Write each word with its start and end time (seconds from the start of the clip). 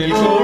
Palpite 0.00 0.04
el 0.04 0.12
corazón 0.12 0.39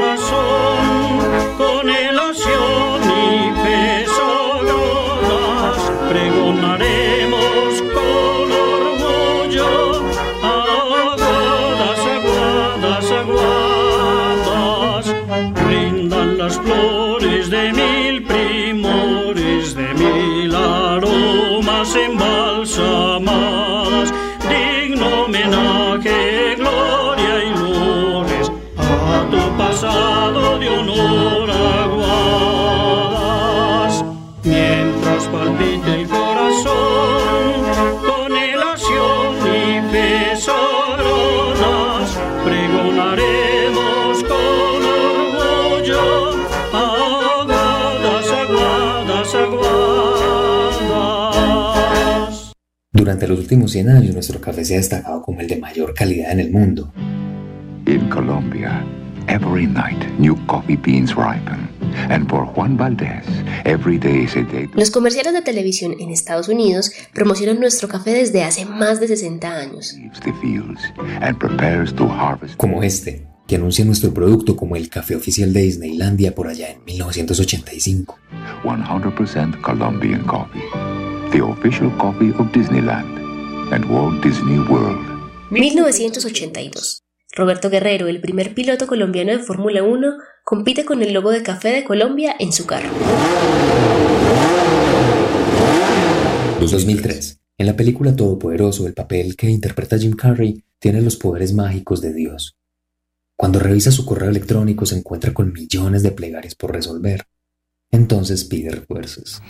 Durante 53.07 53.29
los 53.29 53.38
últimos 53.38 53.71
100 53.71 53.88
años, 53.88 54.15
nuestro 54.15 54.40
café 54.40 54.65
se 54.65 54.74
ha 54.74 54.79
destacado 54.79 55.23
como 55.23 55.40
el 55.40 55.46
de 55.46 55.59
mayor 55.59 55.95
calidad 55.95 56.32
en 56.32 56.40
el 56.40 56.51
mundo. 56.51 56.93
In 57.87 58.09
Colombia, 58.09 58.85
every 59.29 59.65
night 59.65 60.04
new 60.18 60.37
coffee 60.46 60.76
beans 60.76 61.15
ripen. 61.15 61.71
And 62.10 62.29
for 62.29 62.45
Juan 62.45 62.77
Valdez, 62.77 63.23
every 63.65 63.96
day 63.96 64.25
is 64.25 64.34
a 64.34 64.43
day 64.43 64.66
to 64.66 64.77
Los 64.77 64.91
comerciales 64.91 65.34
de 65.34 65.43
televisión 65.43 65.94
en 66.00 66.10
Estados 66.10 66.49
Unidos 66.49 66.91
promocionan 67.15 67.60
nuestro 67.60 67.87
café 67.87 68.12
desde 68.12 68.43
hace 68.43 68.65
más 68.65 68.99
de 68.99 69.06
60 69.06 69.56
años. 69.56 69.97
Como 72.56 72.82
este, 72.82 73.25
que 73.47 73.54
anuncia 73.54 73.84
nuestro 73.84 74.12
producto 74.12 74.56
como 74.56 74.75
el 74.75 74.88
café 74.88 75.15
oficial 75.15 75.53
de 75.53 75.62
Disneylandia 75.62 76.34
por 76.34 76.49
allá 76.49 76.72
en 76.72 76.84
1985. 76.84 78.19
100% 78.65 79.60
Colombian 79.60 80.25
coffee. 80.25 80.96
The 81.37 81.42
official 81.42 81.91
coffee 81.98 82.31
of 82.38 82.50
Disneyland 82.50 83.19
and 83.70 83.84
Walt 83.91 84.25
Disney 84.25 84.59
World. 84.59 85.04
1982. 85.50 87.03
Roberto 87.32 87.69
Guerrero, 87.69 88.06
el 88.06 88.22
primer 88.22 88.54
piloto 88.54 88.87
colombiano 88.87 89.32
de 89.32 89.41
Fórmula 89.41 89.82
1, 89.82 90.15
compite 90.47 90.87
con 90.87 91.03
el 91.03 91.12
logo 91.12 91.31
de 91.31 91.43
café 91.43 91.69
de 91.69 91.84
Colombia 91.84 92.34
en 92.38 92.55
su 92.55 92.65
carro. 92.65 92.88
2003. 96.59 97.38
En 97.59 97.66
la 97.66 97.77
película 97.77 98.16
Todopoderoso, 98.16 98.87
el 98.87 98.94
papel 98.94 99.37
que 99.37 99.50
interpreta 99.50 99.99
Jim 99.99 100.16
Carrey 100.16 100.65
tiene 100.78 101.03
los 101.03 101.16
poderes 101.16 101.53
mágicos 101.53 102.00
de 102.00 102.15
Dios. 102.15 102.56
Cuando 103.37 103.59
revisa 103.59 103.91
su 103.91 104.06
correo 104.06 104.31
electrónico 104.31 104.87
se 104.87 104.97
encuentra 104.97 105.34
con 105.34 105.53
millones 105.53 106.03
de 106.03 106.12
plegarias 106.12 106.55
por 106.55 106.72
resolver. 106.72 107.27
Entonces 107.91 108.45
pide 108.45 108.71
refuerzos. 108.71 109.43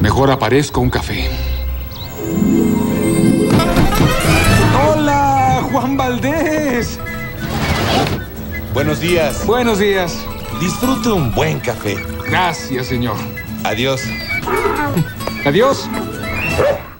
Mejor 0.00 0.30
aparezco 0.30 0.80
un 0.80 0.90
café. 0.90 1.28
Hola, 4.88 5.66
Juan 5.70 5.96
Valdés. 5.96 6.98
Buenos 8.74 9.00
días. 9.00 9.46
Buenos 9.46 9.78
días. 9.78 10.16
Disfrute 10.60 11.10
un 11.10 11.34
buen 11.34 11.60
café. 11.60 11.96
Gracias, 12.28 12.86
señor. 12.86 13.16
Adiós. 13.64 14.02
Adiós. 15.44 15.88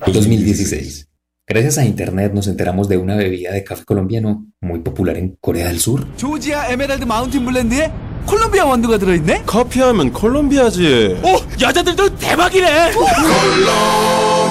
2016. 0.07 1.09
Gracias 1.49 1.79
a 1.79 1.85
Internet 1.85 2.33
nos 2.33 2.49
enteramos 2.49 2.89
de 2.89 2.97
una 2.97 3.15
bebida 3.15 3.53
de 3.53 3.63
café 3.63 3.85
colombiano 3.85 4.47
muy 4.61 4.81
popular 4.81 5.17
en 5.17 5.37
Corea 5.41 5.69
del 5.69 5.79
Sur. 5.79 6.05
콜롬비아 8.27 8.65
원두가 8.65 8.99
들어있네. 8.99 9.45
커피하면 9.47 10.13
콜롬비아지. 10.13 11.21
오, 11.23 11.41
여자들도 11.61 12.17
대박이네. 12.17 12.93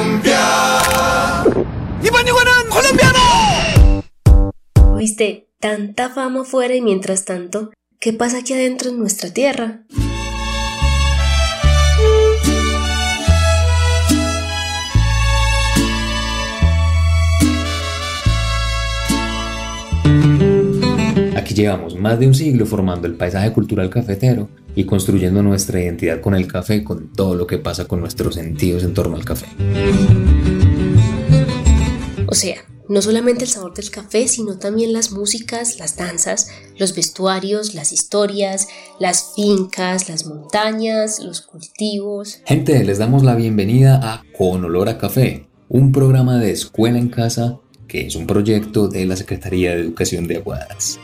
콜롬비아. 0.02 0.82
이번 2.04 2.28
유관은 2.28 2.70
콜롬비아노. 2.70 3.20
¿Oíste? 4.96 5.46
Tanta 5.60 6.10
fama 6.10 6.42
afuera 6.42 6.76
y 6.76 6.82
mientras 6.82 7.26
tanto, 7.26 7.72
¿qué 8.00 8.14
pasa 8.14 8.38
aquí 8.40 8.54
adentro 8.54 8.90
en 8.92 9.00
nuestra 9.00 9.32
tierra? 9.32 9.80
Llevamos 21.56 21.96
más 21.96 22.20
de 22.20 22.28
un 22.28 22.36
siglo 22.36 22.66
formando 22.66 23.08
el 23.08 23.16
paisaje 23.16 23.52
cultural 23.54 23.90
cafetero 23.90 24.50
y 24.76 24.84
construyendo 24.84 25.42
nuestra 25.42 25.82
identidad 25.82 26.20
con 26.20 26.36
el 26.36 26.48
café, 26.48 26.84
con 26.84 27.14
todo 27.14 27.36
lo 27.36 27.48
que 27.48 27.58
pasa 27.58 27.86
con 27.86 28.02
nuestros 28.02 28.36
sentidos 28.36 28.84
en 28.84 28.94
torno 28.94 29.16
al 29.16 29.24
café. 29.24 29.48
O 32.28 32.36
sea, 32.36 32.58
no 32.90 33.02
solamente 33.02 33.46
el 33.46 33.50
sabor 33.50 33.74
del 33.74 33.90
café, 33.90 34.28
sino 34.28 34.60
también 34.60 34.92
las 34.92 35.12
músicas, 35.12 35.80
las 35.80 35.96
danzas, 35.96 36.50
los 36.78 36.94
vestuarios, 36.94 37.74
las 37.74 37.94
historias, 37.94 38.68
las 39.00 39.34
fincas, 39.36 40.10
las 40.10 40.26
montañas, 40.26 41.20
los 41.22 41.42
cultivos. 41.42 42.42
Gente, 42.46 42.84
les 42.84 42.98
damos 42.98 43.24
la 43.24 43.36
bienvenida 43.36 44.00
a 44.04 44.24
Con 44.38 44.66
Olor 44.66 44.90
a 44.90 44.98
Café, 44.98 45.48
un 45.70 45.94
programa 45.94 46.38
de 46.38 46.52
escuela 46.52 47.00
en 47.00 47.08
casa 47.08 47.60
que 47.88 48.08
es 48.08 48.16
un 48.16 48.28
proyecto 48.28 48.88
de 48.88 49.06
la 49.06 49.16
Secretaría 49.16 49.74
de 49.74 49.82
Educación 49.82 50.28
de 50.28 50.38
Aguadas. 50.38 51.00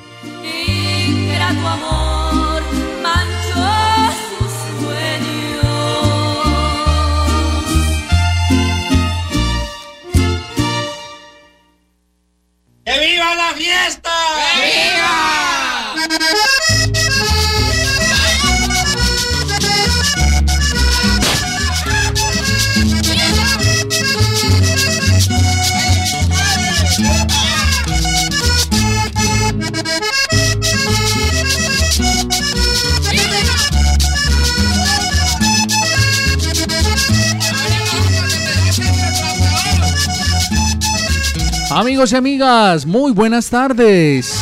Amor 1.63 2.63
manchó 3.01 3.71
sus 4.39 4.51
sueños. 4.79 5.65
¡Que 12.83 12.93
viva 12.99 13.31
Amigos 41.81 42.11
y 42.11 42.15
amigas, 42.15 42.85
muy 42.85 43.11
buenas 43.11 43.49
tardes. 43.49 44.35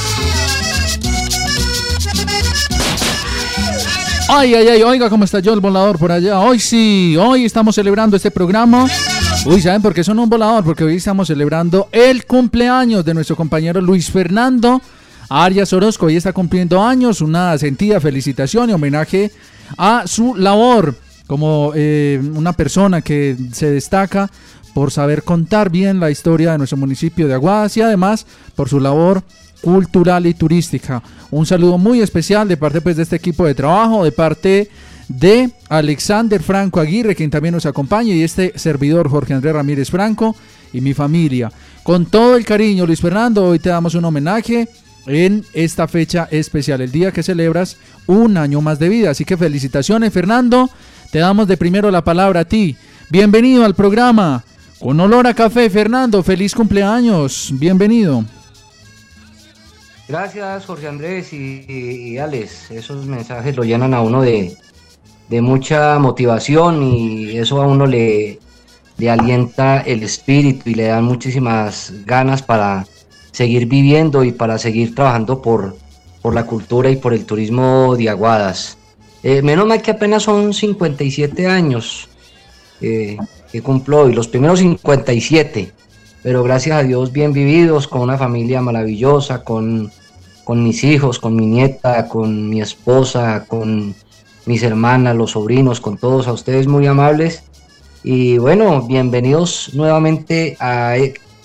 Ay, 4.28 4.56
ay, 4.56 4.68
ay, 4.68 4.84
oiga 4.84 5.10
cómo 5.10 5.24
está 5.24 5.40
yo 5.40 5.54
el 5.54 5.62
volador 5.62 5.98
por 5.98 6.12
allá. 6.12 6.38
Hoy 6.42 6.60
sí, 6.60 7.16
hoy 7.18 7.46
estamos 7.46 7.76
celebrando 7.76 8.18
este 8.18 8.30
programa. 8.30 8.90
Uy, 9.46 9.62
¿saben 9.62 9.82
por 9.82 9.94
qué 9.94 10.04
son 10.04 10.20
un 10.20 10.28
volador? 10.28 10.66
Porque 10.66 10.84
hoy 10.84 10.98
estamos 10.98 11.30
celebrando 11.30 11.88
el 11.94 12.26
cumpleaños 12.26 13.06
de 13.06 13.14
nuestro 13.14 13.38
compañero 13.38 13.80
Luis 13.80 14.12
Fernando 14.12 14.82
Arias 15.30 15.72
Orozco. 15.72 16.08
Hoy 16.08 16.18
está 16.18 16.34
cumpliendo 16.34 16.84
años, 16.84 17.22
una 17.22 17.58
sentida 17.58 18.02
felicitación 18.02 18.70
y 18.70 18.74
homenaje 18.74 19.32
a 19.78 20.04
su 20.08 20.36
labor 20.36 20.94
como 21.26 21.72
eh, 21.74 22.20
una 22.34 22.52
persona 22.52 23.02
que 23.02 23.38
se 23.54 23.72
destaca 23.72 24.30
por 24.80 24.92
saber 24.92 25.24
contar 25.24 25.70
bien 25.70 26.00
la 26.00 26.10
historia 26.10 26.54
de 26.54 26.58
nuestro 26.58 26.78
municipio 26.78 27.28
de 27.28 27.34
Aguadas 27.34 27.76
y 27.76 27.82
además 27.82 28.26
por 28.56 28.70
su 28.70 28.80
labor 28.80 29.24
cultural 29.60 30.26
y 30.26 30.34
turística. 30.34 31.04
Un 31.32 31.46
saludo 31.46 31.78
muy 31.78 32.00
especial 32.00 32.48
de 32.48 32.56
parte 32.56 32.80
pues, 32.80 32.96
de 32.96 33.04
este 33.04 33.18
equipo 33.18 33.46
de 33.46 33.54
trabajo, 33.54 34.06
de 34.06 34.14
parte 34.14 34.70
de 35.10 35.50
Alexander 35.68 36.42
Franco 36.42 36.80
Aguirre, 36.80 37.14
quien 37.14 37.30
también 37.30 37.56
nos 37.56 37.66
acompaña, 37.66 38.14
y 38.14 38.24
este 38.24 38.54
servidor 38.58 39.10
Jorge 39.10 39.34
Andrés 39.34 39.54
Ramírez 39.54 39.90
Franco 39.90 40.34
y 40.72 40.80
mi 40.80 40.94
familia. 40.94 41.52
Con 41.84 42.06
todo 42.06 42.38
el 42.38 42.46
cariño, 42.46 42.86
Luis 42.86 43.02
Fernando, 43.02 43.44
hoy 43.48 43.60
te 43.60 43.68
damos 43.68 43.96
un 43.96 44.06
homenaje 44.06 44.70
en 45.08 45.44
esta 45.52 45.90
fecha 45.90 46.30
especial, 46.32 46.80
el 46.80 46.94
día 46.94 47.12
que 47.12 47.22
celebras 47.22 47.76
un 48.08 48.38
año 48.38 48.62
más 48.62 48.80
de 48.80 48.88
vida. 48.88 49.10
Así 49.10 49.26
que 49.26 49.36
felicitaciones, 49.36 50.14
Fernando. 50.14 50.70
Te 51.12 51.20
damos 51.20 51.50
de 51.50 51.58
primero 51.58 51.92
la 51.92 52.06
palabra 52.06 52.40
a 52.40 52.46
ti. 52.46 52.78
Bienvenido 53.10 53.66
al 53.66 53.76
programa. 53.76 54.46
Con 54.80 54.98
olor 55.02 55.28
a 55.28 55.34
café, 55.34 55.70
Fernando. 55.70 56.24
Feliz 56.24 56.56
cumpleaños. 56.56 57.52
Bienvenido. 57.54 58.24
Gracias, 60.08 60.66
Jorge 60.66 60.88
Andrés 60.88 61.34
y, 61.34 61.66
y 61.68 62.18
Alex. 62.18 62.72
Esos 62.72 63.06
mensajes 63.06 63.58
lo 63.58 63.64
llenan 63.64 63.94
a 63.94 64.02
uno 64.02 64.22
de, 64.22 64.56
de 65.28 65.42
mucha 65.42 66.00
motivación 66.00 66.82
y 66.82 67.38
eso 67.38 67.62
a 67.62 67.68
uno 67.68 67.86
le, 67.86 68.40
le 68.98 69.10
alienta 69.10 69.82
el 69.82 70.02
espíritu 70.04 70.70
y 70.70 70.76
le 70.76 70.84
dan 70.84 71.04
muchísimas 71.04 71.94
ganas 72.06 72.42
para 72.42 72.88
seguir 73.32 73.66
viviendo 73.66 74.24
y 74.24 74.32
para 74.32 74.58
seguir 74.58 74.96
trabajando 74.96 75.42
por, 75.42 75.76
por 76.22 76.34
la 76.34 76.46
cultura 76.46 76.90
y 76.90 76.96
por 76.96 77.14
el 77.14 77.26
turismo 77.26 77.96
de 77.98 78.10
Aguadas. 78.10 78.78
Eh, 79.24 79.42
menos 79.42 79.68
mal 79.68 79.82
que 79.82 79.92
apenas 79.92 80.24
son 80.24 80.54
57 80.54 81.48
años 81.48 82.08
eh, 82.82 83.18
que 83.52 83.62
cumplo 83.62 84.02
hoy, 84.02 84.14
los 84.14 84.28
primeros 84.28 84.60
57, 84.60 85.72
pero 86.22 86.44
gracias 86.44 86.78
a 86.78 86.84
Dios 86.84 87.12
bien 87.12 87.34
vividos, 87.34 87.88
con 87.88 88.02
una 88.02 88.18
familia 88.18 88.62
maravillosa, 88.62 89.44
con, 89.44 89.92
con 90.44 90.64
mis 90.64 90.84
hijos, 90.84 91.20
con 91.20 91.36
mi 91.36 91.46
nieta, 91.46 92.08
con 92.08 92.50
mi 92.50 92.62
esposa, 92.62 93.46
con 93.48 93.96
mis 94.46 94.64
hermanas, 94.64 95.16
los 95.16 95.32
sobrinos, 95.32 95.80
con 95.80 95.98
todos 95.98 96.28
a 96.28 96.34
ustedes 96.34 96.68
muy 96.68 96.86
amables. 96.88 97.44
Y 98.04 98.38
bueno, 98.38 98.82
bienvenidos 98.84 99.72
nuevamente 99.74 100.56
a, 100.60 100.96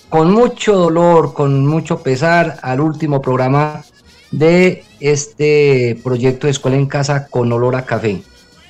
con 0.09 0.31
mucho 0.33 0.77
dolor, 0.77 1.35
con 1.35 1.67
mucho 1.67 2.03
pesar, 2.03 2.59
al 2.63 2.81
último 2.81 3.21
programa 3.23 3.83
de 4.31 4.85
este 5.01 5.99
proyecto 6.03 6.47
de 6.47 6.53
Escuela 6.53 6.77
en 6.77 6.87
Casa 6.87 7.29
con 7.29 7.53
olor 7.53 7.77
a 7.77 7.85
café. 7.85 8.23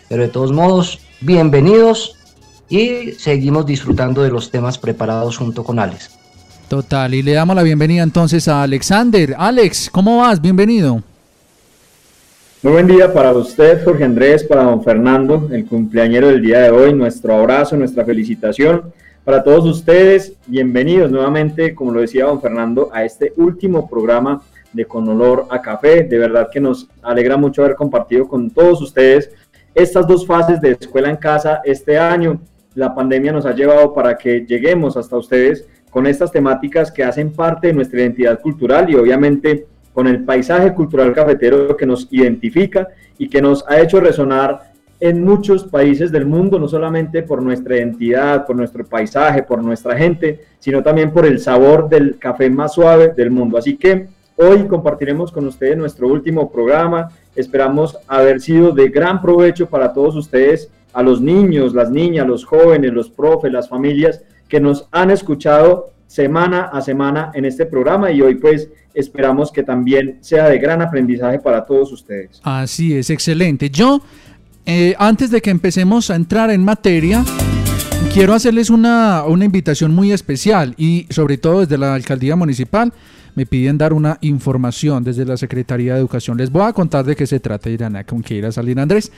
Pero 0.08 0.22
de 0.22 0.28
todos 0.28 0.52
modos, 0.52 1.00
bienvenidos 1.20 2.16
y 2.68 3.12
seguimos 3.12 3.66
disfrutando 3.66 4.22
de 4.22 4.30
los 4.30 4.50
temas 4.50 4.78
preparados 4.78 5.36
junto 5.36 5.64
con 5.64 5.78
Alex. 5.78 6.10
Total, 6.68 7.12
y 7.14 7.22
le 7.22 7.32
damos 7.32 7.54
la 7.54 7.62
bienvenida 7.62 8.02
entonces 8.02 8.48
a 8.48 8.62
Alexander. 8.62 9.34
Alex, 9.38 9.90
¿cómo 9.90 10.18
vas? 10.18 10.40
Bienvenido. 10.40 11.02
Muy 12.62 12.72
buen 12.72 12.86
día 12.86 13.12
para 13.12 13.32
usted, 13.32 13.84
Jorge 13.84 14.04
Andrés, 14.04 14.42
para 14.42 14.62
don 14.62 14.82
Fernando, 14.82 15.50
el 15.52 15.66
cumpleañero 15.66 16.28
del 16.28 16.40
día 16.40 16.60
de 16.60 16.70
hoy. 16.70 16.94
Nuestro 16.94 17.34
abrazo, 17.34 17.76
nuestra 17.76 18.06
felicitación. 18.06 18.92
Para 19.22 19.44
todos 19.44 19.66
ustedes, 19.66 20.32
bienvenidos 20.46 21.10
nuevamente, 21.10 21.74
como 21.74 21.92
lo 21.92 22.00
decía 22.00 22.24
don 22.24 22.40
Fernando, 22.40 22.88
a 22.92 23.04
este 23.04 23.34
último 23.36 23.88
programa 23.88 24.42
de 24.72 24.86
Con 24.86 25.06
Olor 25.08 25.46
a 25.50 25.60
Café. 25.60 26.04
De 26.04 26.16
verdad 26.18 26.48
que 26.50 26.60
nos 26.60 26.88
alegra 27.02 27.36
mucho 27.36 27.62
haber 27.62 27.76
compartido 27.76 28.26
con 28.26 28.50
todos 28.50 28.80
ustedes 28.80 29.30
estas 29.74 30.06
dos 30.06 30.26
fases 30.26 30.60
de 30.60 30.72
escuela 30.80 31.10
en 31.10 31.16
casa 31.16 31.60
este 31.64 31.98
año. 31.98 32.40
La 32.74 32.94
pandemia 32.94 33.32
nos 33.32 33.46
ha 33.46 33.54
llevado 33.54 33.92
para 33.94 34.16
que 34.16 34.44
lleguemos 34.46 34.96
hasta 34.96 35.16
ustedes 35.16 35.66
con 35.90 36.06
estas 36.06 36.32
temáticas 36.32 36.90
que 36.90 37.04
hacen 37.04 37.32
parte 37.32 37.68
de 37.68 37.72
nuestra 37.72 38.00
identidad 38.00 38.40
cultural 38.40 38.90
y 38.90 38.96
obviamente 38.96 39.66
con 39.92 40.08
el 40.08 40.24
paisaje 40.24 40.74
cultural 40.74 41.12
cafetero 41.12 41.76
que 41.76 41.86
nos 41.86 42.08
identifica 42.10 42.88
y 43.16 43.28
que 43.28 43.40
nos 43.40 43.64
ha 43.68 43.80
hecho 43.80 44.00
resonar 44.00 44.74
en 44.98 45.24
muchos 45.24 45.64
países 45.64 46.10
del 46.10 46.26
mundo, 46.26 46.58
no 46.58 46.66
solamente 46.66 47.22
por 47.22 47.42
nuestra 47.42 47.76
identidad, 47.76 48.46
por 48.46 48.56
nuestro 48.56 48.84
paisaje, 48.84 49.42
por 49.42 49.62
nuestra 49.62 49.96
gente, 49.96 50.40
sino 50.58 50.82
también 50.82 51.12
por 51.12 51.26
el 51.26 51.38
sabor 51.38 51.88
del 51.88 52.18
café 52.18 52.48
más 52.50 52.74
suave 52.74 53.12
del 53.16 53.30
mundo. 53.30 53.58
Así 53.58 53.76
que 53.76 54.06
hoy 54.36 54.66
compartiremos 54.66 55.30
con 55.30 55.46
ustedes 55.46 55.76
nuestro 55.76 56.08
último 56.08 56.50
programa. 56.50 57.10
Esperamos 57.36 57.98
haber 58.08 58.40
sido 58.40 58.72
de 58.72 58.88
gran 58.88 59.20
provecho 59.20 59.68
para 59.68 59.92
todos 59.92 60.16
ustedes, 60.16 60.70
a 60.94 61.02
los 61.02 61.20
niños, 61.20 61.74
las 61.74 61.90
niñas, 61.90 62.26
los 62.26 62.44
jóvenes, 62.44 62.92
los 62.92 63.10
profes, 63.10 63.52
las 63.52 63.68
familias 63.68 64.22
que 64.48 64.60
nos 64.60 64.88
han 64.92 65.10
escuchado 65.10 65.90
semana 66.06 66.70
a 66.72 66.80
semana 66.80 67.32
en 67.34 67.44
este 67.44 67.66
programa 67.66 68.12
y 68.12 68.22
hoy 68.22 68.36
pues 68.36 68.68
esperamos 68.94 69.50
que 69.50 69.64
también 69.64 70.18
sea 70.20 70.48
de 70.48 70.58
gran 70.58 70.80
aprendizaje 70.80 71.40
para 71.40 71.64
todos 71.64 71.92
ustedes. 71.92 72.40
Así 72.44 72.94
es, 72.94 73.10
excelente. 73.10 73.68
Yo, 73.70 74.00
eh, 74.64 74.94
antes 74.98 75.30
de 75.30 75.42
que 75.42 75.50
empecemos 75.50 76.10
a 76.10 76.14
entrar 76.14 76.50
en 76.50 76.62
materia, 76.62 77.24
quiero 78.12 78.32
hacerles 78.32 78.70
una, 78.70 79.24
una 79.24 79.44
invitación 79.44 79.92
muy 79.92 80.12
especial 80.12 80.74
y 80.78 81.06
sobre 81.10 81.36
todo 81.38 81.60
desde 81.60 81.76
la 81.76 81.94
alcaldía 81.94 82.36
municipal 82.36 82.92
me 83.34 83.46
piden 83.46 83.78
dar 83.78 83.92
una 83.92 84.18
información 84.20 85.02
desde 85.02 85.24
la 85.24 85.36
Secretaría 85.36 85.94
de 85.94 86.00
Educación. 86.00 86.38
Les 86.38 86.50
voy 86.50 86.62
a 86.62 86.72
contar 86.72 87.04
de 87.04 87.16
qué 87.16 87.26
se 87.26 87.40
trata, 87.40 87.68
dirán, 87.68 88.00
¿con 88.06 88.22
qué 88.22 88.34
ir 88.36 88.46
a 88.46 88.52
salir 88.52 88.78
Andrés? 88.78 89.10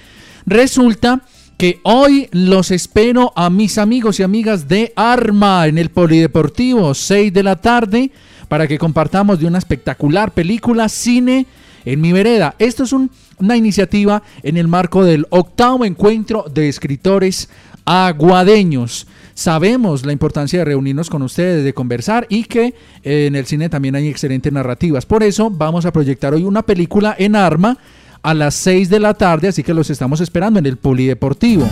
Resulta 0.47 1.23
que 1.57 1.81
hoy 1.85 2.29
los 2.33 2.71
espero 2.71 3.33
a 3.35 3.49
mis 3.49 3.79
amigos 3.79 4.21
y 4.21 4.23
amigas 4.23 4.69
de 4.69 4.93
Arma 4.95 5.67
en 5.67 5.79
el 5.79 5.89
Polideportivo, 5.89 6.93
6 6.93 7.33
de 7.33 7.43
la 7.43 7.57
tarde, 7.57 8.11
para 8.49 8.69
que 8.69 8.79
compartamos 8.79 9.41
de 9.41 9.47
una 9.47 9.59
espectacular 9.59 10.33
película 10.33 10.89
Cine 10.89 11.47
en 11.87 12.01
mi 12.01 12.13
vereda. 12.13 12.55
Esto 12.59 12.85
es 12.85 12.93
una 12.93 13.57
iniciativa 13.57 14.23
en 14.43 14.59
el 14.59 14.69
marco 14.69 15.03
del 15.03 15.27
octavo 15.31 15.85
encuentro 15.85 16.45
de 16.53 16.69
escritores 16.69 17.49
aguadeños. 17.87 19.07
Sabemos 19.33 20.05
la 20.05 20.13
importancia 20.13 20.59
de 20.59 20.65
reunirnos 20.65 21.09
con 21.09 21.23
ustedes, 21.23 21.65
de 21.65 21.73
conversar 21.73 22.27
y 22.29 22.45
que 22.45 22.75
eh, 23.03 23.27
en 23.27 23.37
el 23.37 23.47
cine 23.47 23.69
también 23.69 23.95
hay 23.95 24.09
excelentes 24.09 24.53
narrativas. 24.53 25.07
Por 25.07 25.23
eso 25.23 25.51
vamos 25.51 25.87
a 25.87 25.93
proyectar 25.93 26.35
hoy 26.35 26.45
una 26.45 26.63
película 26.63 27.15
en 27.19 27.37
Arma 27.37 27.79
a 28.27 28.35
las 28.35 28.57
6 28.57 28.91
de 28.91 28.99
la 28.99 29.15
tarde, 29.15 29.47
así 29.47 29.63
que 29.63 29.73
los 29.73 29.89
estamos 29.89 30.21
esperando 30.21 30.59
en 30.59 30.67
el 30.67 30.77
Polideportivo. 30.77 31.65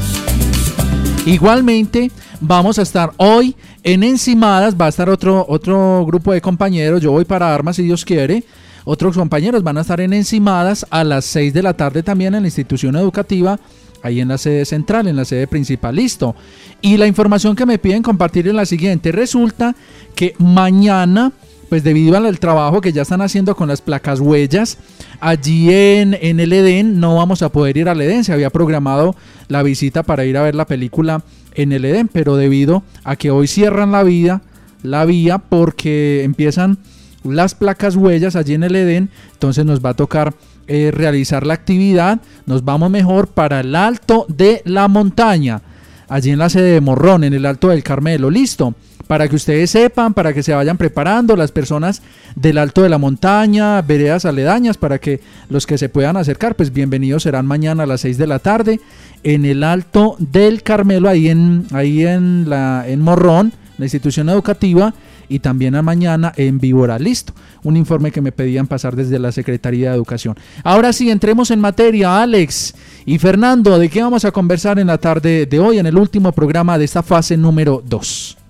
Igualmente, 1.26 2.12
vamos 2.40 2.78
a 2.78 2.82
estar 2.82 3.10
hoy 3.16 3.56
en 3.82 4.04
Encimadas, 4.04 4.76
va 4.80 4.86
a 4.86 4.88
estar 4.88 5.10
otro, 5.10 5.44
otro 5.48 6.06
grupo 6.06 6.32
de 6.32 6.40
compañeros, 6.40 7.00
yo 7.00 7.10
voy 7.10 7.24
para 7.24 7.52
Armas 7.52 7.74
si 7.74 7.82
Dios 7.82 8.04
quiere. 8.04 8.44
Otros 8.84 9.16
compañeros 9.16 9.64
van 9.64 9.78
a 9.78 9.80
estar 9.80 10.00
en 10.00 10.12
Encimadas 10.12 10.86
a 10.90 11.02
las 11.02 11.24
6 11.24 11.52
de 11.52 11.62
la 11.64 11.74
tarde 11.74 12.04
también 12.04 12.36
en 12.36 12.42
la 12.42 12.48
institución 12.48 12.94
educativa, 12.94 13.58
ahí 14.04 14.20
en 14.20 14.28
la 14.28 14.38
sede 14.38 14.64
central, 14.64 15.08
en 15.08 15.16
la 15.16 15.24
sede 15.24 15.48
principal. 15.48 15.96
Listo. 15.96 16.36
Y 16.80 16.98
la 16.98 17.08
información 17.08 17.56
que 17.56 17.66
me 17.66 17.80
piden 17.80 18.04
compartir 18.04 18.46
es 18.46 18.54
la 18.54 18.64
siguiente. 18.64 19.10
Resulta 19.10 19.74
que 20.14 20.36
mañana 20.38 21.32
pues 21.74 21.82
debido 21.82 22.16
al 22.16 22.38
trabajo 22.38 22.80
que 22.80 22.92
ya 22.92 23.02
están 23.02 23.20
haciendo 23.20 23.56
con 23.56 23.66
las 23.66 23.82
placas 23.82 24.20
huellas, 24.20 24.78
allí 25.18 25.72
en, 25.72 26.16
en 26.20 26.38
el 26.38 26.52
Edén 26.52 27.00
no 27.00 27.16
vamos 27.16 27.42
a 27.42 27.48
poder 27.48 27.76
ir 27.76 27.88
al 27.88 28.00
Edén. 28.00 28.22
Se 28.22 28.32
había 28.32 28.48
programado 28.50 29.16
la 29.48 29.64
visita 29.64 30.04
para 30.04 30.24
ir 30.24 30.36
a 30.36 30.42
ver 30.42 30.54
la 30.54 30.68
película 30.68 31.24
en 31.52 31.72
el 31.72 31.84
Edén, 31.84 32.06
pero 32.06 32.36
debido 32.36 32.84
a 33.02 33.16
que 33.16 33.32
hoy 33.32 33.48
cierran 33.48 33.90
la 33.90 34.04
vida, 34.04 34.42
la 34.84 35.04
vía, 35.04 35.38
porque 35.38 36.22
empiezan 36.22 36.78
las 37.24 37.56
placas 37.56 37.96
huellas 37.96 38.36
allí 38.36 38.54
en 38.54 38.62
el 38.62 38.76
Edén, 38.76 39.10
entonces 39.32 39.64
nos 39.64 39.84
va 39.84 39.88
a 39.88 39.94
tocar 39.94 40.32
eh, 40.68 40.92
realizar 40.94 41.44
la 41.44 41.54
actividad. 41.54 42.20
Nos 42.46 42.64
vamos 42.64 42.88
mejor 42.88 43.26
para 43.26 43.58
el 43.58 43.74
alto 43.74 44.26
de 44.28 44.62
la 44.64 44.86
montaña, 44.86 45.60
allí 46.08 46.30
en 46.30 46.38
la 46.38 46.50
sede 46.50 46.70
de 46.70 46.80
Morrón, 46.80 47.24
en 47.24 47.34
el 47.34 47.44
alto 47.44 47.70
del 47.70 47.82
Carmelo. 47.82 48.30
Listo 48.30 48.76
para 49.06 49.28
que 49.28 49.36
ustedes 49.36 49.70
sepan, 49.70 50.14
para 50.14 50.32
que 50.32 50.42
se 50.42 50.54
vayan 50.54 50.76
preparando 50.76 51.36
las 51.36 51.52
personas 51.52 52.02
del 52.36 52.58
alto 52.58 52.82
de 52.82 52.88
la 52.88 52.98
montaña, 52.98 53.80
veredas 53.82 54.24
aledañas, 54.24 54.76
para 54.76 54.98
que 54.98 55.20
los 55.48 55.66
que 55.66 55.78
se 55.78 55.88
puedan 55.88 56.16
acercar, 56.16 56.56
pues 56.56 56.72
bienvenidos 56.72 57.24
serán 57.24 57.46
mañana 57.46 57.82
a 57.82 57.86
las 57.86 58.00
6 58.02 58.18
de 58.18 58.26
la 58.26 58.38
tarde 58.38 58.80
en 59.22 59.44
el 59.44 59.64
alto 59.64 60.16
del 60.18 60.62
Carmelo, 60.62 61.08
ahí 61.08 61.28
en, 61.28 61.66
ahí 61.72 62.04
en, 62.04 62.48
la, 62.48 62.84
en 62.86 63.00
Morrón, 63.00 63.52
la 63.78 63.86
institución 63.86 64.28
educativa, 64.28 64.94
y 65.28 65.38
también 65.38 65.74
a 65.74 65.82
mañana 65.82 66.32
en 66.36 66.58
Víbora. 66.58 66.98
Listo, 66.98 67.32
un 67.62 67.76
informe 67.76 68.10
que 68.10 68.20
me 68.20 68.32
pedían 68.32 68.66
pasar 68.66 68.94
desde 68.94 69.18
la 69.18 69.32
Secretaría 69.32 69.90
de 69.90 69.96
Educación. 69.96 70.36
Ahora 70.62 70.92
sí, 70.92 71.10
entremos 71.10 71.50
en 71.50 71.60
materia, 71.60 72.22
Alex 72.22 72.74
y 73.06 73.18
Fernando, 73.18 73.78
¿de 73.78 73.88
qué 73.88 74.02
vamos 74.02 74.24
a 74.24 74.32
conversar 74.32 74.78
en 74.78 74.88
la 74.88 74.98
tarde 74.98 75.46
de 75.46 75.58
hoy, 75.58 75.78
en 75.78 75.86
el 75.86 75.96
último 75.96 76.32
programa 76.32 76.78
de 76.78 76.84
esta 76.84 77.02
fase 77.02 77.36
número 77.36 77.82
2? 77.86 78.43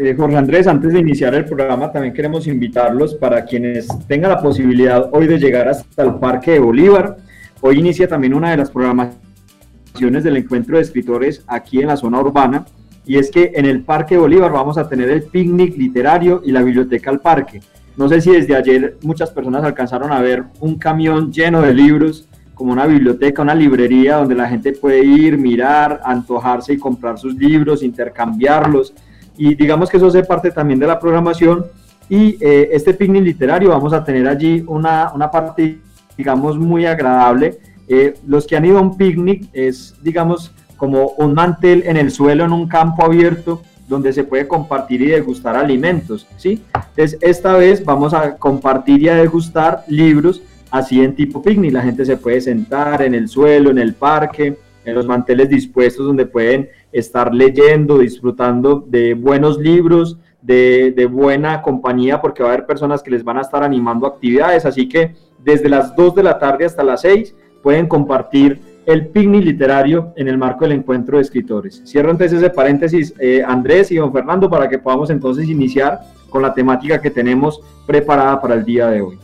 Eh, 0.00 0.14
Jorge 0.16 0.36
Andrés, 0.36 0.68
antes 0.68 0.92
de 0.92 1.00
iniciar 1.00 1.34
el 1.34 1.44
programa, 1.44 1.90
también 1.90 2.14
queremos 2.14 2.46
invitarlos 2.46 3.16
para 3.16 3.44
quienes 3.44 3.88
tengan 4.06 4.30
la 4.30 4.40
posibilidad 4.40 5.10
hoy 5.12 5.26
de 5.26 5.40
llegar 5.40 5.68
hasta 5.68 6.04
el 6.04 6.14
Parque 6.14 6.52
de 6.52 6.60
Bolívar. 6.60 7.16
Hoy 7.62 7.80
inicia 7.80 8.06
también 8.06 8.32
una 8.32 8.52
de 8.52 8.58
las 8.58 8.70
programaciones 8.70 10.22
del 10.22 10.36
encuentro 10.36 10.76
de 10.76 10.82
escritores 10.82 11.42
aquí 11.48 11.80
en 11.80 11.88
la 11.88 11.96
zona 11.96 12.20
urbana, 12.20 12.64
y 13.04 13.18
es 13.18 13.28
que 13.28 13.50
en 13.56 13.66
el 13.66 13.82
Parque 13.82 14.14
de 14.14 14.20
Bolívar 14.20 14.52
vamos 14.52 14.78
a 14.78 14.88
tener 14.88 15.10
el 15.10 15.24
picnic 15.24 15.76
literario 15.76 16.42
y 16.44 16.52
la 16.52 16.62
biblioteca 16.62 17.10
al 17.10 17.18
parque. 17.18 17.60
No 17.96 18.08
sé 18.08 18.20
si 18.20 18.30
desde 18.30 18.54
ayer 18.54 18.98
muchas 19.02 19.32
personas 19.32 19.64
alcanzaron 19.64 20.12
a 20.12 20.20
ver 20.20 20.44
un 20.60 20.78
camión 20.78 21.32
lleno 21.32 21.60
de 21.60 21.74
libros, 21.74 22.28
como 22.54 22.70
una 22.70 22.86
biblioteca, 22.86 23.42
una 23.42 23.54
librería 23.54 24.18
donde 24.18 24.36
la 24.36 24.48
gente 24.48 24.74
puede 24.74 25.04
ir, 25.04 25.38
mirar, 25.38 26.00
antojarse 26.04 26.74
y 26.74 26.78
comprar 26.78 27.18
sus 27.18 27.34
libros, 27.34 27.82
intercambiarlos. 27.82 28.94
Y 29.38 29.54
digamos 29.54 29.88
que 29.88 29.96
eso 29.96 30.08
hace 30.08 30.22
parte 30.22 30.50
también 30.50 30.78
de 30.78 30.86
la 30.86 30.98
programación. 30.98 31.64
Y 32.10 32.36
eh, 32.44 32.70
este 32.72 32.92
picnic 32.92 33.22
literario 33.22 33.70
vamos 33.70 33.92
a 33.92 34.04
tener 34.04 34.26
allí 34.28 34.64
una, 34.66 35.12
una 35.14 35.30
parte, 35.30 35.78
digamos, 36.16 36.58
muy 36.58 36.84
agradable. 36.84 37.58
Eh, 37.86 38.14
los 38.26 38.46
que 38.46 38.56
han 38.56 38.64
ido 38.64 38.78
a 38.78 38.82
un 38.82 38.96
picnic 38.96 39.48
es, 39.52 39.94
digamos, 40.02 40.52
como 40.76 41.12
un 41.18 41.34
mantel 41.34 41.84
en 41.86 41.96
el 41.96 42.10
suelo 42.10 42.44
en 42.44 42.52
un 42.52 42.68
campo 42.68 43.04
abierto 43.04 43.62
donde 43.88 44.12
se 44.12 44.24
puede 44.24 44.46
compartir 44.46 45.00
y 45.00 45.06
degustar 45.06 45.56
alimentos, 45.56 46.26
¿sí? 46.36 46.62
Entonces, 46.74 47.18
esta 47.22 47.54
vez 47.54 47.82
vamos 47.82 48.12
a 48.12 48.36
compartir 48.36 49.02
y 49.02 49.08
a 49.08 49.14
degustar 49.14 49.84
libros 49.88 50.42
así 50.70 51.02
en 51.02 51.14
tipo 51.14 51.40
picnic. 51.42 51.72
La 51.72 51.82
gente 51.82 52.04
se 52.04 52.16
puede 52.16 52.40
sentar 52.40 53.00
en 53.02 53.14
el 53.14 53.28
suelo, 53.28 53.70
en 53.70 53.78
el 53.78 53.94
parque, 53.94 54.58
en 54.84 54.94
los 54.94 55.06
manteles 55.06 55.48
dispuestos 55.48 56.06
donde 56.06 56.26
pueden 56.26 56.68
estar 56.92 57.34
leyendo, 57.34 57.98
disfrutando 57.98 58.84
de 58.88 59.14
buenos 59.14 59.58
libros, 59.58 60.18
de, 60.40 60.92
de, 60.96 61.06
buena 61.06 61.62
compañía, 61.62 62.20
porque 62.20 62.42
va 62.42 62.50
a 62.50 62.52
haber 62.52 62.66
personas 62.66 63.02
que 63.02 63.10
les 63.10 63.24
van 63.24 63.38
a 63.38 63.42
estar 63.42 63.62
animando 63.62 64.06
actividades. 64.06 64.64
Así 64.64 64.88
que 64.88 65.14
desde 65.44 65.68
las 65.68 65.94
2 65.94 66.14
de 66.14 66.22
la 66.22 66.38
tarde 66.38 66.64
hasta 66.64 66.82
las 66.82 67.02
6 67.02 67.34
pueden 67.62 67.86
compartir 67.86 68.60
el 68.88 69.08
picnic 69.08 69.44
literario 69.44 70.14
en 70.16 70.28
el 70.28 70.38
marco 70.38 70.64
del 70.64 70.72
encuentro 70.72 71.18
de 71.18 71.22
escritores. 71.22 71.82
Cierro 71.84 72.10
entonces 72.10 72.38
ese 72.38 72.48
paréntesis, 72.48 73.12
eh, 73.18 73.42
Andrés 73.46 73.92
y 73.92 73.96
don 73.96 74.10
Fernando, 74.10 74.48
para 74.48 74.66
que 74.66 74.78
podamos 74.78 75.10
entonces 75.10 75.46
iniciar 75.46 76.00
con 76.30 76.40
la 76.40 76.54
temática 76.54 76.98
que 76.98 77.10
tenemos 77.10 77.60
preparada 77.86 78.40
para 78.40 78.54
el 78.54 78.64
día 78.64 78.88
de 78.88 79.02
hoy. 79.02 79.18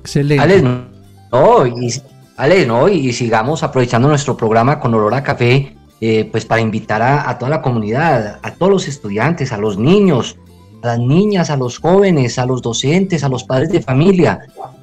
Excelente. 0.00 0.42
Ale, 0.42 0.60
no, 0.60 1.66
y, 1.66 1.92
Ale, 2.36 2.66
no, 2.66 2.88
y 2.88 3.12
sigamos 3.12 3.62
aprovechando 3.62 4.08
nuestro 4.08 4.36
programa 4.36 4.78
con 4.78 4.92
olor 4.92 5.14
a 5.14 5.22
café, 5.22 5.74
eh, 6.00 6.28
pues 6.30 6.44
para 6.44 6.60
invitar 6.60 7.00
a, 7.00 7.38
toda 7.38 7.50
la 7.50 7.62
comunidad, 7.62 8.38
a 8.42 8.54
todos 8.54 8.70
los 8.70 8.88
estudiantes, 8.88 9.52
a 9.52 9.56
los 9.56 9.78
niños, 9.78 10.36
a 10.82 10.88
las 10.88 10.98
niñas, 10.98 11.48
a 11.48 11.56
los 11.56 11.78
jóvenes, 11.78 12.38
a 12.38 12.44
los 12.44 12.60
docentes, 12.60 13.24
a 13.24 13.30
los 13.30 13.44
padres 13.44 13.70
de 13.70 13.80
familia. 13.80 14.40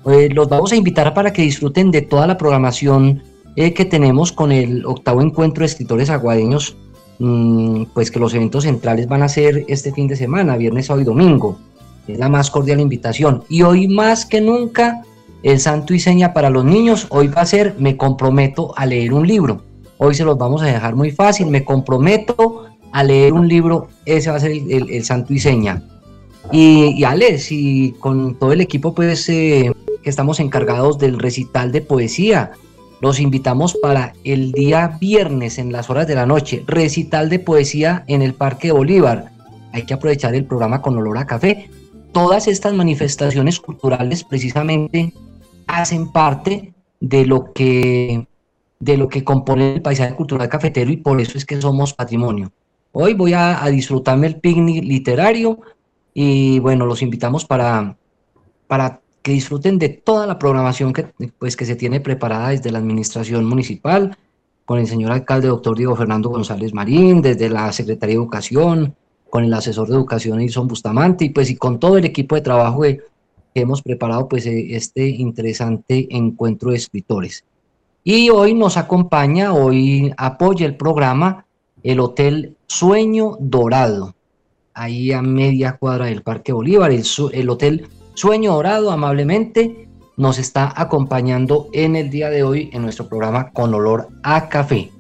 Eh, 0.07 0.29
los 0.33 0.50
vamos 0.50 0.72
a 0.72 0.75
invitar 0.75 1.13
para 1.13 1.31
que 1.31 1.43
disfruten 1.43 1.91
de 1.91 2.01
toda 2.01 2.25
la 2.25 2.38
programación 2.38 3.22
eh, 3.55 3.72
que 3.72 3.86
tenemos 3.86 4.31
con 4.31 4.51
el 4.51 4.83
octavo 4.88 5.22
encuentro 5.22 5.62
de 5.62 5.67
escritores 5.67 6.10
aguadeños, 6.10 6.75
mmm, 7.19 7.83
pues 7.93 8.10
que 8.10 8.19
los 8.19 8.33
eventos 8.33 8.63
centrales 8.63 9.07
van 9.07 9.22
a 9.22 9.29
ser 9.29 9.63
este 9.67 9.93
fin 9.93 10.07
de 10.07 10.15
semana, 10.15 10.57
viernes, 10.57 10.88
sábado 10.88 11.03
y 11.03 11.05
domingo. 11.05 11.60
Es 12.07 12.17
la 12.17 12.29
más 12.29 12.50
cordial 12.50 12.79
invitación. 12.79 13.43
Y 13.48 13.62
hoy 13.62 13.88
más 13.88 14.25
que 14.25 14.41
nunca, 14.41 15.03
el 15.44 15.60
santo 15.60 15.94
y 15.94 16.00
seña 16.00 16.34
para 16.34 16.50
los 16.50 16.66
niños, 16.66 17.08
hoy 17.10 17.28
va 17.28 17.42
a 17.42 17.46
ser 17.46 17.76
me 17.78 17.98
comprometo 17.98 18.74
a 18.78 18.86
leer 18.86 19.14
un 19.14 19.28
libro. 19.28 19.62
Hoy 19.98 20.16
se 20.16 20.24
los 20.24 20.38
vamos 20.38 20.62
a 20.62 20.66
dejar 20.66 20.96
muy 20.96 21.12
fácil, 21.12 21.48
me 21.48 21.64
comprometo 21.64 22.66
a 22.92 23.04
leer 23.04 23.34
un 23.34 23.48
libro, 23.48 23.90
ese 24.06 24.30
va 24.30 24.38
a 24.38 24.40
ser 24.40 24.52
el, 24.52 24.72
el, 24.72 24.90
el 24.90 25.04
santo 25.04 25.34
y 25.34 25.40
seña. 25.40 25.84
Y, 26.52 26.96
y 26.98 27.04
Ale, 27.04 27.38
si 27.38 27.96
con 28.00 28.38
todo 28.38 28.52
el 28.52 28.62
equipo 28.62 28.94
pues 28.94 29.28
eh, 29.30 29.72
que 30.02 30.10
estamos 30.10 30.40
encargados 30.40 30.98
del 30.98 31.20
recital 31.20 31.72
de 31.72 31.82
poesía, 31.82 32.52
los 33.02 33.20
invitamos 33.20 33.76
para 33.82 34.14
el 34.24 34.54
día 34.54 34.98
viernes 35.00 35.58
en 35.58 35.72
las 35.72 35.90
horas 35.90 36.08
de 36.08 36.16
la 36.16 36.26
noche, 36.26 36.64
recital 36.68 37.30
de 37.30 37.40
poesía 37.40 38.06
en 38.08 38.22
el 38.22 38.34
Parque 38.34 38.72
Bolívar. 38.72 39.32
Hay 39.74 39.84
que 39.84 39.94
aprovechar 39.94 40.36
el 40.36 40.46
programa 40.46 40.82
con 40.82 40.98
olor 40.98 41.18
a 41.18 41.26
café. 41.26 41.70
Todas 42.14 42.48
estas 42.48 42.74
manifestaciones 42.74 43.60
culturales 43.60 44.24
precisamente 44.24 45.12
hacen 45.82 46.12
parte 46.12 46.74
de 47.00 47.25
lo 47.25 47.53
que 47.53 48.27
de 48.80 48.98
lo 48.98 49.08
que 49.08 49.24
compone 49.24 49.75
el 49.75 49.82
paisaje 49.82 50.13
cultural 50.13 50.50
cafetero 50.50 50.92
y 50.92 50.98
por 50.98 51.22
eso 51.22 51.38
es 51.38 51.46
que 51.46 51.62
somos 51.62 51.94
patrimonio. 51.94 52.51
Hoy 52.92 53.13
voy 53.13 53.34
a, 53.34 53.63
a 53.63 53.70
disfrutarme 53.70 54.27
el 54.27 54.42
picnic 54.42 54.84
literario 54.84 55.60
y 56.13 56.60
bueno, 56.60 56.86
los 56.86 57.01
invitamos 57.01 57.46
para, 57.46 57.96
para 58.68 59.00
que 59.24 59.32
disfruten 59.32 59.80
de 59.80 59.89
toda 59.89 60.27
la 60.27 60.38
programación 60.38 60.94
que, 60.94 61.08
pues, 61.39 61.56
que 61.56 61.65
se 61.65 61.75
tiene 61.75 62.01
preparada 62.01 62.50
desde 62.50 62.72
la 62.72 62.80
administración 62.80 63.46
municipal, 63.46 64.18
con 64.65 64.80
el 64.80 64.88
señor 64.88 65.12
alcalde 65.12 65.48
doctor 65.48 65.77
Diego 65.77 65.96
Fernando 65.96 66.30
González 66.30 66.74
Marín, 66.74 67.22
desde 67.22 67.50
la 67.50 67.72
Secretaría 67.72 68.15
de 68.15 68.22
Educación, 68.22 68.96
con 69.30 69.46
el 69.46 69.53
asesor 69.53 69.88
de 69.88 69.96
educación 69.96 70.42
Ilson 70.42 70.68
Bustamante 70.68 71.25
y 71.25 71.30
pues 71.30 71.50
y 71.50 71.56
con 71.56 71.80
todo 71.80 71.98
el 71.98 72.06
equipo 72.06 72.36
de 72.36 72.42
trabajo 72.42 72.82
que, 72.82 73.00
que 73.53 73.62
hemos 73.62 73.81
preparado 73.81 74.27
pues 74.27 74.45
este 74.45 75.07
interesante 75.07 76.07
encuentro 76.10 76.72
de 76.72 76.77
escritores. 76.77 77.43
Y 78.03 78.29
hoy 78.29 78.53
nos 78.53 78.77
acompaña, 78.77 79.53
hoy 79.53 80.13
apoya 80.17 80.65
el 80.65 80.75
programa 80.75 81.45
el 81.83 82.00
Hotel 82.00 82.55
Sueño 82.65 83.38
Dorado, 83.39 84.15
ahí 84.74 85.12
a 85.12 85.22
media 85.22 85.77
cuadra 85.77 86.05
del 86.05 86.24
Parque 86.24 86.53
Bolívar, 86.53 86.91
el, 86.91 87.03
el 87.33 87.50
Hotel 87.50 87.88
Sueño 88.15 88.53
Dorado 88.53 88.91
amablemente 88.91 89.89
nos 90.15 90.38
está 90.38 90.72
acompañando 90.75 91.67
en 91.74 91.95
el 91.95 92.10
día 92.10 92.29
de 92.29 92.43
hoy 92.43 92.69
en 92.72 92.83
nuestro 92.83 93.07
programa 93.07 93.51
con 93.51 93.74
olor 93.74 94.10
a 94.24 94.48
café. 94.48 94.91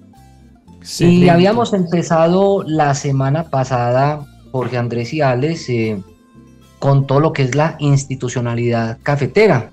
Excelente. 0.79 1.25
Y 1.25 1.29
habíamos 1.29 1.73
empezado 1.73 2.63
la 2.63 2.93
semana 2.95 3.49
pasada, 3.49 4.25
Jorge 4.51 4.77
Andrés 4.77 5.13
y 5.13 5.21
Alex, 5.21 5.69
eh, 5.69 6.01
con 6.83 7.07
todo 7.07 7.21
lo 7.21 7.31
que 7.31 7.43
es 7.43 7.55
la 7.55 7.77
institucionalidad 7.79 8.97
cafetera. 9.03 9.71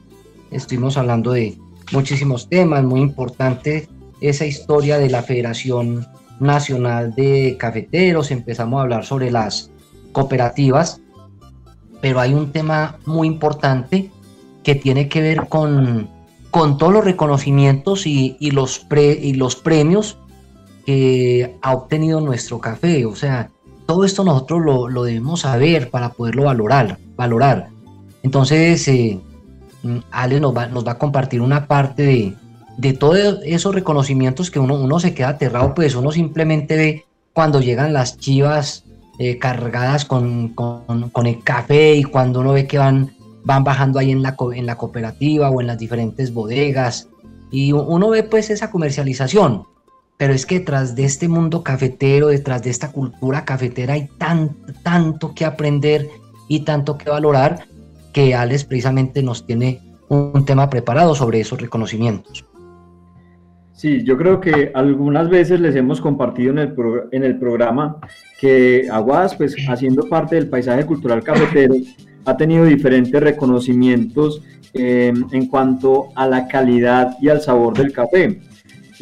Estuvimos 0.52 0.96
hablando 0.96 1.32
de 1.32 1.58
muchísimos 1.90 2.48
temas, 2.48 2.84
muy 2.84 3.00
importante 3.00 3.88
esa 4.20 4.46
historia 4.46 4.96
de 4.96 5.10
la 5.10 5.24
Federación 5.24 6.06
Nacional 6.38 7.12
de 7.16 7.56
Cafeteros, 7.58 8.30
empezamos 8.30 8.78
a 8.78 8.82
hablar 8.82 9.04
sobre 9.04 9.32
las 9.32 9.72
cooperativas, 10.12 11.00
pero 12.00 12.20
hay 12.20 12.32
un 12.32 12.52
tema 12.52 13.00
muy 13.06 13.26
importante 13.26 14.12
que 14.62 14.76
tiene 14.76 15.08
que 15.08 15.20
ver 15.20 15.48
con, 15.48 16.08
con 16.52 16.78
todos 16.78 16.92
los 16.92 17.04
reconocimientos 17.04 18.06
y, 18.06 18.36
los 18.52 18.78
pre, 18.78 19.18
y 19.20 19.34
los 19.34 19.56
premios 19.56 20.16
que 20.86 21.56
ha 21.60 21.74
obtenido 21.74 22.20
nuestro 22.20 22.60
café. 22.60 23.04
O 23.04 23.16
sea, 23.16 23.50
todo 23.90 24.04
esto 24.04 24.22
nosotros 24.22 24.64
lo, 24.64 24.88
lo 24.88 25.02
debemos 25.02 25.40
saber 25.40 25.90
para 25.90 26.10
poderlo 26.10 26.44
valorar. 26.44 26.96
valorar. 27.16 27.70
Entonces, 28.22 28.86
eh, 28.86 29.18
Ale 30.12 30.38
nos 30.38 30.56
va, 30.56 30.68
nos 30.68 30.86
va 30.86 30.92
a 30.92 30.98
compartir 30.98 31.40
una 31.40 31.66
parte 31.66 32.02
de, 32.04 32.34
de 32.76 32.92
todos 32.92 33.40
esos 33.44 33.74
reconocimientos 33.74 34.48
que 34.52 34.60
uno, 34.60 34.76
uno 34.76 35.00
se 35.00 35.12
queda 35.12 35.30
aterrado, 35.30 35.74
pues 35.74 35.96
uno 35.96 36.12
simplemente 36.12 36.76
ve 36.76 37.04
cuando 37.32 37.60
llegan 37.60 37.92
las 37.92 38.16
chivas 38.16 38.84
eh, 39.18 39.38
cargadas 39.38 40.04
con, 40.04 40.50
con, 40.50 41.10
con, 41.10 41.26
el 41.26 41.42
café 41.42 41.96
y 41.96 42.04
cuando 42.04 42.42
uno 42.42 42.52
ve 42.52 42.68
que 42.68 42.78
van, 42.78 43.10
van 43.42 43.64
bajando 43.64 43.98
ahí 43.98 44.12
en 44.12 44.22
la, 44.22 44.36
en 44.54 44.66
la 44.66 44.76
cooperativa 44.76 45.50
o 45.50 45.60
en 45.60 45.66
las 45.66 45.78
diferentes 45.78 46.32
bodegas 46.32 47.08
y 47.50 47.72
uno 47.72 48.08
ve 48.10 48.22
pues 48.22 48.50
esa 48.50 48.70
comercialización, 48.70 49.64
pero 50.20 50.34
es 50.34 50.44
que 50.44 50.58
detrás 50.58 50.94
de 50.94 51.04
este 51.04 51.28
mundo 51.28 51.64
cafetero, 51.64 52.26
detrás 52.26 52.62
de 52.62 52.68
esta 52.68 52.92
cultura 52.92 53.46
cafetera 53.46 53.94
hay 53.94 54.06
tan, 54.18 54.50
tanto 54.82 55.34
que 55.34 55.46
aprender 55.46 56.08
y 56.46 56.60
tanto 56.60 56.98
que 56.98 57.08
valorar 57.08 57.60
que 58.12 58.34
Alex 58.34 58.64
precisamente 58.64 59.22
nos 59.22 59.46
tiene 59.46 59.80
un 60.10 60.44
tema 60.44 60.68
preparado 60.68 61.14
sobre 61.14 61.40
esos 61.40 61.58
reconocimientos. 61.58 62.44
Sí, 63.72 64.04
yo 64.04 64.18
creo 64.18 64.40
que 64.42 64.70
algunas 64.74 65.30
veces 65.30 65.58
les 65.58 65.74
hemos 65.74 66.02
compartido 66.02 66.50
en 66.50 66.58
el, 66.58 66.74
pro, 66.74 67.08
en 67.12 67.24
el 67.24 67.38
programa 67.38 67.96
que 68.38 68.88
Aguadas, 68.92 69.34
pues 69.36 69.56
haciendo 69.70 70.06
parte 70.06 70.36
del 70.36 70.50
paisaje 70.50 70.84
cultural 70.84 71.24
cafetero, 71.24 71.76
ha 72.26 72.36
tenido 72.36 72.66
diferentes 72.66 73.18
reconocimientos 73.22 74.42
eh, 74.74 75.14
en 75.32 75.46
cuanto 75.46 76.08
a 76.14 76.28
la 76.28 76.46
calidad 76.46 77.16
y 77.22 77.30
al 77.30 77.40
sabor 77.40 77.74
del 77.74 77.90
café. 77.94 78.49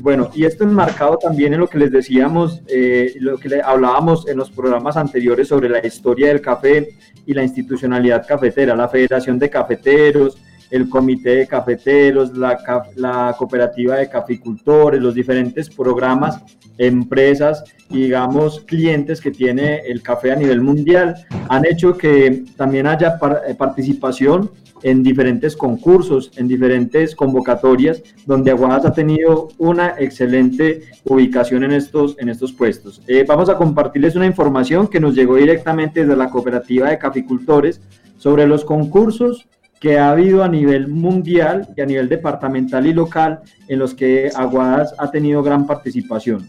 Bueno, 0.00 0.31
y 0.35 0.45
esto 0.45 0.64
enmarcado 0.64 1.19
también 1.19 1.55
en 1.55 1.61
lo 1.61 1.69
que 1.69 1.78
les 1.78 1.90
decíamos, 1.90 2.62
eh, 2.69 3.14
lo 3.19 3.37
que 3.37 3.49
le 3.49 3.62
hablábamos 3.62 4.28
en 4.28 4.37
los 4.37 4.50
programas 4.50 4.97
anteriores 4.97 5.49
sobre 5.49 5.69
la 5.69 5.85
historia 5.85 6.28
del 6.28 6.40
café 6.40 6.90
y 7.26 7.35
la 7.35 7.43
institucionalidad 7.43 8.26
cafetera, 8.26 8.76
la 8.76 8.88
Federación 8.88 9.38
de 9.38 9.50
Cafeteros, 9.50 10.38
el 10.71 10.89
Comité 10.89 11.37
de 11.37 11.47
Cafeteros, 11.47 12.37
la, 12.37 12.59
la 12.97 13.35
Cooperativa 13.39 13.97
de 13.97 14.09
Caficultores, 14.09 15.01
los 15.01 15.15
diferentes 15.15 15.71
programas, 15.71 16.43
empresas 16.79 17.65
y 17.91 18.03
digamos 18.03 18.61
clientes 18.61 19.21
que 19.21 19.31
tiene 19.31 19.79
el 19.87 20.03
café 20.03 20.33
a 20.33 20.37
nivel 20.37 20.61
mundial, 20.61 21.15
han 21.49 21.65
hecho 21.67 21.97
que 21.97 22.45
también 22.57 22.87
haya 22.87 23.19
eh, 23.47 23.55
participación 23.55 24.51
en 24.83 25.03
diferentes 25.03 25.57
concursos, 25.57 26.31
en 26.37 26.47
diferentes 26.47 27.17
convocatorias, 27.17 28.03
donde 28.27 28.53
Aguadas 28.53 28.85
ha 28.85 28.93
tenido 28.93 29.49
una 29.59 29.95
excelente 29.99 30.83
ubicación 31.05 31.65
en 31.65 31.73
estos, 31.73 32.17
en 32.21 32.29
estos 32.29 32.53
puestos. 32.53 33.03
Eh, 33.09 33.25
vamos 33.27 33.49
a 33.49 33.57
compartirles 33.57 34.15
una 34.15 34.27
información 34.27 34.87
que 34.87 35.01
nos 35.01 35.17
llegó 35.17 35.35
directamente 35.35 36.01
desde 36.01 36.17
la 36.17 36.31
Cooperativa 36.31 36.91
de 36.91 36.99
Caficultores, 36.99 37.81
sobre 38.19 38.47
los 38.47 38.65
concursos 38.65 39.49
que 39.80 39.99
ha 39.99 40.11
habido 40.11 40.42
a 40.42 40.49
nivel 40.49 40.88
mundial 40.88 41.68
y 41.76 41.80
a 41.80 41.87
nivel 41.87 42.08
departamental 42.08 42.87
y 42.87 42.92
local 42.92 43.40
en 43.68 43.78
los 43.78 43.94
que 43.94 44.30
Aguadas 44.35 44.94
ha 44.99 45.11
tenido 45.11 45.42
gran 45.42 45.66
participación. 45.66 46.49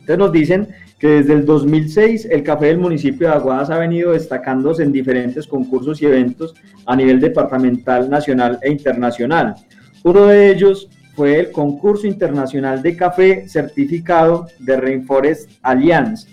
Entonces 0.00 0.18
nos 0.18 0.32
dicen 0.32 0.68
que 0.98 1.08
desde 1.08 1.32
el 1.32 1.46
2006 1.46 2.28
el 2.30 2.42
café 2.42 2.66
del 2.66 2.78
municipio 2.78 3.28
de 3.28 3.34
Aguadas 3.34 3.70
ha 3.70 3.78
venido 3.78 4.12
destacándose 4.12 4.82
en 4.82 4.92
diferentes 4.92 5.46
concursos 5.46 6.00
y 6.02 6.06
eventos 6.06 6.54
a 6.86 6.96
nivel 6.96 7.20
departamental, 7.20 8.08
nacional 8.10 8.58
e 8.62 8.70
internacional. 8.70 9.54
Uno 10.02 10.26
de 10.26 10.50
ellos 10.50 10.88
fue 11.14 11.38
el 11.38 11.50
concurso 11.50 12.06
internacional 12.06 12.82
de 12.82 12.96
café 12.96 13.48
certificado 13.48 14.46
de 14.58 14.76
Rainforest 14.76 15.50
Alliance. 15.62 16.28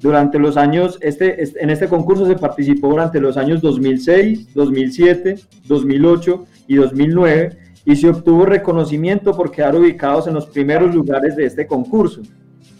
Durante 0.00 0.38
los 0.38 0.56
años, 0.56 0.98
este, 1.02 1.42
en 1.62 1.68
este 1.68 1.86
concurso 1.86 2.26
se 2.26 2.34
participó 2.34 2.88
durante 2.88 3.20
los 3.20 3.36
años 3.36 3.60
2006, 3.60 4.54
2007, 4.54 5.34
2008 5.66 6.46
y 6.68 6.76
2009 6.76 7.58
y 7.84 7.96
se 7.96 8.08
obtuvo 8.08 8.46
reconocimiento 8.46 9.36
por 9.36 9.50
quedar 9.50 9.76
ubicados 9.76 10.26
en 10.26 10.34
los 10.34 10.46
primeros 10.46 10.94
lugares 10.94 11.36
de 11.36 11.44
este 11.44 11.66
concurso. 11.66 12.22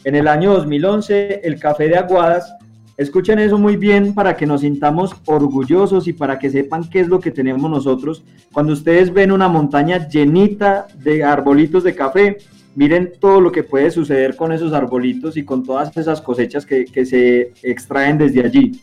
En 0.04 0.14
el 0.14 0.28
año 0.28 0.54
2011, 0.54 1.40
el 1.44 1.60
café 1.60 1.88
de 1.88 1.98
Aguadas, 1.98 2.54
escuchen 2.96 3.38
eso 3.38 3.58
muy 3.58 3.76
bien 3.76 4.14
para 4.14 4.34
que 4.34 4.46
nos 4.46 4.62
sintamos 4.62 5.14
orgullosos 5.26 6.08
y 6.08 6.14
para 6.14 6.38
que 6.38 6.48
sepan 6.48 6.88
qué 6.88 7.00
es 7.00 7.08
lo 7.08 7.20
que 7.20 7.30
tenemos 7.30 7.70
nosotros. 7.70 8.24
Cuando 8.50 8.72
ustedes 8.72 9.12
ven 9.12 9.30
una 9.30 9.48
montaña 9.48 10.08
llenita 10.08 10.86
de 10.96 11.22
arbolitos 11.22 11.84
de 11.84 11.94
café, 11.94 12.38
miren 12.74 13.12
todo 13.20 13.40
lo 13.40 13.52
que 13.52 13.62
puede 13.62 13.90
suceder 13.90 14.36
con 14.36 14.52
esos 14.52 14.72
arbolitos 14.72 15.36
y 15.36 15.44
con 15.44 15.64
todas 15.64 15.96
esas 15.96 16.20
cosechas 16.20 16.64
que, 16.66 16.84
que 16.84 17.04
se 17.04 17.52
extraen 17.62 18.18
desde 18.18 18.44
allí. 18.44 18.80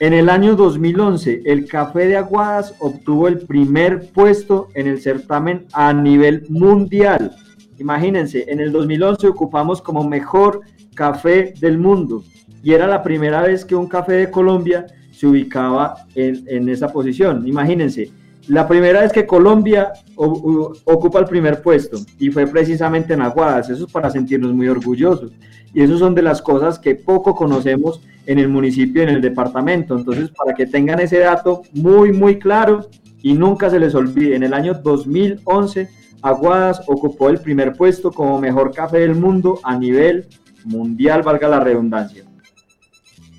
En 0.00 0.14
el 0.14 0.30
año 0.30 0.56
2011, 0.56 1.42
el 1.44 1.66
café 1.66 2.06
de 2.06 2.16
Aguadas 2.16 2.74
obtuvo 2.78 3.28
el 3.28 3.40
primer 3.40 4.10
puesto 4.12 4.68
en 4.74 4.86
el 4.86 5.00
certamen 5.00 5.66
a 5.72 5.92
nivel 5.92 6.46
mundial 6.48 7.32
Imagínense, 7.80 8.44
en 8.46 8.60
el 8.60 8.72
2011 8.72 9.26
ocupamos 9.26 9.80
como 9.80 10.06
mejor 10.06 10.60
café 10.94 11.54
del 11.60 11.78
mundo 11.78 12.22
y 12.62 12.72
era 12.74 12.86
la 12.86 13.02
primera 13.02 13.40
vez 13.40 13.64
que 13.64 13.74
un 13.74 13.88
café 13.88 14.12
de 14.12 14.30
Colombia 14.30 14.86
se 15.10 15.26
ubicaba 15.26 15.94
en, 16.14 16.68
esa 16.68 16.92
posición. 16.92 17.48
Imagínense, 17.48 18.12
la 18.48 18.66
primera 18.66 19.02
vez 19.02 19.12
que 19.12 19.26
Colombia 19.26 19.92
ocupa 20.16 21.18
el 21.18 21.26
primer 21.26 21.62
puesto 21.62 21.98
y 22.18 22.30
fue 22.30 22.46
precisamente 22.46 23.14
en 23.14 23.22
Aguadas, 23.22 23.70
eso 23.70 23.86
es 23.86 23.92
para 23.92 24.10
sentirnos 24.10 24.52
muy 24.52 24.68
orgullosos. 24.68 25.32
Y 25.72 25.82
eso 25.82 25.98
son 25.98 26.14
de 26.14 26.22
las 26.22 26.42
cosas 26.42 26.78
que 26.78 26.96
poco 26.96 27.34
conocemos 27.34 28.00
en 28.26 28.38
el 28.38 28.48
municipio, 28.48 29.02
en 29.02 29.08
el 29.08 29.20
departamento. 29.20 29.96
Entonces, 29.96 30.30
para 30.30 30.54
que 30.54 30.66
tengan 30.66 31.00
ese 31.00 31.18
dato 31.18 31.62
muy, 31.72 32.12
muy 32.12 32.38
claro 32.38 32.88
y 33.22 33.34
nunca 33.34 33.70
se 33.70 33.78
les 33.78 33.94
olvide, 33.94 34.34
en 34.34 34.42
el 34.42 34.54
año 34.54 34.74
2011 34.74 35.88
Aguadas 36.22 36.82
ocupó 36.86 37.28
el 37.30 37.38
primer 37.38 37.74
puesto 37.74 38.10
como 38.10 38.40
mejor 38.40 38.74
café 38.74 38.98
del 38.98 39.14
mundo 39.14 39.58
a 39.62 39.78
nivel 39.78 40.26
mundial, 40.64 41.22
valga 41.22 41.48
la 41.48 41.60
redundancia. 41.60 42.24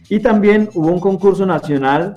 Y 0.09 0.19
también 0.19 0.69
hubo 0.73 0.87
un 0.87 0.99
concurso 0.99 1.45
nacional 1.45 2.15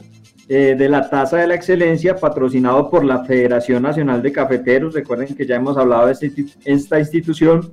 eh, 0.48 0.74
de 0.76 0.88
la 0.88 1.08
Taza 1.08 1.38
de 1.38 1.46
la 1.46 1.54
Excelencia 1.54 2.16
patrocinado 2.16 2.90
por 2.90 3.04
la 3.04 3.24
Federación 3.24 3.82
Nacional 3.82 4.22
de 4.22 4.32
Cafeteros. 4.32 4.94
Recuerden 4.94 5.34
que 5.34 5.46
ya 5.46 5.56
hemos 5.56 5.76
hablado 5.76 6.06
de 6.06 6.12
este 6.12 6.32
esta 6.64 6.98
institución. 6.98 7.72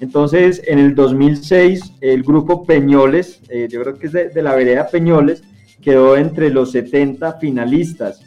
Entonces, 0.00 0.62
en 0.66 0.78
el 0.78 0.94
2006, 0.94 1.94
el 2.00 2.22
grupo 2.22 2.64
Peñoles, 2.64 3.40
eh, 3.48 3.68
yo 3.70 3.82
creo 3.82 3.98
que 3.98 4.06
es 4.06 4.12
de, 4.12 4.28
de 4.28 4.42
la 4.42 4.54
vereda 4.54 4.88
Peñoles, 4.88 5.42
quedó 5.80 6.16
entre 6.16 6.50
los 6.50 6.72
70 6.72 7.34
finalistas 7.34 8.20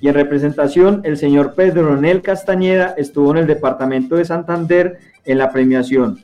y 0.00 0.08
en 0.08 0.14
representación 0.14 1.00
el 1.04 1.16
señor 1.16 1.54
Pedro 1.54 1.96
Nel 1.96 2.22
Castañeda 2.22 2.94
estuvo 2.96 3.32
en 3.32 3.38
el 3.38 3.46
departamento 3.46 4.16
de 4.16 4.24
Santander 4.24 4.98
en 5.24 5.38
la 5.38 5.50
premiación. 5.50 6.20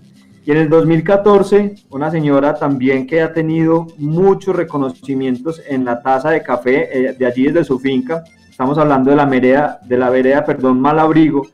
Y 0.46 0.50
en 0.50 0.59
el 0.59 0.68
2014, 0.68 1.74
una 1.90 2.11
señora 2.11 2.54
también 2.54 3.07
que 3.07 3.22
ha 3.22 3.33
tenido 3.33 3.87
muchos 3.96 4.54
reconocimientos 4.54 5.62
en 5.66 5.85
la 5.85 6.02
taza 6.02 6.30
de 6.30 6.42
café 6.42 6.88
eh, 6.92 7.12
de 7.14 7.26
allí 7.26 7.46
desde 7.46 7.64
su 7.64 7.78
finca, 7.78 8.24
estamos 8.50 8.76
hablando 8.76 9.11
de 9.11 9.16
la 9.16 9.24
vereda, 9.24 9.80
de 9.87 9.96
la 9.96 10.11
vereda, 10.11 10.44
perdón, 10.44 10.80
Malabrigo, 10.80 11.46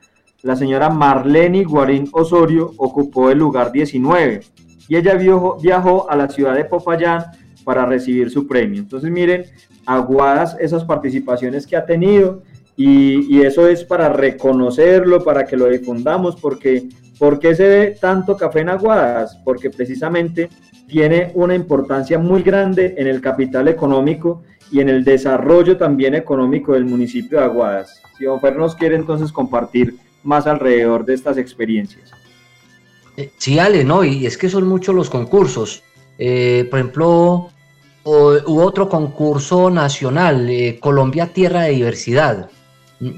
la 0.43 0.57
señora 0.57 0.91
Marlene 0.91 1.65
Guarín 1.65 2.09
Osorio 2.13 2.73
ocupó 2.79 3.31
el 3.31 3.39
lugar 3.39 3.71
19 3.71 4.41
y 4.89 4.97
ella 4.97 5.15
viajó, 5.15 5.59
viajó 5.61 6.11
a 6.11 6.17
la 6.17 6.29
ciudad 6.29 6.55
de 6.55 6.65
Popayán 6.65 7.27
para 7.63 7.87
recibir 7.87 8.31
su 8.31 8.49
premio. 8.49 8.81
Entonces 8.81 9.11
miren, 9.11 9.45
aguadas 9.87 10.57
esas 10.59 10.85
participaciones 10.85 11.67
que 11.67 11.77
ha 11.77 11.87
tenido 11.87 12.43
y, 12.77 13.43
eso 13.43 13.69
es 13.69 13.85
para 13.85 14.09
reconocerlo, 14.09 15.23
para 15.23 15.45
que 15.45 15.57
lo 15.57 15.69
difundamos, 15.69 16.37
porque 16.37 16.89
¿por 17.21 17.39
qué 17.39 17.55
se 17.55 17.69
ve 17.69 17.97
tanto 18.01 18.37
café 18.37 18.61
en 18.61 18.71
Aguadas? 18.71 19.39
Porque 19.45 19.69
precisamente 19.69 20.49
tiene 20.89 21.31
una 21.35 21.55
importancia 21.55 22.19
muy 22.19 22.43
grande 22.43 22.95
en 22.97 23.07
el 23.07 23.21
capital 23.21 23.69
económico 23.69 24.43
y 24.73 24.81
en 24.81 24.89
el 24.89 25.05
desarrollo 25.05 25.77
también 25.77 26.15
económico 26.15 26.73
del 26.73 26.87
municipio 26.87 27.39
de 27.39 27.45
Aguadas. 27.45 28.01
Si 28.17 28.25
Don 28.25 28.41
nos 28.57 28.75
quiere 28.75 28.97
entonces 28.97 29.31
compartir 29.33 29.97
más 30.23 30.47
alrededor 30.47 31.05
de 31.05 31.15
estas 31.15 31.37
experiencias. 31.37 32.11
Eh, 33.17 33.31
sí, 33.37 33.59
Ale, 33.59 33.85
no, 33.85 34.03
y 34.03 34.25
es 34.25 34.39
que 34.39 34.49
son 34.49 34.67
muchos 34.67 34.95
los 34.95 35.11
concursos. 35.11 35.83
Eh, 36.19 36.67
por 36.71 36.79
ejemplo, 36.79 37.51
hubo 38.05 38.65
otro 38.65 38.89
concurso 38.89 39.69
nacional, 39.69 40.49
eh, 40.49 40.79
Colombia 40.81 41.33
Tierra 41.35 41.63
de 41.63 41.73
Diversidad. 41.73 42.51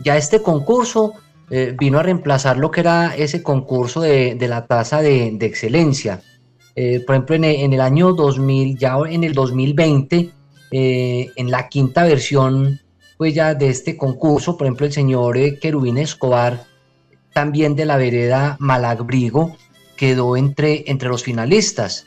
Ya 0.05 0.17
este 0.17 0.43
concurso 0.43 1.15
eh, 1.53 1.77
vino 1.79 2.01
a 2.01 2.03
reemplazar 2.03 2.57
lo 2.57 2.73
que 2.73 2.81
era 2.81 3.15
ese 3.15 3.43
concurso 3.43 4.01
de, 4.01 4.37
la 4.49 4.67
tasa 4.67 5.01
de, 5.03 5.29
excelencia. 5.41 6.21
Eh, 6.75 7.01
por 7.07 7.15
ejemplo, 7.15 7.37
en, 7.37 7.73
el 7.73 7.81
año 7.81 8.13
2000, 8.13 8.77
ya 8.77 8.97
en 9.09 9.23
el 9.23 9.35
2020, 9.35 10.31
en 10.73 11.51
la 11.51 11.69
quinta 11.69 12.03
versión 12.03 12.81
pues 13.23 13.35
ya 13.35 13.55
de 13.55 13.69
este 13.69 13.97
concurso, 13.97 14.57
por 14.57 14.67
ejemplo, 14.67 14.85
el 14.85 14.93
señor 14.93 15.39
Querubín 15.61 15.97
Escobar, 15.97 16.65
también 17.33 17.77
de 17.77 17.87
la 17.87 17.97
vereda 17.97 18.57
Malagbrigo, 18.59 19.57
quedó 19.97 20.37
entre, 20.37 20.91
entre 20.91 21.09
los 21.09 21.23
finalistas. 21.23 22.05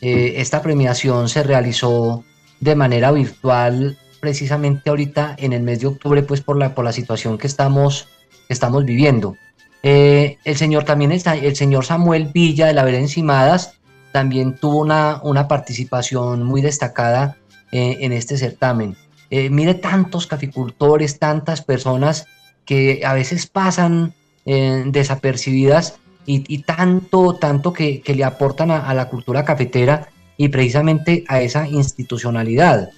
Eh, 0.00 0.34
esta 0.36 0.62
premiación 0.62 1.28
se 1.28 1.42
realizó 1.42 2.22
de 2.60 2.76
manera 2.76 3.10
virtual 3.10 3.98
precisamente 4.20 4.88
ahorita 4.88 5.34
en 5.36 5.52
el 5.52 5.64
mes 5.64 5.80
de 5.80 5.88
octubre, 5.88 6.22
pues 6.22 6.42
por 6.42 6.56
la, 6.56 6.76
por 6.76 6.84
la 6.84 6.92
situación 6.92 7.38
que 7.38 7.48
estamos, 7.48 8.08
estamos 8.52 8.84
viviendo. 8.84 9.36
Eh, 9.82 10.38
el 10.44 10.56
señor 10.56 10.84
también, 10.84 11.12
está, 11.12 11.34
el 11.34 11.56
señor 11.56 11.84
Samuel 11.84 12.30
Villa 12.32 12.66
de 12.66 12.74
la 12.74 12.84
Vera 12.84 12.98
Encimadas, 12.98 13.74
también 14.12 14.56
tuvo 14.56 14.78
una, 14.78 15.20
una 15.22 15.48
participación 15.48 16.42
muy 16.44 16.60
destacada 16.60 17.36
eh, 17.72 17.98
en 18.00 18.12
este 18.12 18.36
certamen. 18.36 18.96
mire 19.30 19.74
tantos 19.74 20.26
caficultores, 20.26 21.18
tantas 21.18 21.62
personas 21.62 22.26
que 22.66 23.00
a 23.04 23.14
veces 23.14 23.46
pasan 23.46 24.14
desapercibidas 24.44 26.00
y, 26.26 26.58
tanto, 26.58 27.34
tanto 27.34 27.72
que, 27.72 28.02
le 28.06 28.24
aportan 28.24 28.70
a, 28.70 28.94
la 28.94 29.08
cultura 29.08 29.44
cafetera 29.44 30.08
y 30.36 30.48
precisamente 30.48 31.24
a 31.28 31.40
esa 31.40 31.68
institucionalidad. 31.68 32.90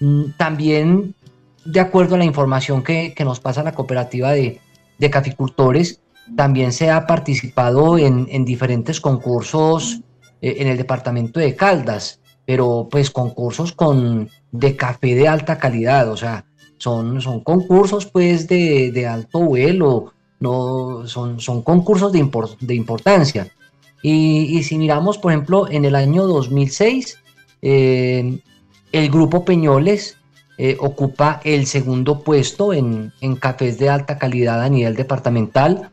Mm, 0.00 0.30
también, 0.36 1.14
de 1.64 1.80
acuerdo 1.80 2.14
a 2.14 2.18
la 2.18 2.24
información 2.24 2.82
que, 2.82 3.14
nos 3.24 3.40
pasa 3.40 3.62
la 3.62 3.72
cooperativa 3.72 4.32
de, 4.32 4.60
caficultores, 5.08 6.00
también 6.36 6.72
se 6.72 6.90
ha 6.90 7.06
participado 7.06 7.96
en, 7.96 8.44
diferentes 8.44 9.00
concursos 9.00 10.00
eh, 10.42 10.56
en 10.58 10.68
el 10.68 10.76
departamento 10.76 11.40
de 11.40 11.56
Caldas, 11.56 12.20
pero 12.44 12.88
pues 12.90 13.10
concursos 13.10 13.72
con, 13.72 14.28
de 14.52 14.76
café 14.76 15.14
de 15.14 15.28
alta 15.28 15.58
calidad, 15.58 16.10
o 16.10 16.16
sea, 16.16 16.44
son, 16.78 17.20
son 17.20 17.40
concursos 17.40 18.06
pues 18.06 18.48
de, 18.48 18.90
de 18.92 19.06
alto 19.06 19.40
vuelo, 19.40 20.12
no, 20.40 21.06
son, 21.06 21.40
son 21.40 21.62
concursos 21.62 22.12
de, 22.12 22.28
de 22.60 22.74
importancia. 22.74 23.50
Y, 24.02 24.62
si 24.62 24.78
miramos, 24.78 25.18
por 25.18 25.32
ejemplo, 25.32 25.70
en 25.70 25.84
el 25.84 25.94
año 25.94 26.26
2006, 26.26 27.18
eh, 27.62 28.40
el 28.92 29.10
grupo 29.10 29.44
Peñoles 29.44 30.16
eh, 30.62 30.76
ocupa 30.78 31.40
el 31.44 31.66
segundo 31.66 32.20
puesto 32.20 32.72
en, 32.72 33.12
cafés 33.40 33.78
de 33.78 33.88
alta 33.88 34.18
calidad 34.18 34.62
a 34.62 34.68
nivel 34.68 34.94
departamental. 34.94 35.90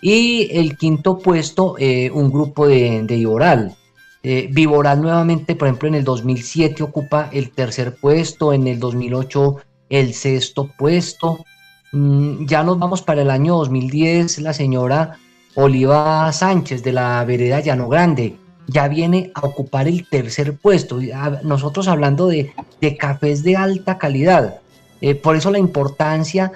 Y 0.00 0.48
el 0.52 0.76
quinto 0.76 1.18
puesto 1.18 1.76
eh, 1.78 2.10
un 2.12 2.30
grupo 2.30 2.66
de, 2.66 3.02
de 3.04 3.16
Iboral. 3.16 3.76
Viboral 4.24 5.02
nuevamente, 5.02 5.56
por 5.56 5.66
ejemplo, 5.66 5.88
en 5.88 5.96
el 5.96 6.04
2007 6.04 6.84
ocupa 6.84 7.28
el 7.32 7.50
tercer 7.50 7.96
puesto, 7.96 8.52
en 8.52 8.68
el 8.68 8.78
2008 8.78 9.56
el 9.88 10.14
sexto 10.14 10.70
puesto, 10.78 11.44
Mm, 11.92 12.46
ya 12.46 12.64
nos 12.64 12.78
vamos 12.78 13.02
para 13.02 13.20
el 13.20 13.30
año 13.30 13.56
2010, 13.56 14.38
la 14.40 14.54
señora 14.54 15.18
Oliva 15.54 16.32
Sánchez 16.32 16.82
de 16.82 16.92
la 16.92 17.22
vereda 17.26 17.60
Llano 17.60 17.88
Grande 17.88 18.38
ya 18.66 18.88
viene 18.88 19.30
a 19.34 19.46
ocupar 19.46 19.88
el 19.88 20.06
tercer 20.08 20.56
puesto. 20.56 20.98
Nosotros 21.42 21.88
hablando 21.88 22.28
de, 22.28 22.52
cafés 22.98 23.42
de 23.42 23.56
alta 23.56 23.98
calidad. 23.98 24.60
Eh, 25.00 25.14
por 25.14 25.36
eso 25.36 25.50
la 25.50 25.58
importancia 25.58 26.52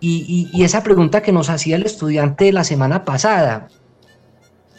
y, 0.00 0.62
esa 0.62 0.82
pregunta 0.82 1.22
que 1.22 1.32
nos 1.32 1.48
hacía 1.48 1.76
el 1.76 1.86
estudiante 1.86 2.52
la 2.52 2.64
semana 2.64 3.04
pasada, 3.04 3.68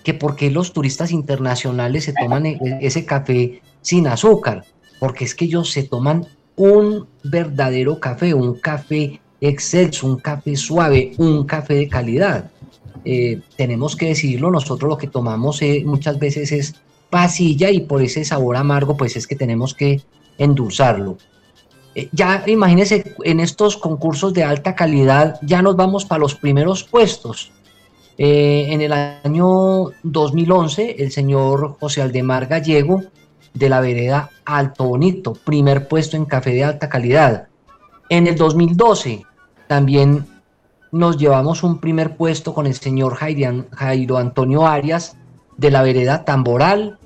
que 0.03 0.13
por 0.13 0.35
qué 0.35 0.51
los 0.51 0.71
turistas 0.71 1.11
internacionales 1.11 2.03
se 2.03 2.13
toman 2.13 2.45
e- 2.45 2.59
ese 2.81 3.05
café 3.05 3.61
sin 3.81 4.05
azúcar, 4.07 4.65
porque 4.99 5.25
es 5.25 5.33
que 5.33 5.45
ellos 5.45 5.71
se 5.71 5.83
toman 5.83 6.27
un 6.55 7.07
verdadero 7.23 7.99
café, 7.99 8.33
un 8.33 8.59
café 8.59 9.19
excelso, 9.41 10.07
un 10.07 10.17
café 10.17 10.55
suave, 10.55 11.13
un 11.17 11.45
café 11.45 11.73
de 11.73 11.89
calidad. 11.89 12.51
Eh, 13.05 13.41
tenemos 13.55 13.95
que 13.95 14.07
decirlo, 14.07 14.49
nosotros 14.49 14.89
lo 14.89 14.97
que 14.97 15.07
tomamos 15.07 15.61
eh, 15.61 15.83
muchas 15.85 16.17
veces 16.17 16.51
es 16.51 16.75
pasilla 17.11 17.69
y 17.69 17.81
por 17.81 18.01
ese 18.01 18.25
sabor 18.25 18.57
amargo 18.57 18.97
pues 18.97 19.15
es 19.15 19.27
que 19.27 19.35
tenemos 19.35 19.75
que 19.75 20.01
endulzarlo. 20.39 21.17
Eh, 21.93 22.09
ya 22.11 22.43
imagínense 22.47 23.15
en 23.23 23.39
estos 23.39 23.77
concursos 23.77 24.33
de 24.33 24.43
alta 24.43 24.73
calidad 24.73 25.39
ya 25.43 25.61
nos 25.61 25.75
vamos 25.75 26.03
para 26.03 26.19
los 26.19 26.33
primeros 26.33 26.83
puestos. 26.83 27.51
En 28.17 28.79
el 28.79 28.93
año 28.93 29.91
2011 30.03 30.95
el 30.99 31.11
señor 31.11 31.75
José 31.81 32.01
Aldemar 32.01 32.47
Gallego 32.47 33.03
de 33.53 33.67
la 33.67 33.81
vereda 33.81 34.29
Alto 34.45 34.85
Bonito, 34.85 35.33
primer 35.33 35.89
puesto 35.89 36.15
en 36.15 36.23
café 36.23 36.51
de 36.51 36.63
alta 36.63 36.87
calidad. 36.87 37.49
En 38.09 38.25
el 38.27 38.35
2012 38.35 39.25
también 39.67 40.25
nos 40.91 41.17
llevamos 41.17 41.63
un 41.63 41.79
primer 41.79 42.15
puesto 42.17 42.53
con 42.53 42.65
el 42.67 42.73
señor 42.75 43.15
Jairo 43.15 44.17
Antonio 44.17 44.65
Arias 44.67 45.17
de 45.57 45.71
la 45.71 45.81
vereda 45.83 46.23
Tamboral. 46.25 46.97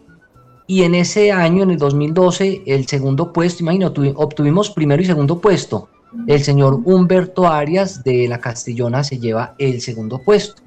Y 0.68 0.84
en 0.84 0.94
ese 0.94 1.32
año, 1.32 1.64
en 1.64 1.72
el 1.72 1.78
2012, 1.80 2.62
el 2.68 2.86
segundo 2.88 3.34
puesto, 3.34 3.64
imagino, 3.64 3.92
tuvi- 3.94 4.14
obtuvimos 4.16 4.70
primero 4.70 5.02
y 5.02 5.06
segundo 5.06 5.40
puesto. 5.40 5.90
El 6.28 6.42
señor 6.44 6.80
Humberto 6.86 7.48
Arias 7.48 8.04
de 8.04 8.28
la 8.28 8.40
Castellona 8.40 9.04
se 9.04 9.18
lleva 9.20 9.56
el 9.58 9.82
segundo 9.82 10.20
puesto. 10.20 10.62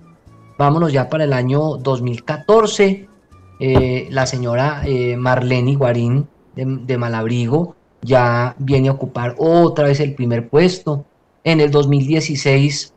Vámonos 0.59 0.93
ya 0.93 1.09
para 1.09 1.25
el 1.25 1.33
año 1.33 1.77
2014. 1.79 3.09
eh, 3.61 4.09
la 4.11 4.27
señora 4.27 4.83
eh, 4.85 5.17
Marlene 5.17 5.77
Guarín 5.77 6.27
de 6.57 6.99
Malabrigo 6.99 7.77
ya 8.03 8.57
viene 8.59 8.89
a 8.89 8.93
ocupar 8.93 9.37
otra 9.39 9.85
vez 9.87 10.01
el 10.01 10.15
primer 10.15 10.49
puesto. 10.49 11.05
En 11.45 11.61
el 11.61 11.71
2016, 11.71 12.93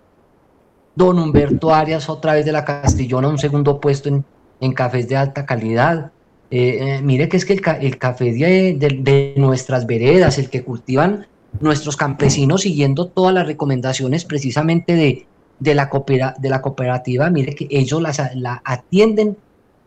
don 0.95 1.19
Humberto 1.19 1.73
Arias, 1.73 2.09
otra 2.09 2.33
vez 2.33 2.45
de 2.45 2.51
la 2.51 2.63
Castellona, 2.65 3.27
un 3.27 3.37
segundo 3.37 3.79
puesto 3.79 4.09
en, 4.09 4.23
en 4.61 4.73
cafés 4.73 5.07
de 5.09 5.17
alta 5.17 5.45
calidad. 5.45 6.11
Eh, 6.51 6.77
eh, 6.81 7.01
mire 7.01 7.27
que 7.27 7.37
es 7.37 7.45
que 7.45 7.53
el, 7.53 7.61
ca- 7.61 7.77
el 7.79 7.97
café 7.97 8.31
de, 8.31 8.73
de- 8.77 9.33
nuestras 9.37 9.85
veredas, 9.85 10.37
el 10.37 10.49
que 10.49 10.63
cultivan 10.63 11.27
nuestros 11.59 11.97
campesinos 11.97 12.61
siguiendo 12.61 13.07
todas 13.07 13.33
las 13.33 13.47
recomendaciones 13.47 14.25
precisamente 14.25 14.95
de, 14.95 15.25
de, 15.59 15.75
la, 15.75 15.89
coopera- 15.89 16.35
de 16.37 16.49
la 16.49 16.61
cooperativa, 16.61 17.29
mire 17.29 17.55
que 17.55 17.67
ellos 17.69 18.01
las, 18.01 18.21
la 18.35 18.61
atienden 18.63 19.37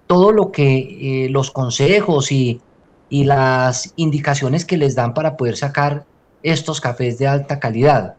todo 0.06 0.32
lo 0.32 0.50
que 0.50 1.24
eh, 1.24 1.28
los 1.30 1.50
consejos 1.50 2.32
y, 2.32 2.60
y 3.08 3.24
las 3.24 3.92
indicaciones 3.96 4.64
que 4.64 4.76
les 4.76 4.94
dan 4.94 5.14
para 5.14 5.36
poder 5.36 5.56
sacar 5.56 6.04
estos 6.42 6.80
cafés 6.80 7.18
de 7.18 7.28
alta 7.28 7.58
calidad. 7.60 8.14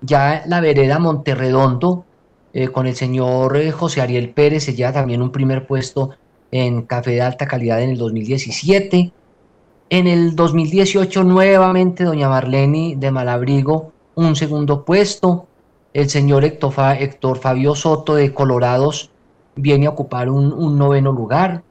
Ya 0.00 0.42
la 0.46 0.60
vereda 0.60 0.98
Monterredondo, 0.98 2.04
eh, 2.54 2.68
con 2.68 2.86
el 2.86 2.96
señor 2.96 3.56
eh, 3.56 3.70
José 3.70 4.00
Ariel 4.00 4.30
Pérez, 4.30 4.64
se 4.64 4.74
lleva 4.74 4.92
también 4.92 5.20
un 5.20 5.30
primer 5.30 5.66
puesto 5.66 6.10
en 6.50 6.82
café 6.82 7.12
de 7.12 7.22
alta 7.22 7.46
calidad 7.46 7.82
en 7.82 7.90
el 7.90 7.98
2017. 7.98 9.12
En 9.90 10.06
el 10.06 10.34
2018 10.34 11.24
nuevamente 11.24 12.04
doña 12.04 12.28
Marlene 12.28 12.94
de 12.96 13.10
Malabrigo, 13.10 13.92
un 14.14 14.36
segundo 14.36 14.84
puesto. 14.84 15.46
El 15.92 16.08
señor 16.08 16.44
Héctor, 16.44 16.74
Héctor 16.98 17.38
Fabio 17.38 17.74
Soto 17.74 18.14
de 18.14 18.32
Colorados 18.32 19.10
viene 19.56 19.86
a 19.86 19.90
ocupar 19.90 20.28
un, 20.28 20.78
noveno 20.78 21.12
lugar. 21.12 21.62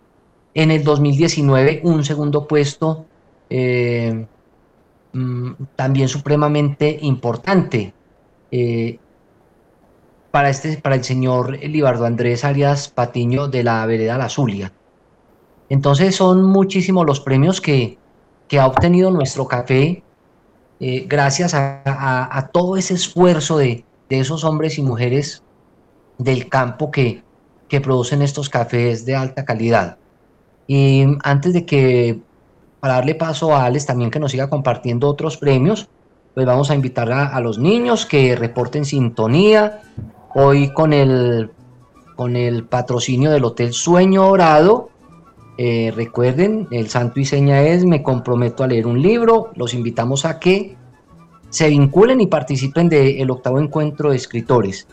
En 0.54 0.72
el 0.72 0.84
2019 0.84 1.82
un 1.84 2.04
segundo 2.04 2.48
puesto 2.48 3.06
eh, 3.50 4.26
mm, 5.14 5.52
también 5.76 6.08
supremamente 6.08 6.98
importante 7.02 7.94
para, 10.32 10.50
este, 10.50 10.78
para 10.78 10.96
el 10.96 11.04
señor 11.04 11.58
Libardo 11.58 12.06
Andrés 12.06 12.44
Arias 12.44 12.90
Patiño 12.90 13.48
de 13.48 13.64
la 13.64 13.86
vereda 13.86 14.18
La 14.18 14.30
Zulia. 14.30 14.72
Entonces 15.70 16.16
son 16.16 16.44
muchísimos 16.44 17.06
los 17.06 17.20
premios 17.20 17.60
que, 17.60 17.98
que 18.48 18.60
ha 18.60 18.68
obtenido 18.68 19.12
nuestro 19.12 19.48
café 19.48 20.04
eh, 20.80 21.06
gracias 21.08 21.54
a, 21.56 22.50
todo 22.54 22.78
ese 22.78 22.94
esfuerzo 22.94 23.58
de, 23.58 23.84
de 24.10 24.20
esos 24.20 24.44
hombres 24.44 24.78
y 24.78 24.84
mujeres 24.84 25.42
del 26.18 26.50
campo 26.50 26.92
que, 26.92 27.24
que 27.68 27.82
producen 27.82 28.22
estos 28.22 28.50
cafés 28.50 29.06
de 29.06 29.16
alta 29.16 29.44
calidad. 29.44 29.98
Y 30.68 31.04
antes 31.24 31.54
de 31.54 31.66
que, 31.66 32.20
para 32.80 32.96
darle 32.96 33.16
paso 33.16 33.56
a 33.56 33.66
Alex 33.66 33.86
también 33.86 34.12
que 34.12 34.20
nos 34.20 34.32
siga 34.32 34.50
compartiendo 34.50 35.08
otros 35.08 35.38
premios, 35.38 35.90
pues 36.34 36.46
vamos 36.46 36.70
a 36.70 36.76
invitar 36.76 37.12
a 37.12 37.40
los 37.40 37.58
niños 37.58 38.06
que 38.06 38.36
reporten 38.36 38.86
sintonía. 38.86 39.82
Hoy 40.40 40.70
con 40.72 40.94
el, 40.94 41.50
con 42.16 42.36
el 42.36 42.64
patrocinio 42.64 43.32
del 43.32 43.44
Hotel 43.44 43.74
Sueño 43.74 44.22
Dorado. 44.22 44.90
Eh, 45.58 45.92
recuerden, 45.96 46.68
el 46.70 46.90
santo 46.90 47.20
y 47.20 47.26
seña 47.26 47.64
es 47.64 47.86
Me 47.86 48.04
comprometo 48.04 48.64
a 48.64 48.68
leer 48.68 48.86
un 48.86 49.02
libro. 49.02 49.50
Los 49.56 49.74
invitamos 49.74 50.26
a 50.26 50.38
que 50.38 50.76
se 51.50 51.70
vinculen 51.70 52.22
y 52.22 52.28
participen 52.28 52.88
del 52.88 53.32
octavo 53.32 53.60
encuentro 53.60 54.12
de 54.12 54.18
escritores. 54.18 54.88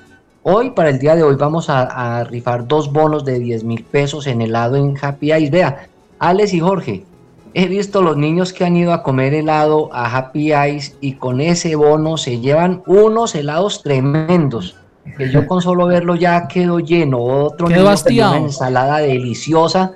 Hoy, 0.45 0.71
para 0.71 0.89
el 0.89 0.99
día 0.99 1.15
de 1.15 1.25
hoy, 1.25 1.37
vamos 1.37 1.69
a, 1.69 1.83
a 2.21 2.25
rifar 2.25 2.67
dos 2.67 2.91
bonos 2.91 3.27
de 3.27 3.39
10 3.39 3.65
mil 3.65 3.85
pesos 3.85 4.27
en 4.27 4.41
helado 4.41 4.77
en 4.77 4.97
Happy 4.99 5.31
Eyes. 5.31 5.51
Vea, 5.51 5.89
Alex 6.21 6.55
y 6.55 6.61
Jorge, 6.61 7.05
he 7.53 7.69
visto 7.69 8.01
los 8.01 8.17
niños 8.17 8.55
que 8.55 8.65
han 8.65 8.79
ido 8.79 8.95
a 8.95 9.03
comer 9.03 9.35
helado 9.35 9.91
a 9.93 10.07
Happy 10.07 10.55
Eyes 10.55 10.97
y 11.03 11.17
con 11.17 11.43
ese 11.43 11.77
bono 11.77 12.17
se 12.17 12.41
llevan 12.41 12.83
unos 12.87 13.35
helados 13.35 13.83
tremendos. 13.83 14.79
Que 15.17 15.31
yo 15.31 15.47
con 15.47 15.61
solo 15.61 15.87
verlo 15.87 16.17
ya 16.17 16.49
quedo 16.49 16.81
lleno. 16.81 17.23
Otro 17.23 17.69
Quedó 17.69 17.91
niño 18.09 18.31
una 18.31 18.39
ensalada 18.39 18.99
deliciosa, 18.99 19.93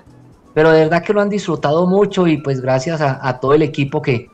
pero 0.54 0.70
de 0.70 0.80
verdad 0.80 1.02
que 1.02 1.12
lo 1.12 1.20
han 1.20 1.28
disfrutado 1.28 1.86
mucho 1.86 2.26
y 2.26 2.36
pues 2.36 2.60
gracias 2.60 3.00
a, 3.00 3.26
a 3.26 3.40
todo 3.40 3.54
el 3.54 3.62
equipo 3.62 4.00
que, 4.02 4.28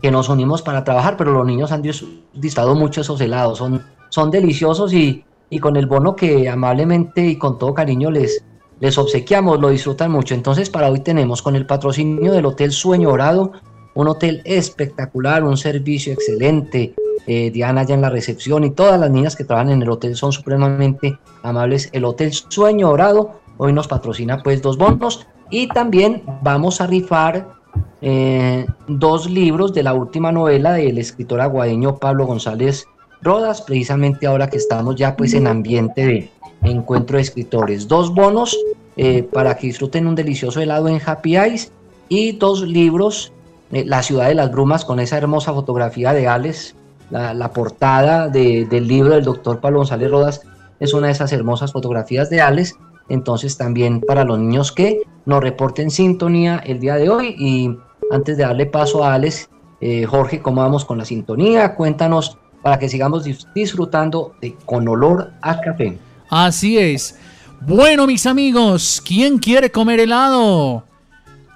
que 0.00 0.10
nos 0.10 0.28
unimos 0.28 0.62
para 0.62 0.84
trabajar, 0.84 1.16
pero 1.16 1.32
los 1.32 1.44
niños 1.46 1.72
han 1.72 1.82
dis- 1.82 2.06
disfrutado 2.32 2.74
mucho 2.74 3.00
esos 3.00 3.20
helados, 3.20 3.58
son, 3.58 3.82
son 4.08 4.30
deliciosos 4.30 4.92
y, 4.92 5.24
y 5.50 5.58
con 5.58 5.76
el 5.76 5.86
bono 5.86 6.14
que 6.16 6.48
amablemente 6.48 7.26
y 7.26 7.36
con 7.36 7.58
todo 7.58 7.74
cariño 7.74 8.10
les, 8.10 8.44
les 8.80 8.96
obsequiamos, 8.98 9.60
lo 9.60 9.68
disfrutan 9.70 10.10
mucho. 10.10 10.34
Entonces 10.34 10.70
para 10.70 10.90
hoy 10.90 11.00
tenemos 11.00 11.42
con 11.42 11.56
el 11.56 11.66
patrocinio 11.66 12.32
del 12.32 12.46
Hotel 12.46 12.72
Sueño 12.72 13.08
Dorado, 13.10 13.52
un 13.96 14.08
hotel 14.08 14.42
espectacular, 14.44 15.42
un 15.42 15.56
servicio 15.56 16.12
excelente, 16.12 16.94
eh, 17.26 17.50
Diana 17.50 17.82
ya 17.82 17.94
en 17.94 18.02
la 18.02 18.10
recepción 18.10 18.62
y 18.62 18.70
todas 18.70 19.00
las 19.00 19.10
niñas 19.10 19.34
que 19.34 19.42
trabajan 19.42 19.72
en 19.72 19.82
el 19.82 19.90
hotel 19.90 20.14
son 20.14 20.32
supremamente 20.32 21.18
amables. 21.42 21.88
El 21.92 22.04
Hotel 22.04 22.32
Sueño 22.32 22.88
Dorado 22.88 23.40
hoy 23.56 23.72
nos 23.72 23.88
patrocina 23.88 24.42
pues 24.42 24.60
dos 24.62 24.76
bonos 24.76 25.26
y 25.50 25.66
también 25.68 26.22
vamos 26.42 26.80
a 26.80 26.86
rifar 26.86 27.48
eh, 28.02 28.66
dos 28.86 29.30
libros 29.30 29.72
de 29.72 29.82
la 29.82 29.94
última 29.94 30.30
novela 30.30 30.74
del 30.74 30.98
escritor 30.98 31.40
aguadeño 31.40 31.96
Pablo 31.96 32.26
González 32.26 32.86
Rodas, 33.22 33.62
precisamente 33.62 34.26
ahora 34.26 34.50
que 34.50 34.58
estamos 34.58 34.96
ya 34.96 35.16
pues 35.16 35.32
en 35.32 35.46
ambiente 35.46 36.06
de 36.06 36.30
encuentro 36.62 37.16
de 37.16 37.22
escritores. 37.22 37.88
Dos 37.88 38.14
bonos 38.14 38.56
eh, 38.98 39.22
para 39.22 39.56
que 39.56 39.68
disfruten 39.68 40.06
un 40.06 40.14
delicioso 40.14 40.60
helado 40.60 40.88
en 40.88 41.00
Happy 41.04 41.36
Eyes 41.36 41.72
y 42.08 42.32
dos 42.32 42.62
libros, 42.62 43.32
eh, 43.72 43.84
La 43.86 44.02
ciudad 44.02 44.28
de 44.28 44.34
las 44.34 44.50
brumas 44.50 44.84
con 44.84 45.00
esa 45.00 45.16
hermosa 45.18 45.52
fotografía 45.52 46.12
de 46.12 46.28
Alex, 46.28 46.74
la, 47.10 47.52
portada 47.52 48.28
de- 48.28 48.66
del 48.66 48.88
libro 48.88 49.14
del 49.14 49.24
doctor 49.24 49.60
Pablo 49.60 49.78
González 49.78 50.10
Rodas 50.10 50.40
es 50.80 50.92
una 50.92 51.06
de 51.06 51.12
esas 51.12 51.32
hermosas 51.32 51.72
fotografías 51.72 52.28
de 52.30 52.40
Alex. 52.40 52.74
Entonces 53.08 53.56
también 53.56 54.00
para 54.00 54.24
los 54.24 54.38
niños 54.38 54.72
que 54.72 55.02
nos 55.24 55.40
reporten 55.40 55.90
sintonía 55.90 56.58
el 56.66 56.80
día 56.80 56.96
de 56.96 57.08
hoy 57.08 57.36
y 57.38 57.76
antes 58.10 58.36
de 58.36 58.42
darle 58.42 58.66
paso 58.66 59.04
a 59.04 59.14
Alex, 59.14 59.48
eh, 59.80 60.04
Jorge, 60.04 60.40
¿cómo 60.42 60.60
vamos 60.62 60.84
con 60.84 60.98
la 60.98 61.04
sintonía? 61.04 61.74
Cuéntanos 61.76 62.36
para 62.62 62.78
que 62.80 62.88
sigamos 62.88 63.24
dis- 63.24 63.46
disfrutando 63.54 64.32
de 64.40 64.56
Con 64.64 64.88
Olor 64.88 65.30
a 65.42 65.60
Café. 65.60 65.96
Así 66.28 66.76
es. 66.78 67.16
Bueno, 67.60 68.06
mis 68.08 68.26
amigos, 68.26 69.00
¿quién 69.06 69.38
quiere 69.38 69.70
comer 69.70 70.00
helado? 70.00 70.82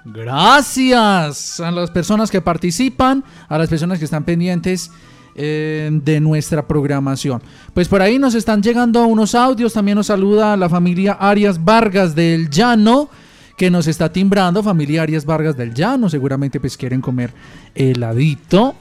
Gracias 0.05 1.59
a 1.59 1.71
las 1.71 1.91
personas 1.91 2.31
que 2.31 2.41
participan, 2.41 3.23
a 3.47 3.57
las 3.57 3.69
personas 3.69 3.99
que 3.99 4.05
están 4.05 4.23
pendientes 4.23 4.91
eh, 5.35 5.89
de 5.91 6.19
nuestra 6.19 6.67
programación. 6.67 7.41
Pues 7.73 7.87
por 7.87 8.01
ahí 8.01 8.17
nos 8.17 8.33
están 8.33 8.61
llegando 8.61 9.05
unos 9.05 9.35
audios. 9.35 9.73
También 9.73 9.95
nos 9.95 10.07
saluda 10.07 10.57
la 10.57 10.69
familia 10.69 11.13
Arias 11.13 11.63
Vargas 11.63 12.15
del 12.15 12.49
Llano, 12.49 13.09
que 13.57 13.69
nos 13.69 13.87
está 13.87 14.11
timbrando. 14.11 14.63
Familia 14.63 15.03
Arias 15.03 15.25
Vargas 15.25 15.55
del 15.55 15.73
Llano, 15.73 16.09
seguramente 16.09 16.59
pues 16.59 16.75
quieren 16.77 16.99
comer 16.99 17.31
heladito. 17.75 18.75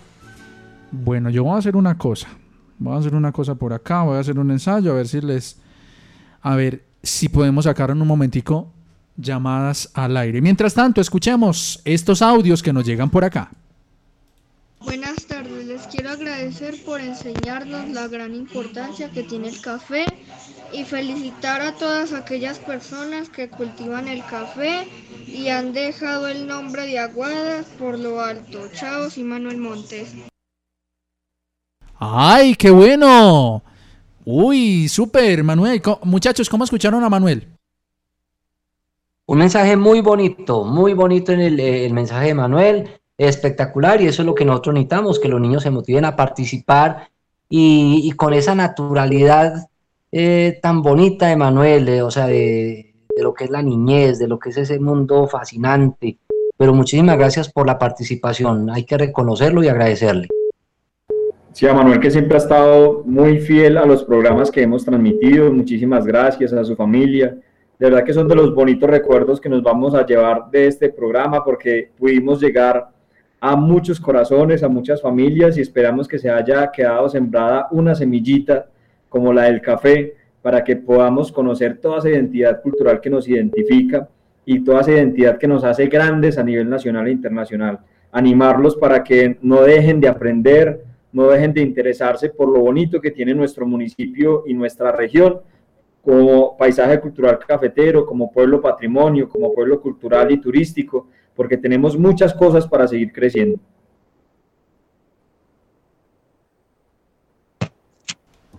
Bueno, 0.91 1.31
yo 1.31 1.45
voy 1.45 1.55
a 1.55 1.59
hacer 1.59 1.77
una 1.77 1.99
cosa. 1.99 2.29
Voy 2.79 2.95
a 2.97 2.99
hacer 2.99 3.15
una 3.15 3.31
cosa 3.31 3.55
por 3.55 3.75
acá, 3.75 4.03
voy 4.03 4.17
a 4.17 4.21
hacer 4.21 4.39
un 4.39 4.51
ensayo, 4.51 4.93
a 4.93 4.95
ver 4.95 5.07
si 5.07 5.21
les... 5.21 5.59
A 6.43 6.57
ver 6.57 6.87
si 7.03 7.29
podemos 7.29 7.67
sacar 7.67 7.91
en 7.91 8.01
un 8.01 8.09
momentico 8.09 8.73
llamadas 9.17 9.91
al 9.95 10.17
aire. 10.17 10.41
Mientras 10.41 10.75
tanto, 10.75 11.01
escuchemos 11.01 11.81
estos 11.85 12.23
audios 12.23 12.63
que 12.63 12.73
nos 12.73 12.85
llegan 12.85 13.11
por 13.11 13.25
acá. 13.25 13.51
Buenas 14.81 15.27
tardes, 15.27 15.67
les 15.67 15.83
quiero 15.89 16.11
agradecer 16.11 16.75
por 16.85 17.03
enseñarnos 17.03 17.91
la 17.91 18.09
gran 18.09 18.35
importancia 18.35 19.11
que 19.11 19.23
tiene 19.23 19.49
el 19.49 19.61
café 19.61 20.07
y 20.73 20.85
felicitar 20.85 21.61
a 21.61 21.75
todas 21.75 22.15
aquellas 22.15 22.59
personas 22.59 23.29
que 23.29 23.51
cultivan 23.51 24.09
el 24.09 24.25
café 24.25 24.89
y 25.27 25.49
han 25.49 25.75
dejado 25.75 26.29
el 26.29 26.47
nombre 26.47 26.87
de 26.87 26.99
Aguadas 26.99 27.67
por 27.79 27.99
lo 27.99 28.23
alto. 28.23 28.69
Chao, 28.73 29.09
y 29.15 29.23
Manuel 29.23 29.59
Montes. 29.59 30.15
¡Ay, 31.99 32.55
qué 32.55 32.71
bueno! 32.71 33.63
Uy, 34.25 34.89
súper, 34.89 35.45
Manuel. 35.45 35.83
Muchachos, 36.05 36.49
¿cómo 36.49 36.65
escucharon 36.65 37.05
a 37.05 37.11
Manuel? 37.11 37.47
Un 39.31 39.39
mensaje 39.39 39.77
muy 39.77 40.01
bonito, 40.01 40.65
muy 40.65 40.93
bonito 40.93 41.31
en 41.31 41.39
el, 41.39 41.61
eh, 41.61 41.87
el 41.87 41.93
mensaje 41.93 42.27
de 42.27 42.35
Manuel, 42.35 42.89
espectacular 43.17 44.03
y 44.03 44.09
eso 44.09 44.23
es 44.23 44.27
lo 44.27 44.35
que 44.35 44.45
nosotros 44.45 44.75
necesitamos, 44.75 45.21
que 45.21 45.29
los 45.29 45.41
niños 45.41 45.63
se 45.63 45.71
motiven 45.71 46.05
a 46.05 46.17
participar 46.17 47.11
y, 47.49 48.01
y 48.03 48.11
con 48.11 48.35
esa 48.35 48.57
naturalidad 48.57 49.69
eh, 50.11 50.59
tan 50.61 50.83
bonita 50.83 51.29
de 51.29 51.37
Manuel, 51.37 51.89
eh, 51.89 52.03
o 52.03 52.11
sea, 52.11 52.27
de, 52.27 52.93
de 53.17 53.23
lo 53.23 53.33
que 53.33 53.45
es 53.45 53.51
la 53.51 53.63
niñez, 53.63 54.19
de 54.19 54.27
lo 54.27 54.37
que 54.37 54.51
es 54.51 54.57
ese 54.57 54.81
mundo 54.81 55.29
fascinante. 55.29 56.19
Pero 56.57 56.75
muchísimas 56.75 57.17
gracias 57.17 57.53
por 57.53 57.69
la 57.69 57.79
participación, 57.79 58.69
hay 58.69 58.85
que 58.85 58.99
reconocerlo 58.99 59.63
y 59.63 59.69
agradecerle. 59.69 60.27
Sí, 61.53 61.69
a 61.69 61.73
Manuel 61.73 62.01
que 62.01 62.11
siempre 62.11 62.35
ha 62.35 62.39
estado 62.39 63.05
muy 63.07 63.39
fiel 63.39 63.79
a 63.79 63.87
los 63.87 64.03
programas 64.03 64.51
que 64.51 64.63
hemos 64.63 64.85
transmitido. 64.85 65.53
Muchísimas 65.53 66.05
gracias 66.05 66.53
a 66.53 66.65
su 66.65 66.75
familia. 66.75 67.39
De 67.81 67.89
verdad 67.89 68.05
que 68.05 68.13
son 68.13 68.29
de 68.29 68.35
los 68.35 68.55
bonitos 68.55 68.91
recuerdos 68.91 69.41
que 69.41 69.49
nos 69.49 69.63
vamos 69.63 69.95
a 69.95 70.05
llevar 70.05 70.51
de 70.51 70.67
este 70.67 70.91
programa 70.91 71.43
porque 71.43 71.89
pudimos 71.99 72.39
llegar 72.39 72.91
a 73.41 73.57
muchos 73.57 73.99
corazones, 73.99 74.63
a 74.63 74.69
muchas 74.69 75.01
familias 75.01 75.57
y 75.57 75.63
esperamos 75.63 76.07
que 76.07 76.19
se 76.19 76.29
haya 76.29 76.71
quedado 76.71 77.09
sembrada 77.09 77.69
una 77.71 77.95
semillita 77.95 78.67
como 79.09 79.33
la 79.33 79.45
del 79.45 79.63
café 79.63 80.15
para 80.43 80.63
que 80.63 80.77
podamos 80.77 81.33
conocer 81.33 81.79
toda 81.79 82.01
esa 82.01 82.11
identidad 82.11 82.61
cultural 82.61 83.01
que 83.01 83.09
nos 83.09 83.27
identifica 83.27 84.07
y 84.45 84.63
toda 84.63 84.83
esa 84.83 84.93
identidad 84.93 85.39
que 85.39 85.49
nos 85.49 85.65
hace 85.65 85.87
grandes 85.87 86.37
a 86.37 86.43
nivel 86.43 86.69
nacional 86.69 87.07
e 87.07 87.13
internacional. 87.13 87.79
Animarlos 88.13 88.77
para 88.77 89.03
que 89.03 89.39
no 89.41 89.63
dejen 89.63 90.03
de 90.03 90.09
aprender, 90.09 90.85
no 91.15 91.29
dejen 91.29 91.55
de 91.55 91.63
interesarse 91.63 92.29
por 92.29 92.51
lo 92.51 92.61
bonito 92.61 93.01
que 93.01 93.11
tiene 93.11 93.33
nuestro 93.33 93.67
municipio 93.67 94.45
y 94.47 94.53
nuestra 94.53 94.93
región 94.93 95.41
como 96.03 96.57
paisaje 96.57 97.01
cultural 97.01 97.39
cafetero, 97.39 98.07
como 98.07 98.31
pueblo 98.31 98.61
patrimonio, 98.61 99.29
como 99.29 99.53
pueblo 99.53 99.81
cultural 99.81 100.31
y 100.31 100.41
turístico, 100.41 101.09
porque 101.35 101.57
tenemos 101.57 101.99
muchas 101.99 102.33
cosas 102.35 102.67
para 102.67 102.89
seguir 102.89 103.13
creciendo. 103.13 103.59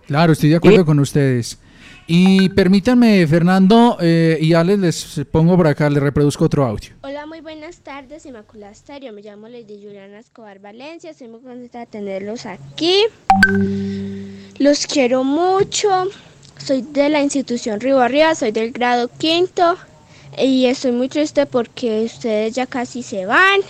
Claro, 0.06 0.32
estoy 0.32 0.50
de 0.50 0.56
acuerdo 0.56 0.84
con 0.84 0.98
ustedes. 0.98 1.58
Y 2.06 2.48
permítanme, 2.50 3.26
Fernando 3.26 3.96
eh, 4.00 4.36
y 4.40 4.52
Alex, 4.52 5.16
les 5.16 5.26
pongo 5.30 5.56
por 5.56 5.68
acá, 5.68 5.88
les 5.88 6.02
reproduzco 6.02 6.44
otro 6.44 6.64
audio. 6.64 6.90
Hola, 7.02 7.26
muy 7.26 7.40
buenas 7.40 7.78
tardes, 7.78 8.26
Inmaculada 8.26 8.72
Estéreo. 8.72 9.12
Me 9.12 9.22
llamo 9.22 9.48
Lady 9.48 9.80
Juliana 9.82 10.18
Escobar 10.18 10.58
Valencia. 10.58 11.10
Estoy 11.10 11.28
muy 11.28 11.40
contenta 11.40 11.78
de 11.78 11.86
tenerlos 11.86 12.44
aquí. 12.46 13.04
Los 14.58 14.86
quiero 14.86 15.22
mucho. 15.24 15.88
Soy 16.58 16.82
de 16.82 17.08
la 17.08 17.22
institución 17.22 17.80
Río 17.80 18.00
Arriba, 18.00 18.34
soy 18.34 18.52
del 18.52 18.72
grado 18.72 19.08
quinto. 19.18 19.76
Y 20.38 20.66
estoy 20.66 20.92
muy 20.92 21.08
triste 21.08 21.46
porque 21.46 22.04
ustedes 22.04 22.54
ya 22.54 22.66
casi 22.66 23.02
se 23.02 23.26
van. 23.26 23.60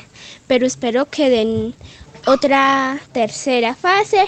Pero 0.47 0.66
espero 0.66 1.07
que 1.07 1.31
den 1.31 1.75
otra 2.27 3.01
tercera 3.12 3.75
fase 3.75 4.27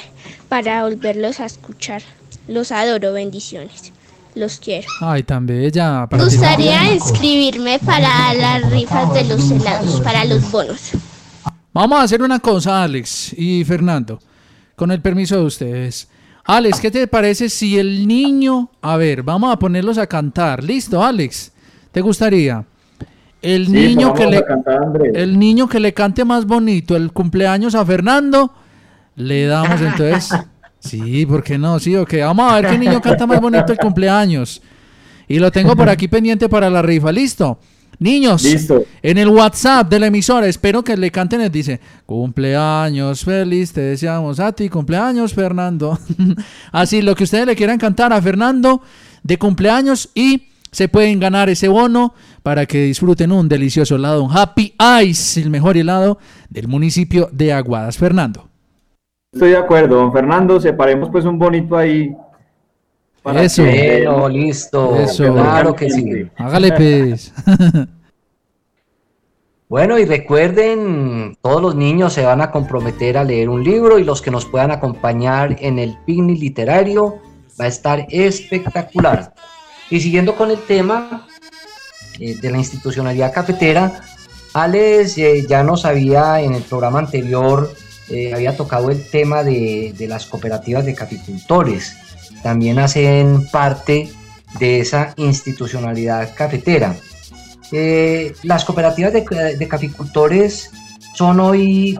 para 0.48 0.82
volverlos 0.82 1.40
a 1.40 1.46
escuchar. 1.46 2.02
Los 2.48 2.72
adoro, 2.72 3.12
bendiciones. 3.12 3.92
Los 4.34 4.58
quiero. 4.58 4.88
Ay, 5.00 5.22
tan 5.22 5.46
bella. 5.46 6.08
Me 6.10 6.24
gustaría 6.24 6.92
inscribirme 6.92 7.78
para 7.78 8.34
las 8.34 8.70
rifas 8.70 9.14
de 9.14 9.24
los 9.24 9.50
helados, 9.50 10.00
para 10.00 10.24
los 10.24 10.50
bonos. 10.50 10.90
Vamos 11.72 11.98
a 11.98 12.02
hacer 12.02 12.22
una 12.22 12.40
cosa, 12.40 12.82
Alex 12.82 13.32
y 13.36 13.64
Fernando, 13.64 14.20
con 14.74 14.90
el 14.90 15.00
permiso 15.00 15.36
de 15.36 15.44
ustedes. 15.44 16.08
Alex, 16.46 16.80
¿qué 16.80 16.90
te 16.90 17.06
parece 17.06 17.48
si 17.48 17.78
el 17.78 18.06
niño, 18.06 18.70
a 18.82 18.96
ver, 18.98 19.22
vamos 19.22 19.52
a 19.52 19.58
ponerlos 19.58 19.96
a 19.96 20.06
cantar, 20.06 20.62
listo, 20.62 21.02
Alex, 21.02 21.52
¿te 21.90 22.00
gustaría? 22.02 22.64
El 23.40 23.66
Sí, 23.66 23.72
niño 23.72 24.12
que 24.12 24.26
le, 24.26 24.44
cantar, 24.44 24.82
el 25.14 25.38
niño 25.38 25.68
que 25.68 25.80
le 25.80 25.94
cante 25.94 26.24
más 26.24 26.46
bonito 26.46 26.96
el 26.96 27.12
cumpleaños 27.12 27.74
a 27.74 27.84
Fernando, 27.84 28.52
le 29.16 29.46
damos 29.46 29.80
entonces, 29.80 30.30
sí, 30.80 31.24
¿por 31.24 31.42
qué 31.42 31.56
no? 31.56 31.78
Sí, 31.78 31.96
ok, 31.96 32.14
vamos 32.20 32.52
a 32.52 32.60
ver 32.60 32.70
qué 32.70 32.78
niño 32.78 33.00
canta 33.00 33.26
más 33.26 33.40
bonito 33.40 33.72
el 33.72 33.78
cumpleaños. 33.78 34.60
Y 35.26 35.38
lo 35.38 35.50
tengo 35.50 35.74
por 35.74 35.88
aquí 35.88 36.08
pendiente 36.08 36.50
para 36.50 36.68
la 36.68 36.82
rifa, 36.82 37.10
listo. 37.10 37.58
Niños, 38.04 38.42
Listo. 38.42 38.84
en 39.02 39.16
el 39.16 39.30
WhatsApp 39.30 39.88
de 39.88 39.98
la 39.98 40.08
emisora, 40.08 40.46
espero 40.46 40.84
que 40.84 40.94
le 40.94 41.10
canten, 41.10 41.40
les 41.40 41.50
dice, 41.50 41.80
cumpleaños 42.04 43.24
feliz, 43.24 43.72
te 43.72 43.80
deseamos 43.80 44.38
a 44.40 44.52
ti, 44.52 44.68
cumpleaños 44.68 45.32
Fernando. 45.32 45.98
Así, 46.70 47.00
lo 47.00 47.14
que 47.14 47.24
ustedes 47.24 47.46
le 47.46 47.56
quieran 47.56 47.78
cantar 47.78 48.12
a 48.12 48.20
Fernando 48.20 48.82
de 49.22 49.38
cumpleaños 49.38 50.10
y 50.14 50.48
se 50.70 50.86
pueden 50.86 51.18
ganar 51.18 51.48
ese 51.48 51.66
bono 51.68 52.12
para 52.42 52.66
que 52.66 52.82
disfruten 52.82 53.32
un 53.32 53.48
delicioso 53.48 53.96
helado, 53.96 54.22
un 54.22 54.36
Happy 54.36 54.74
Ice, 55.02 55.40
el 55.40 55.48
mejor 55.48 55.78
helado 55.78 56.18
del 56.50 56.68
municipio 56.68 57.30
de 57.32 57.54
Aguadas. 57.54 57.96
Fernando. 57.96 58.50
Estoy 59.32 59.52
de 59.52 59.56
acuerdo, 59.56 59.96
don 59.96 60.12
Fernando, 60.12 60.60
separemos 60.60 61.08
pues 61.08 61.24
un 61.24 61.38
bonito 61.38 61.74
ahí. 61.74 62.14
Para 63.24 63.42
Eso. 63.42 63.64
listo, 64.28 64.96
Eso. 64.96 65.32
claro 65.32 65.74
que 65.74 65.90
sí. 65.90 66.30
Hágale 66.36 66.72
pues. 66.72 67.32
Bueno, 69.66 69.98
y 69.98 70.04
recuerden, 70.04 71.36
todos 71.40 71.60
los 71.60 71.74
niños 71.74 72.12
se 72.12 72.24
van 72.24 72.42
a 72.42 72.52
comprometer 72.52 73.16
a 73.16 73.24
leer 73.24 73.48
un 73.48 73.64
libro 73.64 73.98
y 73.98 74.04
los 74.04 74.22
que 74.22 74.30
nos 74.30 74.44
puedan 74.44 74.70
acompañar 74.70 75.56
en 75.58 75.80
el 75.80 75.96
picnic 76.06 76.38
literario 76.38 77.20
va 77.58 77.64
a 77.64 77.68
estar 77.68 78.06
espectacular. 78.10 79.34
Y 79.90 80.00
siguiendo 80.00 80.36
con 80.36 80.50
el 80.50 80.58
tema 80.58 81.26
eh, 82.20 82.36
de 82.40 82.50
la 82.52 82.58
institucionalidad 82.58 83.32
cafetera, 83.32 84.00
Alex 84.52 85.18
eh, 85.18 85.46
ya 85.48 85.64
nos 85.64 85.86
había 85.86 86.40
en 86.40 86.54
el 86.54 86.62
programa 86.62 87.00
anterior, 87.00 87.74
eh, 88.10 88.32
había 88.34 88.56
tocado 88.56 88.90
el 88.90 89.08
tema 89.08 89.42
de, 89.42 89.94
de 89.96 90.06
las 90.06 90.26
cooperativas 90.26 90.84
de 90.84 90.94
caficultores. 90.94 91.96
También 92.44 92.78
hacen 92.78 93.48
parte 93.50 94.10
de 94.58 94.80
esa 94.80 95.14
institucionalidad 95.16 96.34
cafetera. 96.34 96.94
Eh, 97.72 98.34
las 98.42 98.66
cooperativas 98.66 99.14
de, 99.14 99.66
caficultores 99.66 100.70
son 101.14 101.40
hoy, 101.40 101.98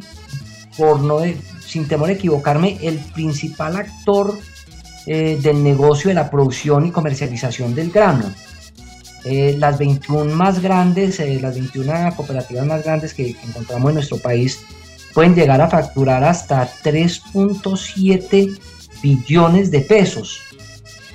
por 0.77 1.01
no 1.01 1.21
sin 1.67 1.89
temor 1.89 2.11
a 2.11 2.13
equivocarme, 2.13 2.77
el 2.83 2.99
principal 2.99 3.77
actor 3.77 4.39
eh, 5.07 5.39
del 5.41 5.65
negocio 5.65 6.09
de 6.09 6.15
la 6.15 6.31
producción 6.31 6.85
y 6.85 6.91
comercialización 6.91 7.75
del 7.75 7.91
grano. 7.91 8.31
Eh, 9.25 9.57
las 9.59 9.79
21 9.79 10.35
más 10.35 10.61
grandes, 10.61 11.21
las 11.41 11.55
21 11.55 12.15
cooperativas 12.15 12.67
más 12.67 12.85
grandes 12.85 13.15
que, 13.15 13.33
que 13.33 13.47
encontramos 13.47 13.89
en 13.89 13.95
nuestro 13.95 14.19
país 14.19 14.61
pueden 15.15 15.35
llegar 15.35 15.63
a 15.63 15.71
facturar 15.71 16.23
hasta 16.23 16.69
3.7 16.83 18.59
billones 19.05 19.71
de 19.71 19.83
pesos 19.83 20.41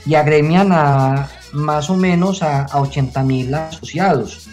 y 0.05 0.13
agremian 0.13 0.69
a 0.71 1.27
más 1.53 1.89
o 1.89 1.95
menos 1.97 2.43
a, 2.43 2.65
a 2.65 2.79
80 2.81 3.23
mil 3.23 3.53
asociados. 3.53 4.47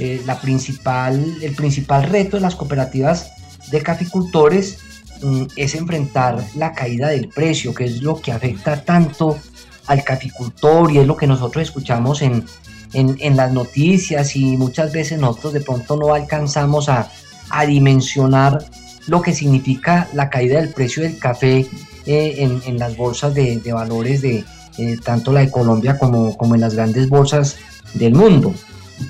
Eh, 0.00 0.22
la 0.26 0.40
principal, 0.40 1.36
el 1.40 1.54
principal 1.54 2.02
reto 2.04 2.36
de 2.36 2.42
las 2.42 2.56
cooperativas 2.56 3.30
de 3.70 3.80
caficultores 3.80 4.78
mm, 5.22 5.44
es 5.54 5.74
enfrentar 5.76 6.44
la 6.56 6.72
caída 6.72 7.08
del 7.08 7.28
precio, 7.28 7.72
que 7.72 7.84
es 7.84 8.02
lo 8.02 8.20
que 8.20 8.32
afecta 8.32 8.84
tanto 8.84 9.38
al 9.86 10.02
caficultor 10.02 10.90
y 10.90 10.98
es 10.98 11.06
lo 11.06 11.16
que 11.16 11.28
nosotros 11.28 11.62
escuchamos 11.62 12.22
en, 12.22 12.44
en, 12.92 13.16
en 13.20 13.36
las 13.36 13.52
noticias 13.52 14.34
y 14.34 14.56
muchas 14.56 14.92
veces 14.92 15.18
nosotros 15.20 15.52
de 15.52 15.60
pronto 15.60 15.96
no 15.96 16.12
alcanzamos 16.12 16.88
a, 16.88 17.10
a 17.50 17.66
dimensionar 17.66 18.64
lo 19.06 19.22
que 19.22 19.32
significa 19.32 20.08
la 20.12 20.28
caída 20.28 20.60
del 20.60 20.72
precio 20.72 21.02
del 21.02 21.18
café 21.18 21.66
eh, 22.08 22.36
en, 22.38 22.60
en 22.66 22.78
las 22.78 22.96
bolsas 22.96 23.34
de, 23.34 23.58
de 23.58 23.72
valores 23.72 24.20
de 24.22 24.44
eh, 24.78 24.96
tanto 25.04 25.32
la 25.32 25.40
de 25.40 25.50
Colombia 25.50 25.98
como, 25.98 26.36
como 26.36 26.54
en 26.56 26.60
las 26.62 26.74
grandes 26.74 27.08
bolsas 27.08 27.56
del 27.94 28.14
mundo. 28.14 28.52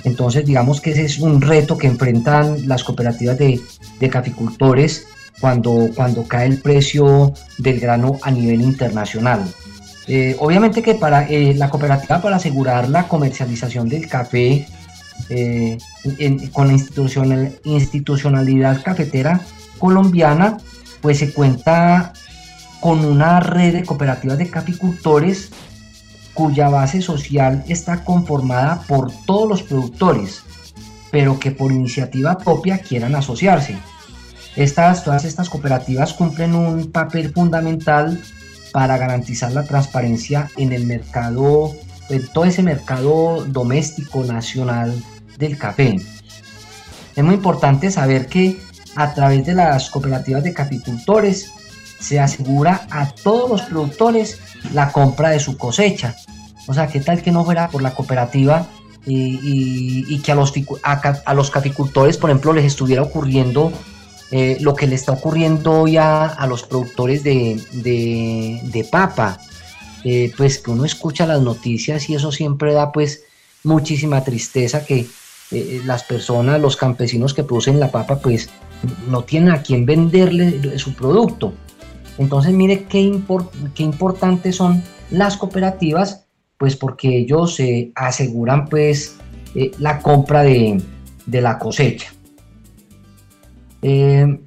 Entonces, 0.04 0.44
digamos 0.44 0.80
que 0.82 0.90
ese 0.90 1.04
es 1.04 1.18
un 1.18 1.40
reto 1.40 1.78
que 1.78 1.86
enfrentan 1.86 2.68
las 2.68 2.84
cooperativas 2.84 3.38
de, 3.38 3.58
de 4.00 4.08
caficultores 4.10 5.06
cuando, 5.40 5.88
cuando 5.94 6.24
cae 6.24 6.46
el 6.46 6.58
precio 6.58 7.32
del 7.58 7.80
grano 7.80 8.18
a 8.22 8.30
nivel 8.30 8.60
internacional. 8.60 9.40
Eh, 10.06 10.36
obviamente 10.40 10.82
que 10.82 10.94
para 10.94 11.28
eh, 11.28 11.54
la 11.54 11.68
cooperativa 11.70 12.20
para 12.22 12.36
asegurar 12.36 12.88
la 12.88 13.06
comercialización 13.08 13.88
del 13.88 14.08
café 14.08 14.66
eh, 15.28 15.76
en- 16.18 16.46
con 16.48 16.68
la 16.68 16.72
institucional- 16.74 17.52
institucionalidad 17.64 18.82
cafetera 18.82 19.40
colombiana, 19.78 20.58
pues 21.02 21.18
se 21.18 21.32
cuenta 21.32 22.12
con 22.80 23.04
una 23.04 23.40
red 23.40 23.72
de 23.72 23.84
cooperativas 23.84 24.38
de 24.38 24.50
caficultores 24.50 25.50
cuya 26.34 26.68
base 26.68 27.02
social 27.02 27.64
está 27.66 28.04
conformada 28.04 28.82
por 28.86 29.10
todos 29.26 29.48
los 29.48 29.62
productores, 29.62 30.42
pero 31.10 31.40
que 31.40 31.50
por 31.50 31.72
iniciativa 31.72 32.38
propia 32.38 32.78
quieran 32.78 33.16
asociarse. 33.16 33.76
Estas, 34.54 35.02
todas 35.02 35.24
estas 35.24 35.48
cooperativas 35.48 36.12
cumplen 36.12 36.54
un 36.54 36.92
papel 36.92 37.32
fundamental 37.32 38.22
para 38.72 38.96
garantizar 38.98 39.52
la 39.52 39.64
transparencia 39.64 40.48
en 40.56 40.72
el 40.72 40.86
mercado, 40.86 41.74
en 42.08 42.26
todo 42.28 42.44
ese 42.44 42.62
mercado 42.62 43.44
doméstico 43.44 44.22
nacional 44.24 44.94
del 45.38 45.58
café. 45.58 46.00
Es 47.16 47.24
muy 47.24 47.34
importante 47.34 47.90
saber 47.90 48.26
que 48.26 48.58
a 48.94 49.12
través 49.14 49.44
de 49.44 49.54
las 49.54 49.90
cooperativas 49.90 50.44
de 50.44 50.54
caficultores 50.54 51.50
se 52.00 52.20
asegura 52.20 52.86
a 52.90 53.10
todos 53.10 53.50
los 53.50 53.62
productores 53.62 54.38
la 54.72 54.92
compra 54.92 55.30
de 55.30 55.40
su 55.40 55.56
cosecha. 55.56 56.14
O 56.66 56.74
sea, 56.74 56.86
¿qué 56.88 57.00
tal 57.00 57.22
que 57.22 57.32
no 57.32 57.44
fuera 57.44 57.68
por 57.70 57.82
la 57.82 57.94
cooperativa 57.94 58.66
y, 59.06 59.38
y- 60.08 60.18
que 60.18 60.32
a 60.32 60.34
los, 60.34 60.52
a, 60.82 61.34
los 61.34 61.50
caficultores, 61.50 62.18
por 62.18 62.30
ejemplo, 62.30 62.52
les 62.52 62.66
estuviera 62.66 63.02
ocurriendo 63.02 63.72
eh, 64.30 64.58
lo 64.60 64.74
que 64.74 64.86
le 64.86 64.94
está 64.94 65.12
ocurriendo 65.12 65.72
hoy 65.82 65.96
a, 65.96 66.36
los 66.46 66.62
productores 66.64 67.22
de, 67.24 67.62
de- 67.72 68.84
papa? 68.90 69.40
Eh, 70.04 70.32
pues 70.36 70.58
que 70.58 70.70
uno 70.70 70.84
escucha 70.84 71.26
las 71.26 71.40
noticias 71.40 72.08
y 72.08 72.14
eso 72.14 72.30
siempre 72.30 72.72
da 72.72 72.92
pues 72.92 73.22
muchísima 73.64 74.22
tristeza 74.22 74.84
que 74.84 75.06
eh, 75.50 75.80
las 75.84 76.04
personas, 76.04 76.60
los 76.60 76.76
campesinos 76.76 77.34
que 77.34 77.42
producen 77.42 77.80
la 77.80 77.90
papa, 77.90 78.20
pues 78.20 78.50
no 79.08 79.24
tienen 79.24 79.50
a 79.50 79.62
quién 79.62 79.86
venderle 79.86 80.78
su 80.78 80.94
producto. 80.94 81.52
Entonces, 82.18 82.52
mire 82.52 82.84
qué, 82.84 83.00
impor- 83.00 83.50
qué 83.74 83.84
importantes 83.84 84.56
son 84.56 84.82
las 85.10 85.36
cooperativas, 85.36 86.26
pues 86.58 86.76
porque 86.76 87.16
ellos 87.16 87.58
aseguran 87.94 88.66
pues 88.66 89.16
eh, 89.54 89.70
la 89.78 90.00
compra 90.00 90.42
de, 90.42 90.82
la 91.26 91.58
cosecha. 91.58 92.12
Eh, 93.82 94.40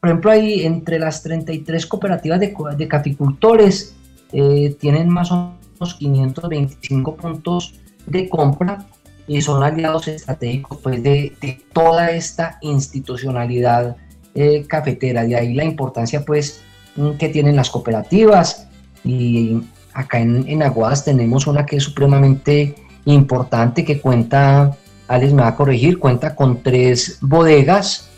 por 0.00 0.08
ejemplo, 0.08 0.30
ahí 0.30 0.62
entre 0.62 0.98
las 0.98 1.22
33 1.22 1.86
cooperativas 1.86 2.40
de, 2.40 2.54
de 2.76 2.88
caficultores 2.88 3.94
eh, 4.32 4.74
tienen 4.80 5.08
más 5.08 5.30
o 5.30 5.54
menos 5.74 5.94
525 5.94 7.16
puntos 7.16 7.74
de 8.06 8.28
compra 8.28 8.86
y 9.28 9.40
son 9.42 9.62
aliados 9.62 10.08
estratégicos 10.08 10.78
pues, 10.82 11.02
de 11.02 11.60
toda 11.72 12.10
esta 12.10 12.58
institucionalidad 12.62 13.96
eh, 14.34 14.64
cafetera. 14.66 15.24
De 15.24 15.36
ahí 15.36 15.54
la 15.54 15.64
importancia 15.64 16.24
pues, 16.24 16.62
mm, 16.96 17.12
que 17.12 17.28
tienen 17.28 17.56
las 17.56 17.70
cooperativas. 17.70 18.68
Y 19.04 19.62
acá 19.94 20.20
en, 20.20 20.62
Aguadas 20.62 21.04
tenemos 21.04 21.46
una 21.46 21.66
que 21.66 21.76
es 21.76 21.82
supremamente 21.82 22.74
importante 23.04 23.84
que 23.84 24.00
cuenta, 24.00 24.76
Alex 25.08 25.32
me 25.32 25.42
va 25.42 25.48
a 25.48 25.56
corregir, 25.56 25.98
cuenta 25.98 26.34
con 26.34 26.62
tres 26.62 27.18
bodegas 27.20 28.08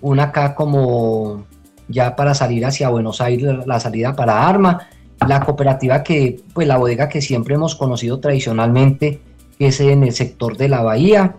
una 0.00 0.24
acá 0.24 0.54
como 0.54 1.46
ya 1.88 2.14
para 2.16 2.34
salir 2.34 2.64
hacia 2.64 2.90
Buenos 2.90 3.20
Aires, 3.20 3.66
la 3.66 3.80
salida 3.80 4.14
para 4.14 4.46
Arma, 4.46 4.88
la 5.26 5.40
cooperativa 5.40 6.02
que, 6.02 6.40
pues 6.52 6.68
la 6.68 6.76
bodega 6.76 7.08
que 7.08 7.20
siempre 7.20 7.54
hemos 7.54 7.74
conocido 7.74 8.20
tradicionalmente, 8.20 9.20
es 9.58 9.80
en 9.80 10.04
el 10.04 10.12
sector 10.12 10.56
de 10.56 10.68
la 10.68 10.82
bahía, 10.82 11.36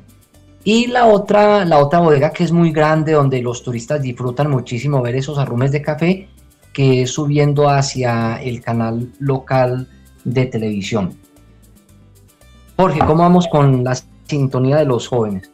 y 0.64 0.88
la 0.88 1.08
otra, 1.08 1.64
la 1.66 1.80
otra 1.80 2.00
bodega 2.00 2.32
que 2.32 2.44
es 2.44 2.52
muy 2.52 2.72
grande, 2.72 3.14
donde 3.14 3.42
los 3.42 3.64
turistas 3.64 4.02
disfrutan 4.02 4.50
muchísimo 4.50 5.02
ver 5.02 5.16
esos 5.16 5.38
arrumes 5.38 5.72
de 5.72 5.82
café, 5.82 6.28
que 6.74 7.04
es 7.04 7.12
subiendo 7.12 7.70
hacia 7.70 8.42
el 8.42 8.62
canal 8.62 9.12
local 9.20 9.88
de 10.24 10.46
televisión. 10.46 11.16
Jorge, 12.76 13.00
¿cómo 13.00 13.24
vamos 13.24 13.48
con 13.48 13.84
la 13.84 13.98
sintonía 14.28 14.78
de 14.78 14.86
los 14.86 15.08
jóvenes? 15.08 15.50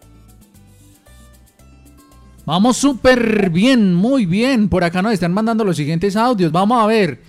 Vamos 2.45 2.77
súper 2.77 3.49
bien, 3.49 3.95
muy 3.95 4.27
bien. 4.27 4.69
Por 4.69 4.83
acá 4.83 5.01
nos 5.01 5.13
están 5.13 5.33
mandando 5.33 5.63
los 5.63 5.77
siguientes 5.77 6.15
audios. 6.15 6.51
Vamos 6.51 6.83
a 6.83 6.85
ver. 6.85 7.21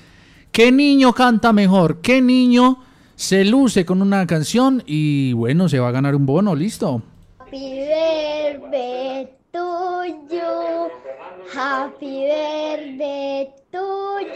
¿Qué 0.53 0.71
niño 0.71 1.13
canta 1.15 1.53
mejor? 1.53 2.01
¿Qué 2.03 2.21
niño 2.21 2.79
se 3.15 3.45
luce 3.45 3.87
con 3.87 4.03
una 4.03 4.27
canción? 4.27 4.83
Y 4.87 5.33
bueno, 5.33 5.69
se 5.69 5.79
va 5.79 5.89
a 5.89 5.93
ganar 5.93 6.15
un 6.15 6.27
bono, 6.27 6.55
listo. 6.55 7.03
Happy 7.57 7.89
birthday 7.89 9.29
to 9.55 10.05
you. 10.31 10.91
Happy 11.55 12.29
birthday 12.29 13.51
to 13.73 13.87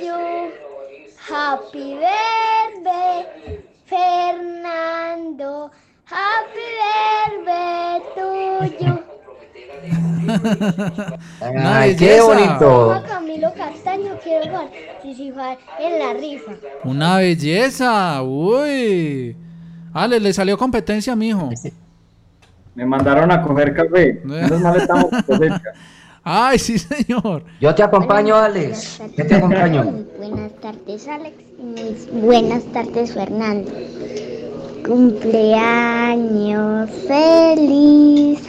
you. 0.01 0.53
Happy 1.19 2.01
birthday, 2.01 3.61
Fernando. 3.85 5.71
Happy 6.05 6.69
birthday 7.45 8.01
to 8.17 8.27
you. 8.81 8.95
Una 11.43 11.81
Ay, 11.81 11.97
qué 11.97 12.07
belleza. 12.07 12.25
bonito. 12.25 12.93
A 12.93 13.03
Camilo 13.03 13.53
Castaño 13.53 14.19
quiero 14.25 14.51
participar 14.51 15.59
en 15.79 15.99
la 15.99 16.15
rifa. 16.15 16.53
Una 16.85 17.19
belleza. 17.19 18.23
Uy. 18.23 19.37
Ale, 19.93 20.21
le 20.21 20.33
salió 20.33 20.57
competencia, 20.57 21.15
mijo. 21.15 21.51
Me 22.81 22.87
mandaron 22.87 23.31
a 23.31 23.43
coger 23.43 23.75
café. 23.75 24.23
Menos 24.25 24.59
mal 24.63 24.75
estamos 24.75 25.05
cosecha. 25.27 25.61
Ay, 26.25 26.59
sí, 26.59 26.79
señor. 26.79 27.43
Yo 27.61 27.75
te 27.75 27.83
acompaño, 27.83 28.35
Alex. 28.37 29.03
Yo 29.19 29.27
te 29.27 29.35
acompaño. 29.35 29.85
Buenas 30.17 30.53
tardes, 30.63 31.07
Alex. 31.07 31.35
buenas 32.11 32.65
tardes, 32.73 33.13
Fernando. 33.13 33.71
Cumpleaños 34.87 36.89
feliz. 37.07 38.41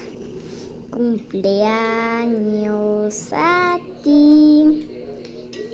Cumpleaños 0.91 3.33
a 3.33 3.77
ti. 4.01 4.87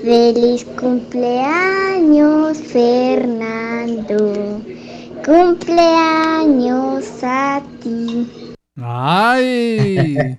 Feliz 0.03 0.65
cumpleaños, 0.81 2.57
Fernando. 2.57 4.33
Cumpleaños 5.23 7.05
a 7.21 7.61
ti. 7.83 8.46
Ay. 8.79 10.37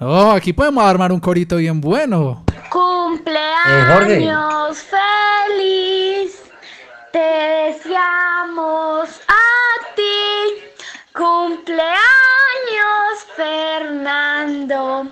Oh, 0.00 0.32
aquí 0.32 0.52
podemos 0.52 0.84
armar 0.84 1.12
un 1.12 1.20
corito 1.20 1.56
bien 1.56 1.80
bueno. 1.80 2.44
Cumpleaños 2.70 4.78
feliz, 4.78 6.42
te 7.12 7.18
deseamos 7.18 9.08
a 9.28 9.94
ti. 9.94 10.56
Cumpleaños 11.14 11.94
Fernando, 13.36 15.08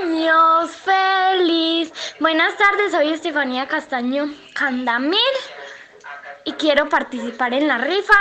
cumpleaños 0.00 0.70
feliz. 0.70 1.92
Buenas 2.20 2.56
tardes, 2.56 2.92
soy 2.92 3.12
Estefanía 3.12 3.66
Castaño 3.66 4.32
Candamil 4.54 5.18
y 6.44 6.52
quiero 6.52 6.88
participar 6.88 7.52
en 7.54 7.66
la 7.66 7.78
rifa 7.78 8.14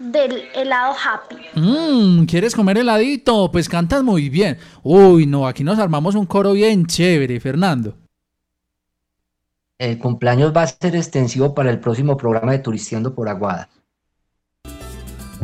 del 0.00 0.44
helado 0.54 0.94
Happy. 0.94 1.36
Mmm, 1.54 2.24
¿quieres 2.24 2.54
comer 2.54 2.78
heladito? 2.78 3.52
Pues 3.52 3.68
cantas 3.68 4.02
muy 4.02 4.28
bien. 4.30 4.56
Uy, 4.82 5.26
no, 5.26 5.46
aquí 5.46 5.62
nos 5.62 5.78
armamos 5.78 6.14
un 6.14 6.26
coro 6.26 6.52
bien 6.52 6.86
chévere, 6.86 7.38
Fernando. 7.38 7.94
El 9.78 9.98
cumpleaños 9.98 10.52
va 10.54 10.62
a 10.62 10.66
ser 10.66 10.96
extensivo 10.96 11.54
para 11.54 11.70
el 11.70 11.78
próximo 11.78 12.16
programa 12.16 12.52
de 12.52 12.58
Turisteando 12.58 13.14
por 13.14 13.28
Aguada. 13.28 13.68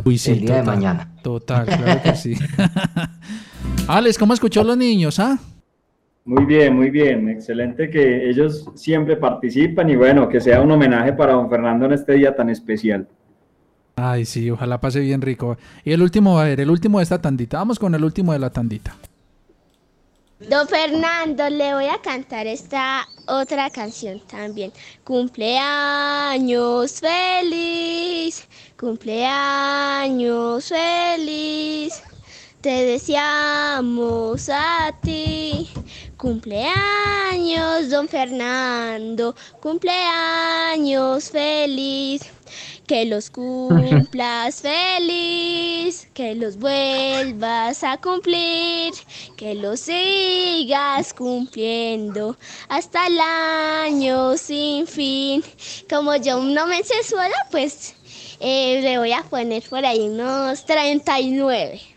Uy, 0.03 0.17
sí, 0.17 0.31
el 0.31 0.41
día 0.41 0.57
de 0.57 0.63
mañana. 0.63 1.11
Total, 1.23 1.65
claro 1.65 2.01
que 2.03 2.15
sí. 2.15 2.35
Alex, 3.87 4.17
¿cómo 4.17 4.33
escuchó 4.33 4.63
los 4.63 4.77
niños, 4.77 5.19
ah? 5.19 5.37
Muy 6.25 6.45
bien, 6.45 6.75
muy 6.75 6.89
bien. 6.89 7.29
Excelente 7.29 7.89
que 7.89 8.29
ellos 8.29 8.69
siempre 8.75 9.15
participan 9.17 9.89
y 9.89 9.95
bueno, 9.95 10.27
que 10.27 10.41
sea 10.41 10.61
un 10.61 10.71
homenaje 10.71 11.13
para 11.13 11.33
don 11.33 11.49
Fernando 11.49 11.85
en 11.85 11.93
este 11.93 12.13
día 12.13 12.35
tan 12.35 12.49
especial. 12.49 13.07
Ay, 13.99 14.25
sí, 14.25 14.51
ojalá 14.51 14.79
pase 14.79 14.99
bien 14.99 15.23
rico. 15.23 15.57
Y 15.83 15.91
el 15.91 16.03
último, 16.03 16.39
a 16.39 16.43
ver, 16.43 16.59
el 16.61 16.69
último 16.69 16.99
de 16.99 17.03
esta 17.03 17.19
tandita. 17.19 17.57
Vamos 17.57 17.79
con 17.79 17.95
el 17.95 18.03
último 18.03 18.31
de 18.31 18.37
la 18.37 18.51
tandita. 18.51 18.95
Don 20.39 20.67
Fernando, 20.67 21.49
le 21.49 21.73
voy 21.73 21.87
a 21.87 21.99
cantar 21.99 22.45
esta 22.45 23.07
otra 23.27 23.71
canción 23.71 24.21
también. 24.27 24.71
Cumpleaños 25.03 26.99
feliz, 26.99 28.47
cumpleaños 28.79 30.69
feliz. 30.69 32.03
Te 32.61 32.69
deseamos 32.69 34.47
a 34.49 34.93
ti. 35.01 35.69
Cumpleaños, 36.17 37.89
don 37.89 38.07
Fernando. 38.07 39.35
Cumpleaños 39.59 41.31
feliz. 41.31 42.21
Que 42.87 43.05
los 43.05 43.29
cumplas 43.29 44.61
feliz, 44.61 46.07
que 46.13 46.35
los 46.35 46.57
vuelvas 46.57 47.83
a 47.83 47.97
cumplir, 47.97 48.93
que 49.35 49.55
los 49.55 49.81
sigas 49.81 51.13
cumpliendo 51.13 52.37
hasta 52.69 53.07
el 53.07 53.19
año 53.19 54.37
sin 54.37 54.87
fin. 54.87 55.43
Como 55.89 56.15
yo 56.15 56.39
no 56.39 56.65
me 56.65 56.81
sé 56.83 57.03
sola, 57.03 57.35
pues 57.51 57.93
eh, 58.39 58.79
le 58.81 58.97
voy 58.97 59.11
a 59.11 59.23
poner 59.23 59.63
por 59.63 59.85
ahí 59.85 60.07
unos 60.07 60.65
39. 60.65 61.96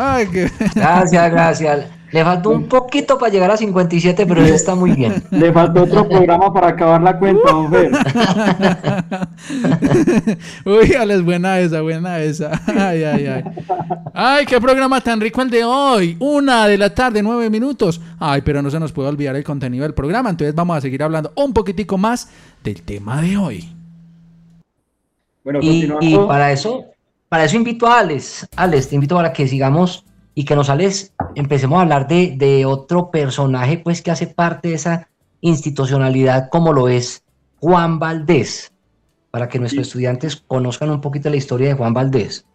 Ay, 0.01 0.27
qué... 0.27 0.51
Gracias, 0.73 1.31
gracias. 1.31 1.85
Le 2.11 2.23
faltó 2.25 2.49
un 2.49 2.67
poquito 2.67 3.17
para 3.17 3.31
llegar 3.31 3.51
a 3.51 3.57
57, 3.57 4.25
pero 4.25 4.45
ya 4.45 4.55
está 4.55 4.75
muy 4.75 4.91
bien. 4.91 5.23
Le 5.29 5.53
faltó 5.53 5.83
otro 5.83 6.09
programa 6.09 6.51
para 6.51 6.69
acabar 6.69 7.01
la 7.01 7.17
cuenta, 7.17 7.51
don 7.51 7.71
Fer. 7.71 7.91
Uy, 10.65 10.91
es 10.91 11.23
buena 11.23 11.59
esa, 11.59 11.81
buena 11.81 12.19
esa. 12.19 12.59
Ay, 12.67 13.03
ay, 13.03 13.25
ay. 13.27 13.43
Ay, 14.13 14.45
qué 14.45 14.59
programa 14.59 14.99
tan 14.99 15.21
rico 15.21 15.41
el 15.41 15.49
de 15.49 15.63
hoy. 15.63 16.17
Una 16.19 16.67
de 16.67 16.77
la 16.77 16.93
tarde, 16.93 17.23
nueve 17.23 17.49
minutos. 17.49 18.01
Ay, 18.19 18.41
pero 18.41 18.61
no 18.61 18.69
se 18.69 18.79
nos 18.79 18.91
puede 18.91 19.07
olvidar 19.07 19.37
el 19.37 19.43
contenido 19.45 19.83
del 19.83 19.93
programa. 19.93 20.31
Entonces 20.31 20.53
vamos 20.53 20.77
a 20.77 20.81
seguir 20.81 21.01
hablando 21.03 21.31
un 21.35 21.53
poquitico 21.53 21.97
más 21.97 22.29
del 22.61 22.81
tema 22.81 23.21
de 23.21 23.37
hoy. 23.37 23.69
Bueno, 25.45 25.59
Y, 25.61 25.89
y 26.01 26.17
para 26.17 26.51
eso, 26.51 26.90
para 27.31 27.45
eso 27.45 27.55
invito 27.55 27.87
a 27.87 27.99
Alex. 27.99 28.45
Alex, 28.57 28.89
te 28.89 28.95
invito 28.95 29.15
para 29.15 29.31
que 29.31 29.47
sigamos 29.47 30.05
y 30.35 30.43
que 30.43 30.53
nos 30.53 30.69
Alex, 30.69 31.13
empecemos 31.35 31.79
a 31.79 31.83
hablar 31.83 32.05
de, 32.05 32.35
de 32.35 32.65
otro 32.65 33.09
personaje, 33.09 33.77
pues 33.77 34.01
que 34.01 34.11
hace 34.11 34.27
parte 34.27 34.67
de 34.67 34.73
esa 34.73 35.07
institucionalidad 35.39 36.49
como 36.49 36.73
lo 36.73 36.89
es 36.89 37.23
Juan 37.61 37.99
Valdés, 37.99 38.73
para 39.31 39.47
que 39.47 39.59
nuestros 39.59 39.87
estudiantes 39.87 40.35
conozcan 40.45 40.89
un 40.89 40.99
poquito 40.99 41.29
la 41.29 41.37
historia 41.37 41.69
de 41.69 41.73
Juan 41.75 41.93
Valdés. 41.93 42.45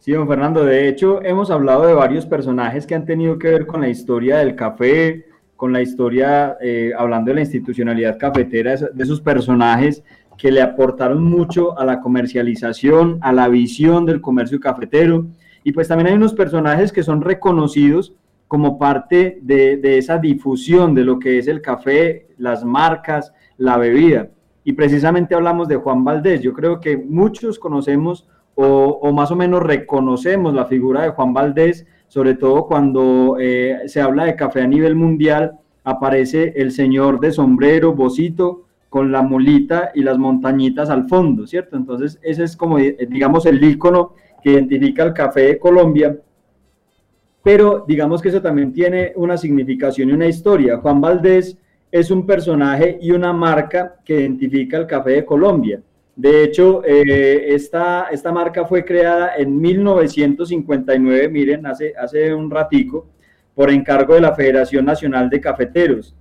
Sí, 0.00 0.10
don 0.10 0.26
Fernando, 0.26 0.64
de 0.64 0.88
hecho 0.88 1.22
hemos 1.22 1.48
hablado 1.52 1.86
de 1.86 1.94
varios 1.94 2.26
personajes 2.26 2.88
que 2.88 2.96
han 2.96 3.04
tenido 3.04 3.38
que 3.38 3.46
ver 3.46 3.66
con 3.68 3.80
la 3.80 3.88
historia 3.88 4.38
del 4.38 4.56
café, 4.56 5.24
con 5.54 5.72
la 5.72 5.82
historia, 5.82 6.56
eh, 6.60 6.90
hablando 6.98 7.28
de 7.28 7.36
la 7.36 7.40
institucionalidad 7.42 8.18
cafetera, 8.18 8.74
de 8.74 9.04
esos 9.04 9.20
personajes 9.20 10.02
que 10.40 10.50
le 10.50 10.62
aportaron 10.62 11.22
mucho 11.22 11.78
a 11.78 11.84
la 11.84 12.00
comercialización, 12.00 13.18
a 13.20 13.30
la 13.30 13.48
visión 13.48 14.06
del 14.06 14.22
comercio 14.22 14.58
cafetero. 14.58 15.26
Y 15.64 15.72
pues 15.72 15.88
también 15.88 16.06
hay 16.06 16.14
unos 16.14 16.32
personajes 16.32 16.92
que 16.92 17.02
son 17.02 17.20
reconocidos 17.20 18.14
como 18.48 18.78
parte 18.78 19.38
de, 19.42 19.76
de 19.76 19.98
esa 19.98 20.16
difusión 20.16 20.94
de 20.94 21.04
lo 21.04 21.18
que 21.18 21.38
es 21.38 21.46
el 21.46 21.60
café, 21.60 22.28
las 22.38 22.64
marcas, 22.64 23.34
la 23.58 23.76
bebida. 23.76 24.30
Y 24.64 24.72
precisamente 24.72 25.34
hablamos 25.34 25.68
de 25.68 25.76
Juan 25.76 26.04
Valdés. 26.04 26.40
Yo 26.40 26.54
creo 26.54 26.80
que 26.80 26.96
muchos 26.96 27.58
conocemos 27.58 28.26
o, 28.54 29.12
más 29.12 29.30
o 29.30 29.36
menos 29.36 29.62
reconocemos 29.62 30.54
la 30.54 30.64
figura 30.64 31.02
de 31.02 31.10
Juan 31.10 31.34
Valdés, 31.34 31.86
sobre 32.08 32.34
todo 32.34 32.66
cuando 32.66 33.36
eh, 33.38 33.82
se 33.86 34.00
habla 34.00 34.24
de 34.24 34.36
café 34.36 34.62
a 34.62 34.66
nivel 34.66 34.94
mundial, 34.94 35.58
aparece 35.84 36.54
el 36.56 36.72
señor 36.72 37.20
de 37.20 37.32
sombrero, 37.32 37.94
bocito, 37.94 38.64
con 38.90 39.12
la 39.12 39.22
molita 39.22 39.92
y 39.94 40.02
las 40.02 40.18
montañitas 40.18 40.90
al 40.90 41.08
fondo, 41.08 41.46
¿cierto? 41.46 41.76
Entonces, 41.76 42.18
ese 42.22 42.42
es 42.44 42.56
como, 42.56 42.78
eh, 42.78 42.96
digamos, 43.08 43.46
el 43.46 43.62
icono 43.62 44.14
que 44.42 44.50
identifica 44.50 45.04
el 45.04 45.14
café 45.14 45.42
de 45.42 45.58
Colombia, 45.58 46.18
pero 47.42 47.84
digamos 47.86 48.20
que 48.20 48.28
eso 48.28 48.42
también 48.42 48.72
tiene 48.72 49.12
una 49.14 49.36
significación 49.36 50.10
y 50.10 50.12
una 50.12 50.26
historia. 50.26 50.78
Juan 50.78 51.00
Valdés 51.00 51.56
es 51.90 52.10
un 52.10 52.26
personaje 52.26 52.98
y 53.00 53.12
una 53.12 53.32
marca 53.32 53.96
que 54.04 54.20
identifica 54.20 54.76
el 54.76 54.86
café 54.86 55.12
de 55.12 55.24
Colombia. 55.24 55.80
De 56.16 56.44
hecho, 56.44 56.82
eh, 56.84 57.54
esta, 57.54 58.08
esta 58.10 58.32
marca 58.32 58.66
fue 58.66 58.84
creada 58.84 59.36
en 59.36 59.58
1959, 59.58 61.28
miren, 61.28 61.64
hace, 61.64 61.94
hace 61.96 62.34
un 62.34 62.50
ratico, 62.50 63.06
por 63.54 63.70
encargo 63.70 64.14
de 64.14 64.20
la 64.20 64.34
Federación 64.34 64.84
Nacional 64.84 65.30
de 65.30 65.40
Cafeteros. 65.40 66.14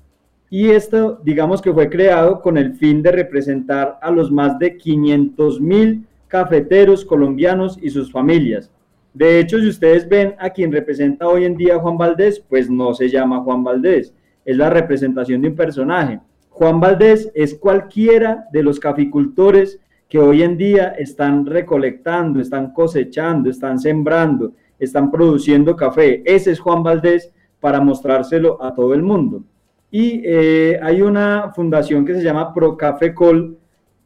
Y 0.49 0.69
esto, 0.69 1.19
digamos 1.23 1.61
que 1.61 1.71
fue 1.71 1.89
creado 1.89 2.41
con 2.41 2.57
el 2.57 2.73
fin 2.73 3.03
de 3.03 3.11
representar 3.11 3.99
a 4.01 4.09
los 4.09 4.31
más 4.31 4.57
de 4.57 4.77
500 4.77 5.61
mil 5.61 6.05
cafeteros 6.27 7.05
colombianos 7.05 7.77
y 7.81 7.89
sus 7.89 8.11
familias. 8.11 8.71
De 9.13 9.39
hecho, 9.39 9.59
si 9.59 9.67
ustedes 9.67 10.07
ven 10.07 10.35
a 10.39 10.49
quien 10.49 10.71
representa 10.71 11.27
hoy 11.27 11.45
en 11.45 11.57
día 11.57 11.79
Juan 11.79 11.97
Valdés, 11.97 12.39
pues 12.39 12.69
no 12.69 12.93
se 12.93 13.09
llama 13.09 13.41
Juan 13.41 13.63
Valdés, 13.63 14.13
es 14.45 14.57
la 14.57 14.69
representación 14.69 15.41
de 15.41 15.49
un 15.49 15.55
personaje. 15.55 16.19
Juan 16.49 16.79
Valdés 16.79 17.31
es 17.35 17.55
cualquiera 17.55 18.45
de 18.51 18.63
los 18.63 18.79
caficultores 18.79 19.79
que 20.07 20.19
hoy 20.19 20.41
en 20.41 20.57
día 20.57 20.89
están 20.97 21.45
recolectando, 21.45 22.39
están 22.39 22.73
cosechando, 22.73 23.49
están 23.49 23.79
sembrando, 23.79 24.53
están 24.79 25.11
produciendo 25.11 25.75
café. 25.75 26.23
Ese 26.25 26.51
es 26.51 26.59
Juan 26.59 26.81
Valdés 26.81 27.31
para 27.59 27.81
mostrárselo 27.81 28.61
a 28.63 28.73
todo 28.73 28.93
el 28.93 29.03
mundo. 29.03 29.43
Y 29.91 30.21
eh, 30.23 30.79
hay 30.81 31.01
una 31.01 31.51
fundación 31.55 32.05
que 32.05 32.13
se 32.13 32.23
llama 32.23 32.53
Procafecol, 32.53 33.57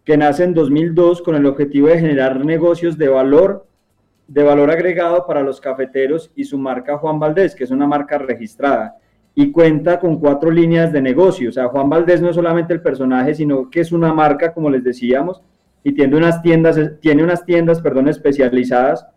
que 0.04 0.18
nace 0.18 0.44
en 0.44 0.54
2002 0.54 1.22
con 1.22 1.36
el 1.36 1.46
objetivo 1.46 1.88
de 1.88 2.00
generar 2.00 2.44
negocios 2.46 2.98
de 2.98 3.08
valor, 3.08 3.66
de 4.28 4.44
valor 4.44 4.72
agregado 4.72 5.26
para 5.26 5.44
los 5.44 5.60
cafeteros 5.60 6.32
y 6.36 6.46
su 6.46 6.58
marca 6.58 6.98
Juan 6.98 7.20
Valdés, 7.20 7.56
que 7.56 7.64
es 7.64 7.72
una 7.72 7.88
marca 7.88 8.18
registrada 8.18 8.98
y 9.36 9.52
cuenta 9.52 10.00
con 10.00 10.20
cuatro 10.20 10.52
líneas 10.52 10.92
de 10.92 11.02
negocio. 11.02 11.50
O 11.50 11.52
sea, 11.52 11.68
Juan 11.68 11.90
Valdés 11.90 12.22
no 12.22 12.30
es 12.30 12.36
solamente 12.36 12.74
el 12.74 12.82
personaje, 12.82 13.34
sino 13.34 13.70
que 13.70 13.80
es 13.80 13.92
una 13.92 14.14
marca, 14.14 14.54
como 14.54 14.70
les 14.70 14.84
decíamos, 14.84 15.42
y 15.84 15.94
tiene 15.94 16.16
unas 16.16 16.42
tiendas, 16.42 16.80
tiene 17.02 17.24
unas 17.24 17.46
tiendas, 17.46 17.82
perdón, 17.82 18.08
especializadas. 18.08 19.08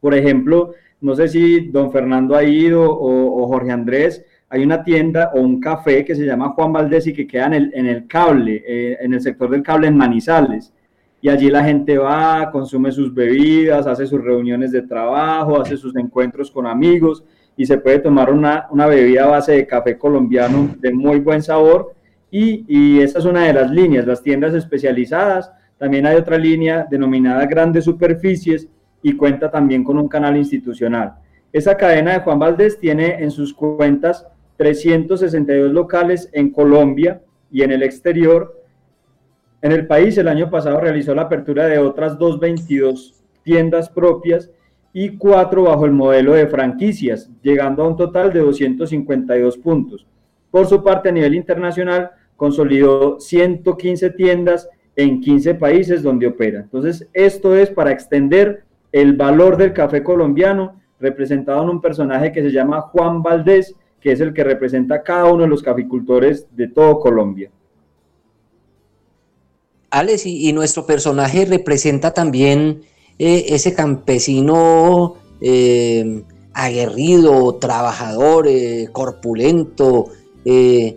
Por 0.00 0.14
ejemplo, 0.14 0.72
no 1.00 1.14
sé 1.14 1.28
si 1.28 1.68
don 1.68 1.92
Fernando 1.92 2.34
ha 2.34 2.44
ido 2.44 2.90
o, 2.90 3.42
o 3.42 3.46
Jorge 3.46 3.70
Andrés, 3.70 4.24
hay 4.48 4.62
una 4.62 4.84
tienda 4.84 5.32
o 5.34 5.40
un 5.40 5.60
café 5.60 6.04
que 6.04 6.14
se 6.14 6.24
llama 6.24 6.50
Juan 6.50 6.72
Valdés 6.72 7.06
y 7.06 7.12
que 7.12 7.26
queda 7.26 7.46
en 7.46 7.54
el, 7.54 7.70
en 7.74 7.86
el 7.86 8.06
cable, 8.06 8.62
eh, 8.66 8.96
en 9.00 9.14
el 9.14 9.20
sector 9.20 9.50
del 9.50 9.62
cable 9.62 9.88
en 9.88 9.96
Manizales. 9.96 10.72
Y 11.20 11.28
allí 11.28 11.50
la 11.50 11.64
gente 11.64 11.98
va, 11.98 12.50
consume 12.52 12.92
sus 12.92 13.12
bebidas, 13.12 13.86
hace 13.86 14.06
sus 14.06 14.22
reuniones 14.22 14.70
de 14.70 14.82
trabajo, 14.82 15.60
hace 15.60 15.76
sus 15.76 15.96
encuentros 15.96 16.50
con 16.50 16.66
amigos 16.66 17.24
y 17.56 17.66
se 17.66 17.78
puede 17.78 17.98
tomar 17.98 18.30
una, 18.30 18.66
una 18.70 18.86
bebida 18.86 19.24
a 19.24 19.28
base 19.28 19.52
de 19.52 19.66
café 19.66 19.98
colombiano 19.98 20.76
de 20.78 20.92
muy 20.92 21.18
buen 21.18 21.42
sabor. 21.42 21.94
Y, 22.30 22.64
y 22.68 23.00
esa 23.00 23.18
es 23.18 23.24
una 23.24 23.46
de 23.46 23.54
las 23.54 23.70
líneas, 23.70 24.06
las 24.06 24.22
tiendas 24.22 24.54
especializadas. 24.54 25.50
También 25.78 26.06
hay 26.06 26.16
otra 26.16 26.38
línea 26.38 26.86
denominada 26.88 27.46
Grandes 27.46 27.84
Superficies 27.84 28.68
y 29.02 29.14
cuenta 29.16 29.50
también 29.50 29.82
con 29.82 29.98
un 29.98 30.08
canal 30.08 30.36
institucional. 30.36 31.14
Esa 31.52 31.76
cadena 31.76 32.12
de 32.12 32.20
Juan 32.20 32.38
Valdés 32.38 32.78
tiene 32.78 33.22
en 33.22 33.30
sus 33.30 33.54
cuentas 33.54 34.26
362 34.56 35.72
locales 35.72 36.28
en 36.32 36.50
Colombia 36.50 37.22
y 37.50 37.62
en 37.62 37.72
el 37.72 37.82
exterior. 37.82 38.62
En 39.62 39.72
el 39.72 39.86
país 39.86 40.16
el 40.18 40.28
año 40.28 40.50
pasado 40.50 40.80
realizó 40.80 41.14
la 41.14 41.22
apertura 41.22 41.66
de 41.66 41.78
otras 41.78 42.18
222 42.18 43.22
tiendas 43.42 43.88
propias 43.88 44.50
y 44.92 45.16
cuatro 45.16 45.64
bajo 45.64 45.84
el 45.84 45.92
modelo 45.92 46.32
de 46.32 46.46
franquicias, 46.46 47.30
llegando 47.42 47.82
a 47.82 47.88
un 47.88 47.96
total 47.96 48.32
de 48.32 48.40
252 48.40 49.58
puntos. 49.58 50.06
Por 50.50 50.66
su 50.66 50.82
parte, 50.82 51.10
a 51.10 51.12
nivel 51.12 51.34
internacional, 51.34 52.12
consolidó 52.36 53.20
115 53.20 54.10
tiendas 54.10 54.68
en 54.96 55.20
15 55.20 55.54
países 55.56 56.02
donde 56.02 56.26
opera. 56.26 56.60
Entonces, 56.60 57.06
esto 57.12 57.54
es 57.54 57.68
para 57.68 57.90
extender 57.90 58.64
el 58.90 59.12
valor 59.12 59.58
del 59.58 59.74
café 59.74 60.02
colombiano, 60.02 60.80
representado 60.98 61.62
en 61.62 61.68
un 61.68 61.80
personaje 61.82 62.32
que 62.32 62.42
se 62.42 62.50
llama 62.50 62.80
Juan 62.80 63.22
Valdés, 63.22 63.74
que 64.06 64.12
es 64.12 64.20
el 64.20 64.32
que 64.32 64.44
representa 64.44 64.94
a 64.94 65.02
cada 65.02 65.24
uno 65.24 65.42
de 65.42 65.48
los 65.48 65.64
caficultores 65.64 66.46
de 66.52 66.68
todo 66.68 67.00
Colombia. 67.00 67.50
Alex, 69.90 70.26
y, 70.26 70.52
nuestro 70.52 70.86
personaje 70.86 71.44
representa 71.44 72.14
también 72.14 72.82
eh, 73.18 73.46
ese 73.48 73.74
campesino 73.74 75.16
eh, 75.40 76.22
aguerrido, 76.54 77.56
trabajador, 77.56 78.46
eh, 78.46 78.90
corpulento, 78.92 80.10
eh, 80.44 80.96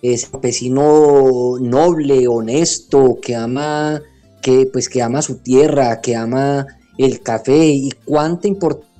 es 0.00 0.28
campesino 0.28 1.56
noble, 1.60 2.28
honesto, 2.28 3.18
que 3.20 3.34
ama, 3.34 4.00
que, 4.40 4.68
pues, 4.72 4.88
que 4.88 5.02
ama 5.02 5.22
su 5.22 5.38
tierra, 5.38 6.00
que 6.00 6.14
ama 6.14 6.68
el 6.98 7.20
café 7.20 7.66
y 7.66 7.90
cuánta 8.04 8.46
importancia 8.46 8.93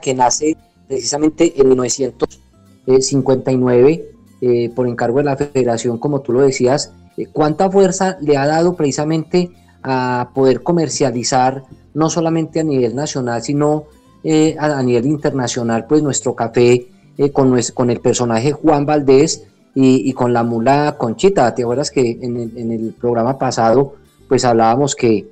que 0.00 0.14
nace 0.14 0.56
precisamente 0.86 1.60
en 1.60 1.68
1959 1.68 4.10
eh, 4.40 4.70
por 4.74 4.88
encargo 4.88 5.18
de 5.18 5.24
la 5.24 5.36
federación, 5.36 5.98
como 5.98 6.20
tú 6.20 6.32
lo 6.32 6.40
decías, 6.40 6.94
eh, 7.16 7.26
cuánta 7.32 7.70
fuerza 7.70 8.16
le 8.20 8.36
ha 8.36 8.46
dado 8.46 8.74
precisamente 8.74 9.50
a 9.82 10.30
poder 10.34 10.62
comercializar 10.62 11.64
no 11.94 12.10
solamente 12.10 12.60
a 12.60 12.64
nivel 12.64 12.94
nacional, 12.94 13.42
sino 13.42 13.84
eh, 14.22 14.54
a, 14.58 14.82
nivel 14.82 15.06
internacional, 15.06 15.86
pues 15.86 16.02
nuestro 16.02 16.34
café 16.34 16.86
con, 17.32 17.58
con 17.74 17.90
el 17.90 18.00
personaje 18.00 18.52
Juan 18.52 18.84
Valdés 18.86 19.44
y, 19.74 20.12
con 20.14 20.32
la 20.32 20.42
mula 20.42 20.96
Conchita. 20.98 21.54
¿Te 21.54 21.62
acuerdas 21.62 21.90
que 21.90 22.18
en 22.22 22.36
el, 22.36 22.56
en 22.56 22.72
el 22.72 22.94
programa 22.98 23.38
pasado 23.38 23.96
pues 24.30 24.44
hablábamos 24.44 24.94
que 24.94 25.28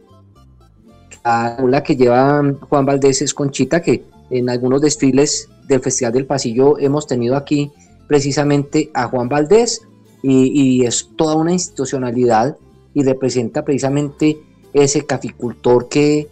la 1.67 1.83
que 1.83 1.97
lleva 1.97 2.43
Juan 2.69 2.87
Valdés 2.87 3.23
es 3.23 3.35
Conchita, 3.35 3.83
que 3.83 4.05
en 4.31 4.49
algunos 4.49 4.81
desfiles 4.81 5.49
del 5.67 5.81
Festival 5.81 6.13
del 6.13 6.27
Pasillo 6.27 6.79
hemos 6.79 7.07
tenido 7.07 7.37
aquí 7.37 7.71
precisamente 8.07 8.91
a 8.95 9.09
Juan 9.09 9.29
Valdés 9.29 9.83
y, 10.23 10.85
es 10.85 11.11
toda 11.17 11.37
una 11.37 11.53
institucionalidad 11.53 12.57
y 12.95 13.03
representa 13.05 13.65
precisamente 13.65 14.39
ese 14.73 15.07
caficultor 15.07 15.89
que 15.89 16.29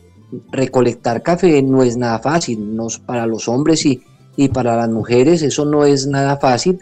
recolectar 0.51 1.23
café 1.23 1.63
no 1.63 1.83
es 1.83 1.97
nada 1.97 2.19
fácil, 2.19 2.75
no, 2.75 2.89
para 3.05 3.27
los 3.27 3.49
hombres 3.49 3.87
y, 3.87 4.03
y 4.37 4.49
para 4.49 4.77
las 4.77 4.89
mujeres 4.89 5.43
eso 5.43 5.65
no 5.65 5.85
es 5.85 6.07
nada 6.07 6.39
fácil. 6.39 6.81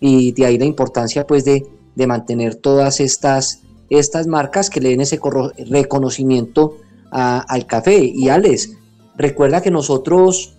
Y 0.00 0.32
de 0.32 0.46
ahí 0.46 0.58
la 0.58 0.66
importancia 0.66 1.26
pues 1.26 1.44
de, 1.44 1.66
de 1.94 2.06
mantener 2.06 2.56
todas 2.56 3.00
estas, 3.00 3.62
estas 3.90 4.26
marcas 4.26 4.70
que 4.70 4.80
le 4.80 4.90
den 4.90 5.00
ese 5.00 5.18
reconocimiento 5.70 6.76
al 7.14 7.66
café. 7.66 8.04
Y 8.04 8.28
Alex, 8.28 8.76
recuerda 9.16 9.62
que 9.62 9.70
nosotros 9.70 10.58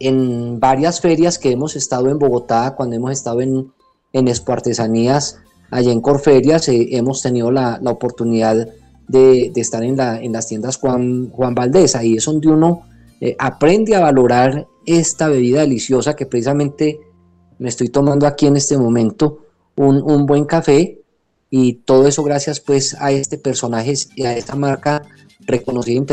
en 0.00 0.58
varias 0.60 1.00
ferias 1.00 1.38
que 1.38 1.50
hemos 1.50 1.76
estado 1.76 2.08
en 2.08 2.18
Bogotá, 2.18 2.74
cuando 2.76 2.96
hemos 2.96 3.12
estado 3.12 3.40
en, 3.40 3.72
en 4.12 4.28
Expo 4.28 4.52
Artesanías, 4.52 5.38
allá 5.70 5.92
en 5.92 6.00
Corferias, 6.00 6.68
eh, 6.68 6.88
hemos 6.92 7.22
tenido 7.22 7.50
la, 7.50 7.80
oportunidad 7.84 8.68
de, 9.08 9.52
estar 9.54 9.82
en, 9.82 9.96
la, 9.96 10.20
en, 10.20 10.32
las 10.32 10.48
tiendas 10.48 10.76
Juan, 10.76 11.30
Juan 11.30 11.54
Valdés. 11.54 11.94
Ahí 11.94 12.16
es 12.16 12.24
donde 12.24 12.48
uno 12.48 12.82
eh, 13.20 13.36
aprende 13.38 13.94
a 13.96 14.00
valorar 14.00 14.66
esta 14.84 15.28
bebida 15.28 15.60
deliciosa 15.60 16.14
que 16.14 16.26
precisamente 16.26 17.00
me 17.58 17.68
estoy 17.68 17.88
tomando 17.88 18.26
aquí 18.26 18.46
en 18.46 18.56
este 18.56 18.76
momento, 18.76 19.40
un, 19.76 20.02
un 20.02 20.26
buen 20.26 20.44
café 20.44 21.00
y 21.48 21.74
todo 21.74 22.06
eso 22.06 22.22
gracias 22.22 22.60
pues 22.60 22.94
a 22.98 23.12
este 23.12 23.38
personaje 23.38 23.94
y 24.14 24.24
a 24.24 24.36
esta 24.36 24.56
marca 24.56 25.02
reconocido 25.46 26.04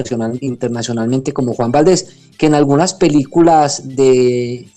internacionalmente 0.41 1.33
como 1.33 1.53
Juan 1.53 1.71
Valdés, 1.71 2.29
que 2.37 2.45
en 2.45 2.55
algunas 2.55 2.93
películas 2.93 3.95
de, 3.95 4.67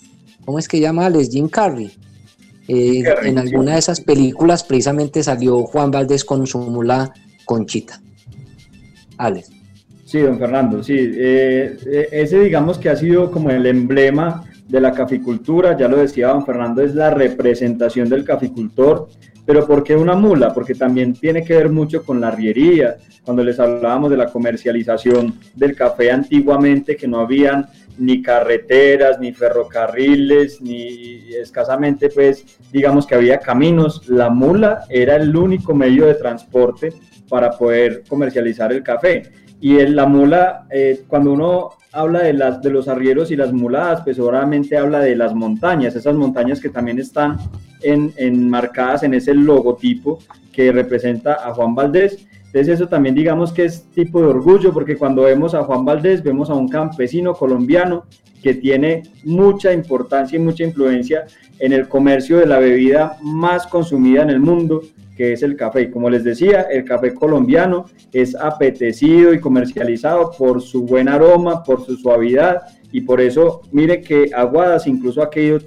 ¿cómo 0.45 0.59
es 0.59 0.67
que 0.67 0.79
llama? 0.79 1.09
Les 1.09 1.29
Jim 1.29 1.47
Carrey. 1.47 1.91
Eh, 2.67 3.03
en 3.23 3.37
alguna 3.37 3.73
de 3.73 3.79
esas 3.79 4.01
películas 4.01 4.63
precisamente 4.63 5.23
salió 5.23 5.63
Juan 5.63 5.89
Valdés 5.89 6.25
con 6.25 6.45
su 6.45 6.59
mula 6.59 7.13
Conchita. 7.45 8.01
Alex. 9.17 9.49
Sí, 10.05 10.19
don 10.19 10.37
Fernando, 10.37 10.83
sí. 10.83 10.95
Eh, 10.97 11.77
eh, 11.85 12.09
ese 12.11 12.39
digamos 12.39 12.77
que 12.77 12.89
ha 12.89 12.95
sido 12.95 13.31
como 13.31 13.49
el 13.49 13.65
emblema 13.65 14.45
de 14.67 14.81
la 14.81 14.91
caficultura, 14.91 15.77
ya 15.77 15.87
lo 15.87 15.97
decía 15.97 16.29
don 16.29 16.45
Fernando, 16.45 16.81
es 16.81 16.93
la 16.95 17.09
representación 17.09 18.09
del 18.09 18.23
caficultor, 18.23 19.09
pero 19.47 19.65
¿por 19.65 19.81
qué 19.81 19.95
una 19.95 20.13
mula? 20.13 20.53
Porque 20.53 20.75
también 20.75 21.13
tiene 21.13 21.41
que 21.41 21.55
ver 21.55 21.69
mucho 21.69 22.03
con 22.03 22.19
la 22.19 22.29
riería, 22.29 22.97
cuando 23.23 23.45
les 23.45 23.57
hablábamos 23.61 24.11
de 24.11 24.17
la 24.17 24.27
comercialización 24.27 25.39
del 25.55 25.73
café 25.73 26.11
antiguamente, 26.11 26.97
que 26.97 27.07
no 27.07 27.21
habían 27.21 27.65
ni 27.97 28.21
carreteras, 28.21 29.21
ni 29.21 29.31
ferrocarriles, 29.31 30.61
ni 30.61 31.33
escasamente, 31.33 32.09
pues, 32.09 32.59
digamos 32.73 33.07
que 33.07 33.15
había 33.15 33.39
caminos, 33.39 34.09
la 34.09 34.29
mula 34.29 34.83
era 34.89 35.15
el 35.15 35.33
único 35.33 35.73
medio 35.73 36.07
de 36.07 36.15
transporte 36.15 36.91
para 37.29 37.51
poder 37.51 38.03
comercializar 38.07 38.73
el 38.73 38.83
café. 38.83 39.31
Y 39.61 39.79
en 39.79 39.95
la 39.95 40.05
mula, 40.05 40.67
eh, 40.69 41.03
cuando 41.07 41.31
uno 41.31 41.69
habla 41.93 42.23
de, 42.23 42.33
las, 42.33 42.61
de 42.61 42.69
los 42.69 42.89
arrieros 42.89 43.31
y 43.31 43.37
las 43.37 43.53
muladas, 43.53 44.01
pues 44.01 44.19
obviamente 44.19 44.77
habla 44.77 44.99
de 44.99 45.15
las 45.15 45.33
montañas, 45.33 45.95
esas 45.95 46.15
montañas 46.15 46.59
que 46.59 46.69
también 46.69 46.99
están 46.99 47.37
en, 47.81 48.13
enmarcadas 48.17 49.03
en 49.03 49.13
ese 49.13 49.33
logotipo 49.33 50.19
que 50.51 50.71
representa 50.71 51.33
a 51.33 51.53
Juan 51.53 51.75
Valdés. 51.75 52.27
Entonces 52.47 52.69
eso 52.69 52.87
también 52.87 53.13
digamos 53.13 53.51
que 53.51 53.65
es 53.65 53.83
tipo 53.93 54.21
de 54.21 54.27
orgullo, 54.27 54.73
porque 54.73 54.95
cuando 54.95 55.23
vemos 55.23 55.53
a 55.53 55.63
Juan 55.63 55.85
Valdés, 55.85 56.23
vemos 56.23 56.49
a 56.49 56.55
un 56.55 56.67
campesino 56.69 57.33
colombiano 57.33 58.05
que 58.41 58.53
tiene 58.53 59.03
mucha 59.23 59.73
importancia 59.73 60.37
y 60.37 60.39
mucha 60.39 60.63
influencia 60.63 61.25
en 61.59 61.73
el 61.73 61.87
comercio 61.87 62.37
de 62.37 62.45
la 62.45 62.59
bebida 62.59 63.17
más 63.21 63.67
consumida 63.67 64.21
en 64.21 64.29
el 64.29 64.39
mundo, 64.39 64.81
que 65.15 65.33
es 65.33 65.43
el 65.43 65.55
café. 65.55 65.83
Y 65.83 65.91
como 65.91 66.09
les 66.09 66.23
decía, 66.23 66.61
el 66.61 66.85
café 66.85 67.13
colombiano 67.13 67.85
es 68.13 68.35
apetecido 68.35 69.33
y 69.33 69.39
comercializado 69.39 70.31
por 70.37 70.61
su 70.61 70.83
buen 70.83 71.09
aroma, 71.09 71.63
por 71.63 71.83
su 71.85 71.97
suavidad 71.97 72.61
y 72.91 73.01
por 73.01 73.19
eso, 73.19 73.61
mire 73.71 74.01
que 74.01 74.29
Aguadas 74.33 74.87
incluso 74.87 75.21
aquello 75.21 75.59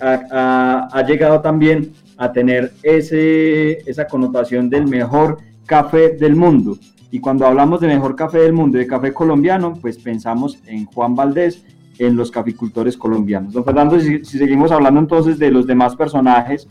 ha, 0.00 1.04
llegado 1.06 1.40
también 1.40 1.92
a 2.16 2.32
tener 2.32 2.72
ese, 2.82 3.78
esa 3.88 4.06
connotación 4.06 4.70
del 4.70 4.86
mejor 4.86 5.38
café 5.66 6.10
del 6.10 6.36
mundo. 6.36 6.78
Y 7.10 7.20
cuando 7.20 7.46
hablamos 7.46 7.80
de 7.80 7.88
mejor 7.88 8.16
café 8.16 8.38
del 8.38 8.52
mundo, 8.52 8.78
de 8.78 8.86
café 8.86 9.12
colombiano, 9.12 9.74
pues 9.80 9.98
pensamos 9.98 10.58
en 10.66 10.86
Juan 10.86 11.14
Valdés, 11.14 11.64
en 11.98 12.16
los 12.16 12.30
caficultores 12.30 12.96
colombianos. 12.96 13.52
Don 13.52 13.64
Fernando, 13.64 14.00
si 14.00 14.24
seguimos 14.24 14.72
hablando 14.72 15.00
entonces 15.00 15.38
de 15.38 15.50
los 15.50 15.66
demás 15.66 15.94
personajes 15.94 16.66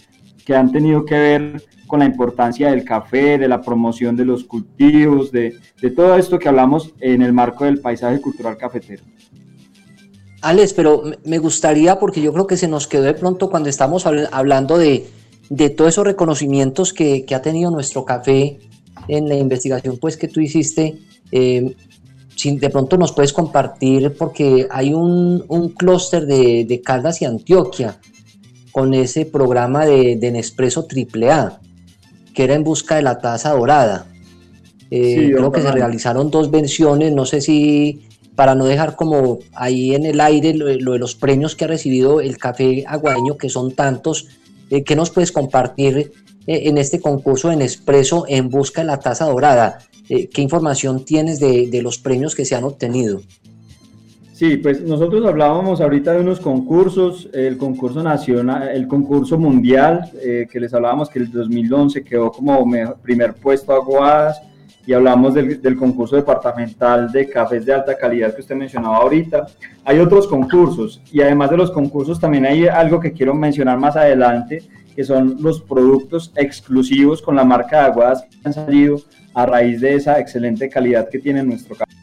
que 0.45 0.55
han 0.55 0.71
tenido 0.71 1.05
que 1.05 1.15
ver 1.15 1.63
con 1.87 1.99
la 1.99 2.05
importancia 2.05 2.71
del 2.71 2.85
café, 2.85 3.37
de 3.37 3.47
la 3.47 3.61
promoción 3.61 4.15
de 4.15 4.25
los 4.25 4.45
cultivos, 4.45 5.31
de, 5.31 5.59
todo 5.95 6.15
esto 6.15 6.39
que 6.39 6.49
hablamos 6.49 6.93
en 6.99 7.21
el 7.21 7.33
marco 7.33 7.65
del 7.65 7.79
paisaje 7.79 8.21
cultural 8.21 8.57
cafetero. 8.57 9.03
Alex, 10.41 10.73
pero 10.73 11.03
me 11.23 11.37
gustaría, 11.37 11.99
porque 11.99 12.21
yo 12.21 12.33
creo 12.33 12.47
que 12.47 12.57
se 12.57 12.67
nos 12.67 12.87
quedó 12.87 13.03
de 13.03 13.13
pronto 13.13 13.49
cuando 13.49 13.69
estamos 13.69 14.05
hablando 14.05 14.77
de, 14.77 15.07
todos 15.75 15.89
esos 15.89 16.05
reconocimientos 16.05 16.93
que, 16.93 17.25
ha 17.33 17.41
tenido 17.41 17.69
nuestro 17.71 18.05
café 18.05 18.59
en 19.07 19.29
la 19.29 19.35
investigación 19.35 19.97
pues 19.99 20.17
que 20.17 20.27
tú 20.27 20.39
hiciste, 20.39 20.99
eh, 21.31 21.75
si 22.35 22.57
de 22.57 22.69
pronto 22.69 22.97
nos 22.97 23.11
puedes 23.11 23.33
compartir, 23.33 24.15
porque 24.17 24.67
hay 24.71 24.93
un, 24.93 25.73
clúster 25.77 26.25
de, 26.25 26.65
de, 26.65 26.81
Caldas 26.81 27.21
y 27.21 27.25
Antioquia 27.25 27.99
con 28.71 28.93
ese 28.93 29.25
programa 29.25 29.85
de, 29.85 30.15
de 30.15 30.31
Nespresso 30.31 30.87
AAA 30.87 31.59
que 32.33 32.43
era 32.43 32.55
en 32.55 32.63
busca 32.63 32.95
de 32.95 33.01
la 33.01 33.19
taza 33.19 33.51
dorada. 33.51 34.05
Eh, 34.89 35.31
creo 35.33 35.51
que 35.51 35.61
se 35.61 35.71
realizaron 35.71 36.29
dos 36.29 36.51
versiones, 36.51 37.13
no 37.13 37.25
sé 37.25 37.41
si 37.41 38.01
para 38.41 38.55
no 38.55 38.65
dejar 38.65 38.95
como 38.95 39.37
ahí 39.53 39.93
en 39.93 40.03
el 40.03 40.19
aire 40.19 40.55
lo, 40.55 40.65
de 40.65 40.97
los 40.97 41.13
premios 41.13 41.55
que 41.55 41.65
ha 41.65 41.67
recibido 41.67 42.21
el 42.21 42.39
café 42.39 42.83
aguadeño, 42.87 43.37
que 43.37 43.49
son 43.49 43.73
tantos, 43.73 44.29
eh, 44.71 44.83
¿qué 44.83 44.95
nos 44.95 45.11
puedes 45.11 45.31
compartir 45.31 46.11
eh, 46.47 46.61
en 46.65 46.79
este 46.79 46.99
concurso 46.99 47.51
en 47.51 47.61
Expreso 47.61 48.25
en 48.27 48.49
busca 48.49 48.81
de 48.81 48.87
la 48.87 48.97
taza 48.97 49.25
dorada? 49.25 49.77
¿Qué 50.07 50.41
información 50.41 51.05
tienes 51.05 51.39
de, 51.39 51.81
los 51.83 51.99
premios 51.99 52.33
que 52.33 52.43
se 52.43 52.55
han 52.55 52.63
obtenido? 52.63 53.21
Sí, 54.33 54.57
pues 54.57 54.81
nosotros 54.81 55.23
hablábamos 55.23 55.79
ahorita 55.79 56.13
de 56.13 56.21
unos 56.21 56.39
concursos, 56.39 57.29
el 57.33 57.59
concurso 57.59 58.01
nacional, 58.01 58.69
el 58.69 58.87
concurso 58.87 59.37
mundial, 59.37 60.09
eh, 60.19 60.47
que 60.51 60.59
les 60.59 60.73
hablábamos 60.73 61.11
que 61.11 61.19
el 61.19 61.31
2011 61.31 62.03
quedó 62.03 62.31
como 62.31 62.65
primer 63.03 63.35
puesto 63.35 63.71
Aguadas, 63.71 64.41
y 64.85 64.93
hablamos 64.93 65.33
del, 65.33 65.61
del, 65.61 65.77
concurso 65.77 66.15
departamental 66.15 67.11
de 67.11 67.29
cafés 67.29 67.65
de 67.65 67.73
alta 67.73 67.97
calidad 67.97 68.33
que 68.33 68.41
usted 68.41 68.55
mencionaba 68.55 68.97
ahorita. 68.97 69.47
Hay 69.85 69.99
otros 69.99 70.27
concursos, 70.27 71.01
y 71.11 71.21
además 71.21 71.51
de 71.51 71.57
los 71.57 71.71
concursos 71.71 72.19
también 72.19 72.45
hay 72.45 72.67
algo 72.67 72.99
que 72.99 73.13
quiero 73.13 73.33
mencionar 73.33 73.77
más 73.77 73.95
adelante, 73.95 74.63
que 74.95 75.03
son 75.03 75.37
los 75.39 75.61
productos 75.61 76.31
exclusivos 76.35 77.21
con 77.21 77.35
la 77.35 77.43
marca 77.43 77.79
de 77.79 77.85
Aguadas 77.85 78.23
que 78.23 78.37
han 78.43 78.53
salido 78.53 78.97
a 79.33 79.45
raíz 79.45 79.79
de 79.81 79.95
esa 79.95 80.19
excelente 80.19 80.69
calidad 80.69 81.09
que 81.09 81.19
tiene 81.19 81.43
nuestro 81.43 81.75
café. 81.75 82.00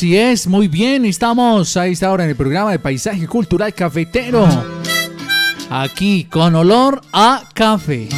Así 0.00 0.16
es, 0.16 0.46
muy 0.46 0.66
bien, 0.66 1.04
estamos 1.04 1.76
a 1.76 1.86
esta 1.86 2.10
hora 2.10 2.24
en 2.24 2.30
el 2.30 2.36
programa 2.36 2.70
de 2.70 2.78
Paisaje 2.78 3.26
Cultural 3.26 3.74
Cafetero. 3.74 4.48
Aquí 5.68 6.24
con 6.24 6.54
olor 6.54 7.02
a 7.12 7.42
café. 7.52 8.08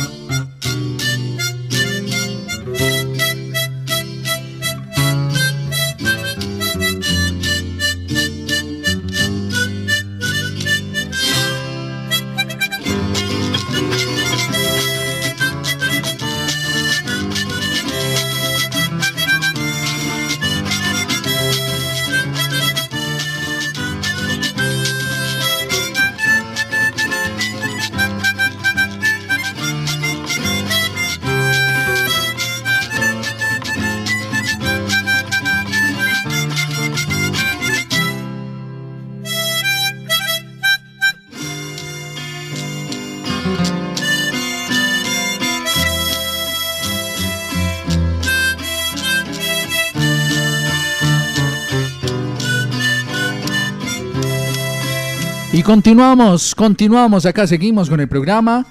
Y 55.54 55.62
continuamos, 55.62 56.54
continuamos, 56.54 57.26
acá 57.26 57.46
seguimos 57.46 57.90
con 57.90 58.00
el 58.00 58.08
programa 58.08 58.64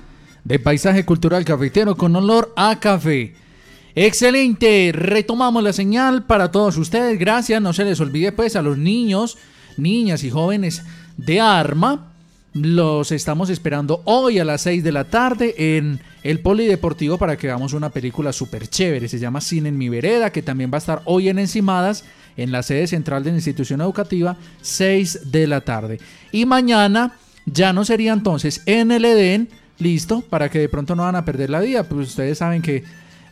de 0.44 0.58
Paisaje 0.58 1.06
Cultural 1.06 1.46
Cafetero 1.46 1.96
con 1.96 2.16
olor 2.16 2.52
a 2.56 2.80
café. 2.80 3.36
Excelente, 3.94 4.92
retomamos 4.92 5.64
la 5.64 5.74
señal 5.74 6.24
para 6.24 6.50
todos 6.50 6.78
ustedes, 6.78 7.20
gracias, 7.20 7.62
no 7.62 7.72
se 7.72 7.86
les 7.86 8.00
olvide 8.00 8.32
pues 8.32 8.56
a 8.56 8.64
los 8.64 8.80
niños, 8.80 9.38
niñas 9.78 10.24
y 10.24 10.32
jóvenes 10.32 10.82
de 11.18 11.40
Arma, 11.40 12.14
los 12.54 13.12
estamos 13.12 13.52
esperando 13.52 14.02
hoy 14.06 14.40
a 14.40 14.46
las 14.46 14.62
6 14.62 14.84
de 14.84 14.92
la 14.92 15.04
tarde 15.04 15.78
en 15.78 16.00
el 16.24 16.40
Polideportivo 16.40 17.20
para 17.20 17.38
que 17.38 17.46
veamos 17.46 17.74
una 17.74 17.92
película 17.92 18.34
súper 18.34 18.68
chévere, 18.68 19.08
se 19.08 19.20
llama 19.20 19.40
Cine 19.40 19.70
en 19.70 19.78
mi 19.78 19.88
vereda, 19.88 20.32
que 20.32 20.42
también 20.42 20.72
va 20.74 20.78
a 20.78 20.80
estar 20.80 21.04
hoy 21.06 21.30
en 21.30 21.38
Encimadas 21.38 22.06
en 22.42 22.52
la 22.52 22.64
sede 22.64 22.88
central 22.88 23.24
de 23.24 23.32
la 23.32 23.38
institución 23.38 23.82
educativa, 23.82 24.38
6 24.62 25.32
de 25.32 25.48
la 25.48 25.62
tarde. 25.62 26.00
Y 26.32 26.46
mañana 26.46 27.14
ya 27.46 27.74
no 27.74 27.86
sería 27.86 28.14
entonces 28.14 28.62
en 28.66 28.92
el 28.92 29.06
Edén, 29.06 29.50
listo, 29.80 30.22
para 30.22 30.50
que 30.50 30.60
de 30.60 30.70
pronto 30.70 30.96
no 30.96 31.04
van 31.04 31.16
a 31.16 31.26
perder 31.26 31.50
la 31.50 31.60
vía, 31.60 31.88
pues 31.88 32.10
ustedes 32.10 32.38
saben 32.38 32.62
que 32.62 32.84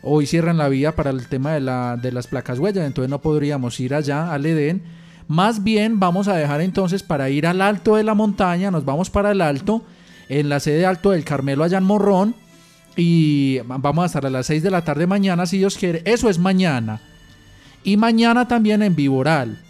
hoy 0.02 0.26
cierran 0.26 0.58
la 0.58 0.68
vía 0.68 0.96
para 0.96 1.10
el 1.10 1.26
tema 1.28 1.52
de, 1.52 1.60
la, 1.60 1.96
de 1.96 2.12
las 2.12 2.26
placas 2.26 2.58
huellas, 2.58 2.86
entonces 2.86 3.10
no 3.10 3.20
podríamos 3.20 3.78
ir 3.80 3.94
allá 3.94 4.32
al 4.32 4.46
Edén. 4.46 4.82
Más 5.28 5.62
bien 5.62 6.00
vamos 6.00 6.26
a 6.26 6.34
dejar 6.34 6.60
entonces 6.60 7.02
para 7.02 7.30
ir 7.30 7.46
al 7.46 7.62
alto 7.62 7.96
de 7.96 8.02
la 8.02 8.14
montaña, 8.14 8.70
nos 8.70 8.84
vamos 8.84 9.10
para 9.10 9.30
el 9.30 9.40
alto, 9.40 9.84
en 10.28 10.48
la 10.48 10.60
sede 10.60 10.86
alto 10.86 11.10
del 11.12 11.24
Carmelo 11.24 11.62
allá 11.62 11.78
en 11.78 11.84
Morrón, 11.84 12.34
y 12.96 13.60
vamos 13.60 14.02
a 14.02 14.06
estar 14.06 14.26
a 14.26 14.30
las 14.30 14.46
6 14.46 14.62
de 14.62 14.70
la 14.70 14.82
tarde 14.84 15.06
mañana, 15.06 15.46
si 15.46 15.58
Dios 15.58 15.76
quiere. 15.76 16.02
Eso 16.04 16.28
es 16.28 16.38
mañana. 16.38 17.00
Y 17.82 17.96
mañana 17.96 18.46
también 18.46 18.82
en 18.82 18.94
Viboral, 18.94 19.62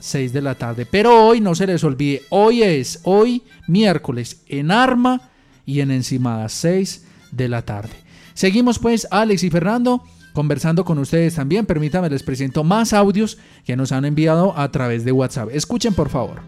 6 0.00 0.32
de 0.32 0.42
la 0.42 0.54
tarde. 0.54 0.86
Pero 0.86 1.26
hoy 1.26 1.40
no 1.40 1.54
se 1.54 1.66
les 1.66 1.82
olvide, 1.84 2.22
hoy 2.30 2.62
es, 2.62 3.00
hoy 3.04 3.42
miércoles, 3.66 4.42
en 4.46 4.70
Arma 4.70 5.30
y 5.66 5.80
en 5.80 5.90
Encimada, 5.90 6.48
6 6.48 7.06
de 7.32 7.48
la 7.48 7.62
tarde. 7.62 7.94
Seguimos 8.34 8.78
pues, 8.78 9.08
Alex 9.10 9.42
y 9.42 9.50
Fernando, 9.50 10.04
conversando 10.32 10.84
con 10.84 10.98
ustedes 10.98 11.34
también. 11.34 11.66
Permítanme, 11.66 12.08
les 12.08 12.22
presento 12.22 12.62
más 12.62 12.92
audios 12.92 13.38
que 13.64 13.76
nos 13.76 13.90
han 13.90 14.04
enviado 14.04 14.56
a 14.56 14.70
través 14.70 15.04
de 15.04 15.12
WhatsApp. 15.12 15.50
Escuchen, 15.52 15.94
por 15.94 16.08
favor. 16.08 16.42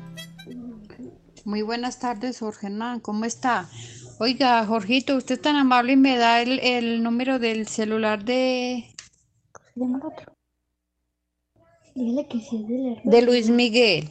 Muy 1.44 1.62
buenas 1.62 1.98
tardes, 1.98 2.38
Jorge 2.38 2.68
Hernán, 2.68 3.00
¿cómo 3.00 3.24
está? 3.24 3.68
Oiga, 4.20 4.64
Jorgito, 4.66 5.16
usted 5.16 5.36
es 5.36 5.40
tan 5.40 5.56
amable 5.56 5.94
y 5.94 5.96
me 5.96 6.16
da 6.16 6.42
el, 6.42 6.60
el 6.60 7.02
número 7.02 7.38
del 7.38 7.66
celular 7.66 8.24
de... 8.24 8.94
Dile 11.94 12.26
que 12.26 12.38
sí 12.38 12.56
es 12.62 12.68
del 12.68 12.86
hermano. 12.86 13.00
de 13.10 13.22
Luis 13.22 13.50
Miguel. 13.50 14.10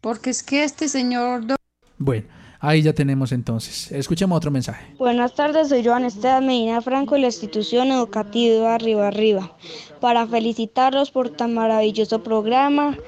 Porque 0.00 0.30
es 0.30 0.42
que 0.42 0.64
este 0.64 0.88
señor... 0.88 1.46
do- 1.46 1.56
Bueno, 1.98 2.26
ahí 2.60 2.82
ya 2.82 2.92
tenemos 2.92 3.32
entonces. 3.32 3.90
Escuchemos 3.92 4.36
otro 4.36 4.50
mensaje. 4.50 4.94
Buenas 4.98 5.34
tardes, 5.34 5.68
soy 5.70 5.84
Joan 5.84 6.04
Esteban 6.04 6.46
Medina 6.46 6.80
Franco 6.82 7.14
de 7.14 7.22
la 7.22 7.26
institución 7.28 7.88
educativa 7.88 8.74
Arriba 8.74 9.08
Arriba. 9.08 9.56
Para 10.00 10.26
felicitarlos 10.26 11.10
por 11.10 11.30
tan 11.30 11.54
maravilloso 11.54 12.22
programa, 12.22 12.98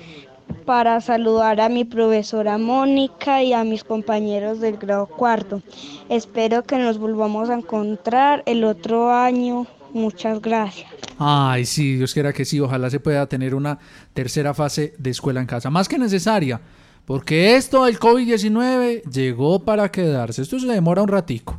para 0.65 1.01
saludar 1.01 1.61
a 1.61 1.69
mi 1.69 1.85
profesora 1.85 2.57
Mónica 2.59 3.43
y 3.43 3.53
a 3.53 3.63
mis 3.65 3.85
compañeros 3.85 4.59
del 4.61 4.79
grado 4.79 5.07
cuarto. 5.07 5.61
Espero 6.09 6.63
que 6.65 6.79
nos 6.79 6.99
volvamos 6.99 7.51
a 7.51 7.55
encontrar 7.55 8.43
el 8.47 8.65
otro 8.65 9.11
año. 9.13 9.67
Muchas 9.97 10.43
gracias. 10.43 10.91
Ay, 11.19 11.65
sí, 11.65 11.97
Dios 11.97 12.13
quiera 12.13 12.33
que 12.33 12.45
sí. 12.45 12.61
Ojalá 12.61 12.91
se 12.91 13.01
pueda 13.01 13.27
tener 13.27 13.55
una 13.55 13.79
tercera 14.13 14.53
fase 14.53 14.95
de 14.99 15.09
escuela 15.11 15.41
en 15.41 15.47
casa. 15.47 15.71
Más 15.71 15.89
que 15.89 15.99
necesaria. 15.99 16.61
Porque 17.07 17.57
esto 17.57 17.85
del 17.87 17.99
COVID-19 17.99 19.05
llegó 19.11 19.65
para 19.65 19.91
quedarse. 19.91 20.43
Esto 20.43 20.59
se 20.59 20.67
demora 20.67 21.01
un 21.01 21.09
ratico. 21.09 21.59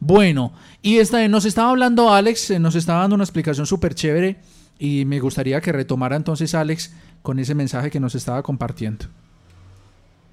Bueno, 0.00 0.52
y 0.82 0.98
esta, 0.98 1.26
nos 1.28 1.44
estaba 1.44 1.70
hablando 1.70 2.12
Alex, 2.12 2.50
eh, 2.50 2.58
nos 2.58 2.74
estaba 2.74 3.02
dando 3.02 3.14
una 3.14 3.24
explicación 3.24 3.64
súper 3.64 3.94
chévere. 3.94 4.38
Y 4.80 5.04
me 5.04 5.20
gustaría 5.20 5.60
que 5.60 5.70
retomara 5.70 6.16
entonces 6.16 6.54
Alex 6.54 6.92
con 7.22 7.38
ese 7.38 7.54
mensaje 7.54 7.90
que 7.90 8.00
nos 8.00 8.16
estaba 8.16 8.42
compartiendo. 8.42 9.06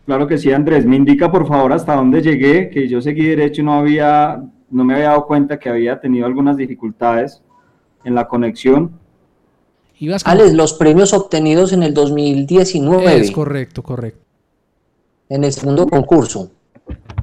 Claro 0.08 0.26
que 0.26 0.40
sí, 0.40 0.52
Andrés. 0.52 0.84
Me 0.84 0.96
indica 0.96 1.32
por 1.32 1.48
favor 1.48 1.74
hasta 1.74 1.96
dónde 1.96 2.24
llegué, 2.24 2.72
que 2.72 2.88
yo 2.88 3.02
seguí 3.02 3.26
derecho 3.26 3.62
y 3.62 3.66
no 3.66 3.74
había, 3.74 4.42
no 4.76 4.84
me 4.84 4.94
había 4.94 5.08
dado 5.08 5.26
cuenta 5.26 5.58
que 5.58 5.70
había 5.70 6.02
tenido 6.02 6.26
algunas 6.26 6.58
dificultades 6.58 7.42
en 8.04 8.14
la 8.14 8.28
conexión. 8.28 8.92
Alex, 10.26 10.54
los 10.54 10.74
premios 10.74 11.14
obtenidos 11.14 11.72
en 11.72 11.82
el 11.82 11.94
2019 11.94 13.16
Es 13.16 13.32
correcto, 13.32 13.82
correcto. 13.82 14.20
en 15.30 15.46
el 15.46 15.54
segundo 15.54 15.88
concurso. 15.88 16.52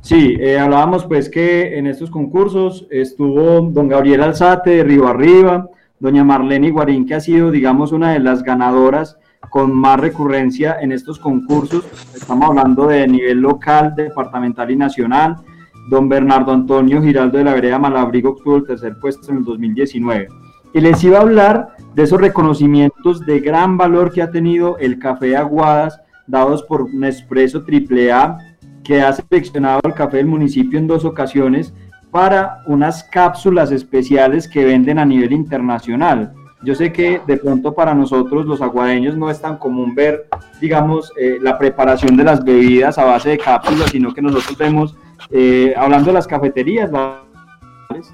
Sí, 0.01 0.35
eh, 0.41 0.59
hablábamos 0.59 1.05
pues 1.05 1.29
que 1.29 1.77
en 1.77 1.87
estos 1.87 2.11
concursos 2.11 2.87
estuvo 2.91 3.61
don 3.61 3.87
Gabriel 3.87 4.23
Alzate 4.23 4.71
de 4.71 4.85
Río 4.85 5.07
Arriba, 5.07 5.69
doña 6.01 6.25
Marlene 6.25 6.71
Guarín, 6.71 7.07
que 7.07 7.15
ha 7.15 7.21
sido, 7.21 7.51
digamos, 7.51 7.93
una 7.93 8.15
de 8.15 8.21
las 8.21 8.43
ganadoras 8.43 9.19
con 9.51 9.75
más 9.75 10.01
recurrencia 10.01 10.79
en 10.81 10.93
estos 10.93 11.19
concursos. 11.19 11.85
Estamos 12.15 12.49
hablando 12.49 12.87
de 12.87 13.07
nivel 13.07 13.41
local, 13.41 13.95
departamental 13.95 14.71
y 14.71 14.77
nacional. 14.77 15.37
Don 15.89 16.09
Bernardo 16.09 16.53
Antonio 16.53 17.03
Giraldo 17.03 17.39
de 17.39 17.45
la 17.45 17.55
Vereda 17.55 17.79
Malabrigo 17.79 18.31
obtuvo 18.31 18.57
el 18.57 18.65
tercer 18.65 18.99
puesto 19.01 19.31
en 19.31 19.39
el 19.39 19.45
2019. 19.45 20.29
Y 20.75 20.81
les 20.81 21.03
iba 21.05 21.19
a 21.19 21.23
hablar 21.23 21.77
de 21.95 22.03
esos 22.05 22.21
reconocimientos 22.21 23.21
de 23.21 23.41
gran 23.41 23.77
valor 23.77 24.13
que 24.13 24.23
ha 24.23 24.31
tenido 24.31 24.79
el 24.79 24.99
café 24.99 25.27
de 25.27 25.37
Aguadas, 25.37 26.01
dados 26.27 26.63
por 26.63 26.93
Nespresso 26.95 27.63
AAA, 27.67 28.39
que 28.83 29.03
ha 29.03 29.13
seleccionado 29.13 29.81
el 29.85 29.95
café 29.95 30.19
del 30.19 30.27
municipio 30.27 30.79
en 30.79 30.87
dos 30.87 31.05
ocasiones 31.05 31.75
para 32.11 32.63
unas 32.67 33.05
cápsulas 33.05 33.73
especiales 33.73 34.49
que 34.49 34.65
venden 34.65 34.99
a 34.99 35.05
nivel 35.05 35.33
internacional. 35.33 36.33
Yo 36.63 36.77
sé 36.77 36.93
que 36.93 37.21
de 37.27 37.39
pronto 37.39 37.75
para 37.75 37.93
nosotros 37.93 38.47
los 38.47 38.61
aguadeños 38.61 39.17
no 39.17 39.31
es 39.31 39.41
tan 39.41 39.57
común 39.57 39.95
ver, 39.95 40.29
digamos, 40.61 41.13
eh, 41.19 41.39
la 41.41 41.59
preparación 41.59 42.17
de 42.17 42.23
las 42.23 42.45
bebidas 42.45 42.99
a 42.99 43.05
base 43.05 43.31
de 43.31 43.39
cápsulas, 43.39 43.91
sino 43.91 44.15
que 44.15 44.23
nosotros 44.23 44.57
vemos, 44.57 44.95
eh, 45.31 45.75
hablando 45.77 46.09
de 46.09 46.15
las 46.15 46.27
cafeterías, 46.27 46.91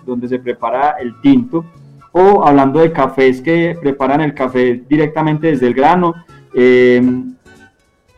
donde 0.04 0.28
se 0.28 0.38
prepara 0.38 0.96
el 1.00 1.20
tinto, 1.20 1.64
o 2.12 2.44
hablando 2.44 2.80
de 2.80 2.92
cafés 2.92 3.40
que 3.40 3.76
preparan 3.80 4.20
el 4.20 4.34
café 4.34 4.82
directamente 4.88 5.48
desde 5.48 5.66
el 5.66 5.74
grano, 5.74 6.14
eh, 6.54 7.02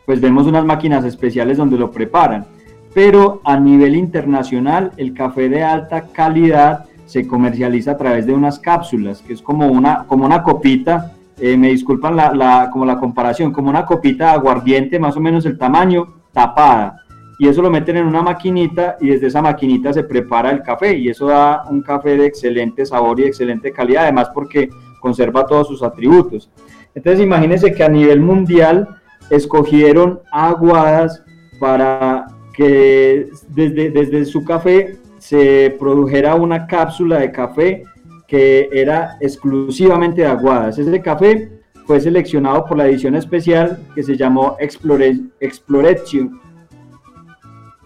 pues 0.05 0.19
vemos 0.19 0.47
unas 0.47 0.65
máquinas 0.65 1.05
especiales 1.05 1.57
donde 1.57 1.77
lo 1.77 1.91
preparan. 1.91 2.45
Pero 2.93 3.41
a 3.43 3.57
nivel 3.57 3.95
internacional, 3.95 4.91
el 4.97 5.13
café 5.13 5.47
de 5.47 5.63
alta 5.63 6.07
calidad 6.07 6.85
se 7.05 7.27
comercializa 7.27 7.91
a 7.91 7.97
través 7.97 8.25
de 8.25 8.33
unas 8.33 8.59
cápsulas, 8.59 9.21
que 9.21 9.33
es 9.33 9.41
como 9.41 9.67
una, 9.67 10.05
como 10.07 10.25
una 10.25 10.43
copita, 10.43 11.13
eh, 11.39 11.57
me 11.57 11.69
disculpan 11.69 12.15
la, 12.15 12.69
como 12.71 12.85
la 12.85 12.97
comparación, 12.97 13.51
como 13.51 13.69
una 13.69 13.85
copita 13.85 14.31
aguardiente, 14.31 14.99
más 14.99 15.17
o 15.17 15.19
menos 15.19 15.45
el 15.45 15.57
tamaño, 15.57 16.07
tapada. 16.31 17.00
Y 17.41 17.47
eso 17.47 17.63
lo 17.63 17.71
meten 17.71 17.97
en 17.97 18.05
una 18.05 18.21
maquinita 18.21 18.97
y 19.01 19.07
desde 19.07 19.25
esa 19.25 19.41
maquinita 19.41 19.91
se 19.91 20.03
prepara 20.03 20.51
el 20.51 20.61
café 20.61 20.95
y 20.95 21.09
eso 21.09 21.25
da 21.25 21.63
un 21.67 21.81
café 21.81 22.15
de 22.15 22.27
excelente 22.27 22.85
sabor 22.85 23.19
y 23.19 23.23
excelente 23.23 23.71
calidad, 23.71 24.03
además 24.03 24.29
porque 24.31 24.69
conserva 24.99 25.47
todos 25.47 25.67
sus 25.67 25.81
atributos. 25.81 26.51
Entonces 26.93 27.19
imagínense 27.25 27.73
que 27.73 27.83
a 27.83 27.89
nivel 27.89 28.19
mundial 28.19 28.87
escogieron 29.31 30.19
aguadas 30.31 31.23
para 31.59 32.27
que 32.53 33.31
desde, 33.47 33.89
desde 33.89 34.25
su 34.25 34.45
café 34.45 34.99
se 35.17 35.75
produjera 35.79 36.35
una 36.35 36.67
cápsula 36.67 37.17
de 37.17 37.31
café 37.31 37.83
que 38.27 38.69
era 38.71 39.17
exclusivamente 39.19 40.21
de 40.21 40.27
aguadas. 40.27 40.77
Ese 40.77 41.01
café 41.01 41.49
fue 41.87 41.99
seleccionado 41.99 42.65
por 42.65 42.77
la 42.77 42.85
edición 42.85 43.15
especial 43.15 43.79
que 43.95 44.03
se 44.03 44.15
llamó 44.15 44.57
Explore, 44.59 45.21
Exploration. 45.39 46.39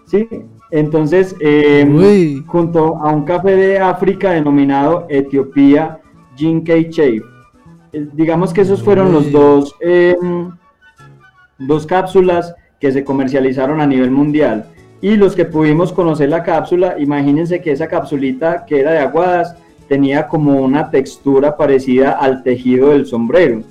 ¿Sí? 0.06 0.28
Entonces, 0.70 1.36
eh, 1.40 2.42
junto 2.46 2.96
a 2.96 3.12
un 3.12 3.24
café 3.24 3.54
de 3.54 3.78
África 3.78 4.32
denominado 4.32 5.06
Etiopía 5.08 6.00
Jinkei 6.36 6.90
Chafe. 6.90 7.22
Eh, 7.92 8.08
digamos 8.12 8.52
que 8.52 8.62
esos 8.62 8.82
fueron 8.82 9.12
los 9.12 9.30
dos, 9.30 9.74
em, 9.80 10.50
dos 11.58 11.86
cápsulas 11.86 12.54
que 12.80 12.92
se 12.92 13.04
comercializaron 13.04 13.80
a 13.80 13.86
nivel 13.86 14.10
mundial. 14.10 14.66
Y 15.00 15.16
los 15.16 15.36
que 15.36 15.44
pudimos 15.44 15.92
conocer 15.92 16.28
la 16.28 16.42
cápsula, 16.42 16.96
imagínense 16.98 17.60
que 17.60 17.72
esa 17.72 17.86
capsulita 17.86 18.64
que 18.64 18.80
era 18.80 18.92
de 18.92 18.98
aguadas 18.98 19.56
tenía 19.88 20.26
como 20.26 20.60
una 20.60 20.90
textura 20.90 21.56
parecida 21.56 22.12
al 22.12 22.42
tejido 22.42 22.88
del 22.90 23.06
sombrero. 23.06 23.62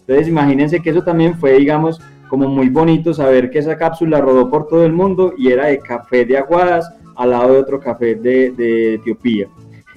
Entonces 0.00 0.28
imagínense 0.28 0.80
que 0.80 0.90
eso 0.90 1.02
también 1.02 1.38
fue, 1.38 1.52
digamos, 1.52 2.00
como 2.32 2.48
muy 2.48 2.70
bonito 2.70 3.12
saber 3.12 3.50
que 3.50 3.58
esa 3.58 3.76
cápsula 3.76 4.18
rodó 4.18 4.48
por 4.48 4.66
todo 4.66 4.86
el 4.86 4.94
mundo 4.94 5.34
y 5.36 5.52
era 5.52 5.66
de 5.66 5.78
café 5.80 6.24
de 6.24 6.38
aguadas 6.38 6.90
al 7.14 7.28
lado 7.28 7.52
de 7.52 7.58
otro 7.58 7.78
café 7.78 8.14
de, 8.14 8.94
Etiopía. 8.94 9.48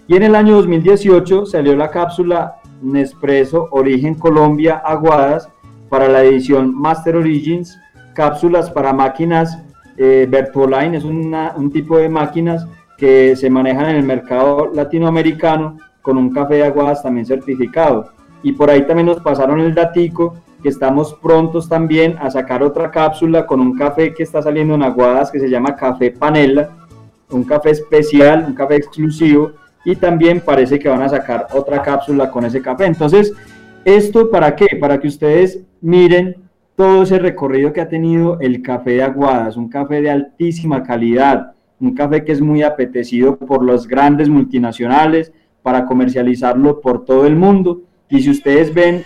Y 0.06 0.18
en 0.18 0.24
el 0.24 0.36
año 0.36 0.58
2018 0.58 1.46
salió 1.46 1.78
la 1.78 1.90
cápsula 1.90 2.56
Nespresso 2.82 3.70
Origen 3.72 4.16
Colombia 4.16 4.82
Aguadas 4.84 5.48
para 5.88 6.10
la 6.10 6.26
edición 6.26 6.76
Master 6.76 7.16
Origins, 7.16 7.80
cápsulas 8.14 8.70
para 8.70 8.92
máquinas 8.92 9.58
eh, 9.96 10.30
es 10.30 11.04
un 11.06 11.72
tipo 11.72 11.98
de 11.98 12.10
máquinas 12.10 12.68
que 12.98 13.38
se 13.38 13.50
manejan 13.50 13.92
en 13.92 13.96
el 13.96 14.04
mercado 14.04 14.72
latinoamericano 14.74 15.78
con 16.02 16.18
un 16.18 16.34
café 16.34 16.56
de 16.56 16.66
aguadas 16.66 17.02
también 17.02 17.26
certificado. 17.26 18.12
Y 18.44 18.52
por 18.52 18.70
ahí 18.70 18.86
también 18.86 19.06
nos 19.06 19.22
pasaron 19.22 19.62
el 19.62 19.74
datico 19.74 20.36
que 20.62 20.70
estamos 20.70 21.14
prontos 21.16 21.70
también 21.70 22.18
a 22.20 22.32
sacar 22.32 22.64
otra 22.64 22.92
cápsula 22.92 23.46
con 23.46 23.60
un 23.60 23.78
café 23.78 24.14
que 24.14 24.24
está 24.24 24.42
saliendo 24.42 24.76
en 24.76 24.84
aguadas 24.84 25.32
que 25.32 25.40
se 25.40 25.50
llama 25.50 25.76
Café 25.76 26.12
Panela, 26.12 26.70
un 27.30 27.44
café 27.44 27.72
especial, 27.72 28.46
un 28.48 28.54
café 28.54 28.76
exclusivo 28.76 29.52
y 29.84 29.96
también 29.96 30.42
parece 30.42 30.80
que 30.80 30.90
van 30.90 31.04
a 31.04 31.10
sacar 31.10 31.48
otra 31.54 31.82
cápsula 31.82 32.32
con 32.32 32.46
ese 32.46 32.62
café. 32.62 32.86
Entonces, 32.86 33.34
¿esto 33.84 34.30
para 34.30 34.56
qué? 34.56 34.78
Para 34.80 35.00
que 35.00 35.08
ustedes 35.08 35.62
miren 35.82 36.36
todo 36.76 37.04
ese 37.04 37.20
recorrido 37.20 37.72
que 37.72 37.82
ha 37.82 37.88
tenido 37.88 38.40
el 38.42 38.62
café 38.62 38.92
de 38.92 39.04
Aguadas, 39.04 39.56
un 39.56 39.70
café 39.70 40.02
de 40.02 40.10
altísima 40.10 40.84
calidad, 40.84 41.54
un 41.80 41.94
café 41.94 42.24
que 42.24 42.32
es 42.32 42.42
muy 42.42 42.64
apetecido 42.64 43.38
por 43.38 43.64
los 43.64 43.88
grandes 43.88 44.28
multinacionales 44.30 45.32
para 45.62 45.86
comercializarlo 45.86 46.82
por 46.82 47.06
todo 47.06 47.26
el 47.26 47.36
mundo. 47.36 47.82
Y 48.10 48.22
si 48.22 48.30
ustedes 48.30 48.74
ven, 48.74 49.04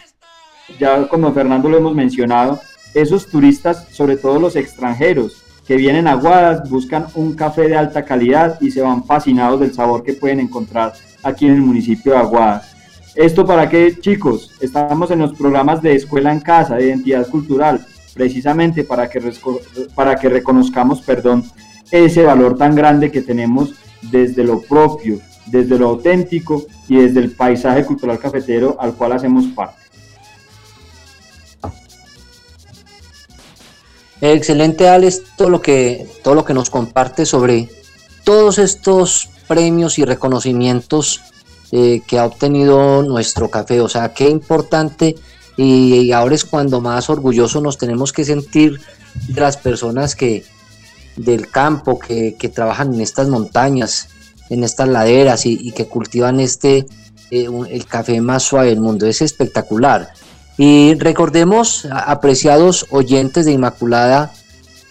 ya 0.77 1.07
como 1.07 1.31
Fernando 1.33 1.69
lo 1.69 1.77
hemos 1.77 1.95
mencionado, 1.95 2.59
esos 2.93 3.27
turistas, 3.27 3.87
sobre 3.91 4.17
todo 4.17 4.39
los 4.39 4.55
extranjeros, 4.55 5.43
que 5.67 5.77
vienen 5.77 6.07
a 6.07 6.13
Aguadas, 6.13 6.67
buscan 6.69 7.05
un 7.13 7.35
café 7.35 7.67
de 7.67 7.77
alta 7.77 8.03
calidad 8.03 8.59
y 8.59 8.71
se 8.71 8.81
van 8.81 9.03
fascinados 9.03 9.59
del 9.59 9.73
sabor 9.73 10.03
que 10.03 10.13
pueden 10.13 10.39
encontrar 10.39 10.93
aquí 11.21 11.45
en 11.45 11.53
el 11.53 11.61
municipio 11.61 12.13
de 12.13 12.17
Aguadas. 12.17 12.75
¿Esto 13.15 13.45
para 13.45 13.69
qué, 13.69 13.95
chicos? 13.99 14.51
Estamos 14.61 15.11
en 15.11 15.19
los 15.19 15.33
programas 15.33 15.81
de 15.81 15.95
escuela 15.95 16.31
en 16.31 16.39
casa, 16.39 16.75
de 16.75 16.87
identidad 16.87 17.27
cultural, 17.27 17.85
precisamente 18.13 18.83
para 18.83 19.09
que, 19.09 19.21
para 19.93 20.15
que 20.15 20.29
reconozcamos 20.29 21.01
perdón, 21.01 21.43
ese 21.91 22.23
valor 22.23 22.57
tan 22.57 22.75
grande 22.75 23.11
que 23.11 23.21
tenemos 23.21 23.75
desde 24.11 24.43
lo 24.43 24.61
propio, 24.61 25.19
desde 25.47 25.77
lo 25.77 25.89
auténtico 25.89 26.65
y 26.87 26.97
desde 26.97 27.19
el 27.19 27.31
paisaje 27.31 27.83
cultural 27.83 28.19
cafetero 28.19 28.77
al 28.79 28.93
cual 28.93 29.13
hacemos 29.13 29.45
parte. 29.47 29.88
Excelente, 34.21 34.89
Alex, 34.89 35.21
todo 35.37 35.49
lo 35.49 35.61
que, 35.61 36.07
todo 36.23 36.35
lo 36.35 36.43
que 36.43 36.53
nos 36.53 36.69
comparte 36.69 37.25
sobre 37.25 37.69
todos 38.25 38.57
estos 38.59 39.29
premios 39.47 39.97
y 39.97 40.05
reconocimientos 40.05 41.21
eh, 41.71 42.01
que 42.05 42.19
ha 42.19 42.25
obtenido 42.25 43.01
nuestro 43.03 43.49
café. 43.49 43.79
O 43.81 43.87
sea, 43.87 44.13
qué 44.13 44.29
importante 44.29 45.15
y, 45.55 46.11
ahora 46.11 46.35
es 46.35 46.45
cuando 46.45 46.79
más 46.79 47.09
orgulloso 47.09 47.59
nos 47.59 47.77
tenemos 47.77 48.13
que 48.13 48.23
sentir 48.23 48.79
de 49.27 49.41
las 49.41 49.57
personas 49.57 50.15
que 50.15 50.45
del 51.17 51.49
campo, 51.49 51.99
que, 51.99 52.33
trabajan 52.53 52.93
en 52.93 53.01
estas 53.01 53.27
montañas, 53.27 54.07
en 54.49 54.63
estas 54.63 54.87
laderas 54.87 55.45
y, 55.45 55.71
que 55.73 55.87
cultivan 55.87 56.39
este, 56.39 56.85
eh, 57.29 57.47
el 57.69 57.85
café 57.85 58.21
más 58.21 58.43
suave 58.43 58.69
del 58.69 58.79
mundo. 58.79 59.05
Es 59.05 59.21
espectacular. 59.21 60.13
Y 60.59 60.95
recordemos, 60.95 61.87
apreciados 61.89 62.85
oyentes 62.89 63.45
de 63.45 63.53
Inmaculada 63.53 64.33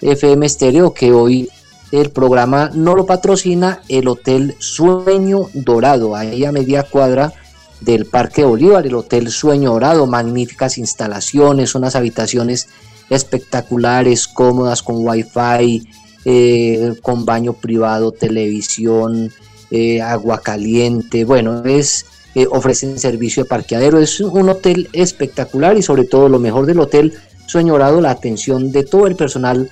FM 0.00 0.48
Stereo, 0.48 0.94
que 0.94 1.12
hoy 1.12 1.50
el 1.92 2.10
programa 2.10 2.70
no 2.72 2.94
lo 2.94 3.04
patrocina 3.04 3.82
el 3.86 4.08
Hotel 4.08 4.56
Sueño 4.60 5.50
Dorado, 5.52 6.16
ahí 6.16 6.46
a 6.46 6.52
media 6.52 6.84
cuadra 6.84 7.34
del 7.82 8.06
Parque 8.06 8.44
Bolívar, 8.44 8.86
el 8.86 8.94
Hotel 8.94 9.30
Sueño 9.30 9.72
Dorado, 9.72 10.06
magníficas 10.06 10.78
instalaciones, 10.78 11.74
unas 11.74 11.96
habitaciones 11.96 12.70
espectaculares, 13.10 14.26
cómodas, 14.26 14.82
con 14.82 15.06
wifi, 15.06 15.86
eh, 16.24 16.94
con 17.02 17.26
baño 17.26 17.52
privado, 17.52 18.12
televisión, 18.12 19.30
eh, 19.70 20.00
agua 20.00 20.40
caliente, 20.40 21.26
bueno, 21.26 21.62
es 21.66 22.06
eh, 22.38 22.46
ofrecen 22.52 23.00
servicio 23.00 23.42
de 23.42 23.48
parqueadero. 23.48 23.98
Es 23.98 24.20
un 24.20 24.48
hotel 24.48 24.88
espectacular 24.92 25.76
y 25.76 25.82
sobre 25.82 26.04
todo 26.04 26.28
lo 26.28 26.38
mejor 26.38 26.66
del 26.66 26.78
hotel, 26.78 27.14
Sueño 27.46 27.72
Dorado, 27.72 28.00
la 28.00 28.12
atención 28.12 28.70
de 28.70 28.84
todo 28.84 29.08
el 29.08 29.16
personal 29.16 29.70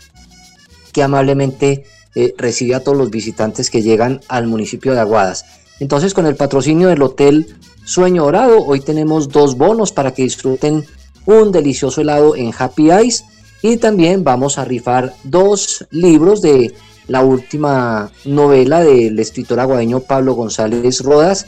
que 0.93 1.05
amablemente 1.05 1.85
eh, 2.17 2.35
recibe 2.37 2.75
a 2.75 2.83
todos 2.83 2.99
los 2.99 3.09
visitantes 3.09 3.71
que 3.71 3.83
llegan 3.83 4.21
al 4.27 4.49
municipio 4.49 4.95
de 4.95 4.99
Aguadas. 4.99 5.45
Entonces 5.79 6.13
con 6.13 6.27
el 6.27 6.35
patrocinio 6.35 6.89
del 6.89 7.03
hotel 7.03 7.55
Sueño 7.85 8.25
Dorado, 8.25 8.65
hoy 8.65 8.81
tenemos 8.81 9.29
dos 9.29 9.57
bonos 9.57 9.93
para 9.93 10.13
que 10.13 10.25
disfruten 10.25 10.85
un 11.25 11.53
delicioso 11.53 12.01
helado 12.01 12.35
en 12.35 12.53
Happy 12.59 12.91
Eyes 12.91 13.25
y 13.63 13.77
también 13.77 14.25
vamos 14.25 14.59
a 14.59 14.65
rifar 14.65 15.15
dos 15.23 15.87
libros 15.93 16.43
de 16.43 16.75
la 17.07 17.23
última 17.23 18.11
novela 18.25 18.83
del 18.83 19.17
escritor 19.21 19.61
aguadeño 19.61 20.01
Pablo 20.01 20.35
González 20.35 21.01
Rodas, 21.01 21.47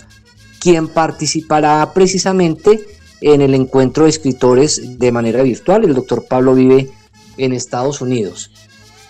quien 0.61 0.89
participará 0.89 1.93
precisamente 1.95 2.81
en 3.21 3.41
el 3.41 3.55
encuentro 3.55 4.05
de 4.05 4.11
escritores 4.11 4.99
de 4.99 5.13
manera 5.13 5.43
virtual. 5.43 5.85
El 5.85 5.95
doctor 5.95 6.27
Pablo 6.29 6.55
vive 6.55 6.91
en 7.37 7.53
Estados 7.53 8.01
Unidos. 8.01 8.51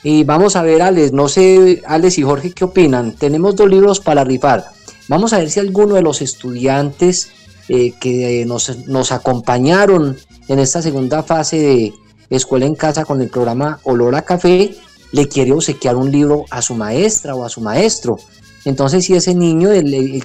Y 0.02 0.24
vamos 0.24 0.56
a 0.56 0.62
ver, 0.62 0.82
Alex, 0.82 1.12
no 1.12 1.28
sé, 1.28 1.82
Alex 1.86 2.18
y 2.18 2.22
Jorge, 2.22 2.52
¿qué 2.52 2.64
opinan? 2.64 3.16
Tenemos 3.16 3.56
dos 3.56 3.68
libros 3.68 4.00
para 4.00 4.24
rifar. 4.24 4.64
Vamos 5.08 5.32
a 5.32 5.38
ver 5.38 5.50
si 5.50 5.60
alguno 5.60 5.94
de 5.94 6.02
los 6.02 6.22
estudiantes 6.22 7.30
eh, 7.68 7.92
que 8.00 8.44
nos, 8.46 8.86
nos 8.86 9.12
acompañaron 9.12 10.16
en 10.48 10.58
esta 10.58 10.82
segunda 10.82 11.22
fase 11.22 11.58
de 11.58 11.92
Escuela 12.30 12.66
en 12.66 12.74
Casa 12.74 13.04
con 13.04 13.20
el 13.20 13.28
programa 13.28 13.80
Olor 13.84 14.14
a 14.14 14.22
Café 14.22 14.74
le 15.12 15.28
quiere 15.28 15.52
obsequiar 15.52 15.96
un 15.96 16.10
libro 16.10 16.44
a 16.50 16.62
su 16.62 16.74
maestra 16.74 17.34
o 17.34 17.44
a 17.44 17.48
su 17.48 17.60
maestro. 17.60 18.18
Entonces, 18.64 19.04
si 19.04 19.14
ese 19.14 19.34
niño, 19.34 19.70
el, 19.70 19.94
el, 19.94 20.24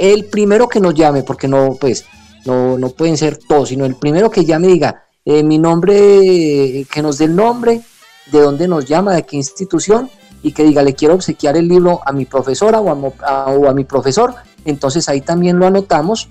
el, 0.00 0.24
primero 0.24 0.68
que 0.68 0.80
nos 0.80 0.94
llame, 0.94 1.22
porque 1.22 1.48
no, 1.48 1.76
pues, 1.80 2.04
no, 2.46 2.78
no 2.78 2.90
pueden 2.90 3.16
ser 3.16 3.38
todos, 3.38 3.70
sino 3.70 3.84
el 3.84 3.96
primero 3.96 4.30
que 4.30 4.44
llame 4.44 4.68
diga, 4.68 5.04
eh, 5.24 5.42
mi 5.42 5.58
nombre, 5.58 6.86
que 6.90 7.02
nos 7.02 7.18
dé 7.18 7.26
el 7.26 7.36
nombre, 7.36 7.82
de 8.30 8.40
dónde 8.40 8.68
nos 8.68 8.84
llama, 8.86 9.14
de 9.14 9.24
qué 9.24 9.36
institución, 9.36 10.10
y 10.42 10.52
que 10.52 10.64
diga, 10.64 10.82
le 10.82 10.94
quiero 10.94 11.14
obsequiar 11.14 11.56
el 11.56 11.68
libro 11.68 12.00
a 12.04 12.12
mi 12.12 12.26
profesora 12.26 12.80
o 12.80 12.90
a, 12.90 13.46
o 13.46 13.68
a 13.68 13.74
mi 13.74 13.84
profesor, 13.84 14.34
entonces 14.64 15.08
ahí 15.08 15.20
también 15.20 15.58
lo 15.58 15.66
anotamos 15.66 16.28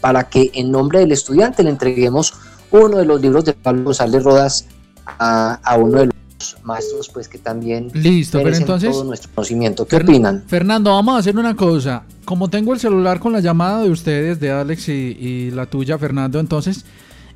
para 0.00 0.28
que 0.28 0.50
en 0.54 0.70
nombre 0.70 1.00
del 1.00 1.12
estudiante 1.12 1.62
le 1.62 1.70
entreguemos 1.70 2.34
uno 2.70 2.98
de 2.98 3.04
los 3.04 3.20
libros 3.20 3.44
de 3.44 3.52
Pablo 3.52 3.84
González 3.84 4.22
Rodas 4.22 4.66
a, 5.06 5.60
a 5.62 5.76
uno 5.76 6.00
de 6.00 6.06
los 6.06 6.13
maestros 6.62 7.08
pues 7.08 7.28
que 7.28 7.38
también 7.38 7.90
Listo, 7.94 8.42
pero 8.42 8.56
entonces 8.56 8.90
todo 8.90 9.04
nuestro 9.04 9.30
conocimiento. 9.34 9.86
¿Qué 9.86 9.96
opinan? 9.96 10.44
Fernando, 10.46 10.90
vamos 10.90 11.16
a 11.16 11.18
hacer 11.18 11.36
una 11.36 11.54
cosa. 11.54 12.04
Como 12.24 12.48
tengo 12.48 12.72
el 12.72 12.80
celular 12.80 13.20
con 13.20 13.32
la 13.32 13.40
llamada 13.40 13.82
de 13.82 13.90
ustedes, 13.90 14.40
de 14.40 14.50
Alex 14.50 14.88
y, 14.88 15.50
la 15.50 15.66
tuya, 15.66 15.98
Fernando, 15.98 16.40
entonces 16.40 16.84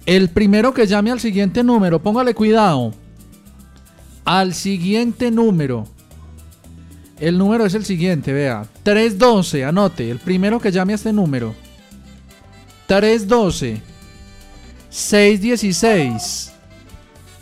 el 0.06 0.30
primero 0.30 0.72
que 0.72 0.86
llame 0.86 1.10
al 1.10 1.20
siguiente 1.20 1.62
número, 1.62 2.00
póngale 2.00 2.34
cuidado. 2.34 2.92
Al 4.24 4.54
siguiente 4.54 5.30
número. 5.30 5.86
El 7.18 7.36
número 7.36 7.66
es 7.66 7.74
el 7.74 7.84
siguiente, 7.84 8.32
vea. 8.32 8.66
312, 8.82 9.64
anote. 9.64 10.10
El 10.10 10.18
primero 10.18 10.60
que 10.60 10.70
llame 10.70 10.92
a 10.92 10.96
este 10.96 11.12
número. 11.12 11.54
312 12.86 13.82
616 14.90 16.52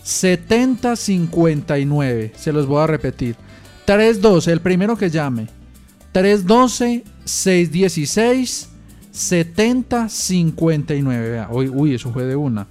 7059. 0.07 2.33
Se 2.37 2.53
los 2.53 2.67
voy 2.67 2.81
a 2.81 2.87
repetir. 2.87 3.35
312, 3.87 4.53
el 4.53 4.61
primero 4.61 4.97
que 4.97 5.11
llame. 5.11 5.49
312 6.13 7.03
616 7.25 8.69
7059. 9.11 11.31
Vea, 11.31 11.49
Uy, 11.51 11.69
uy, 11.69 11.97
eso 11.97 12.13
fue 12.13 12.23
de 12.25 12.37
una. 12.37 12.69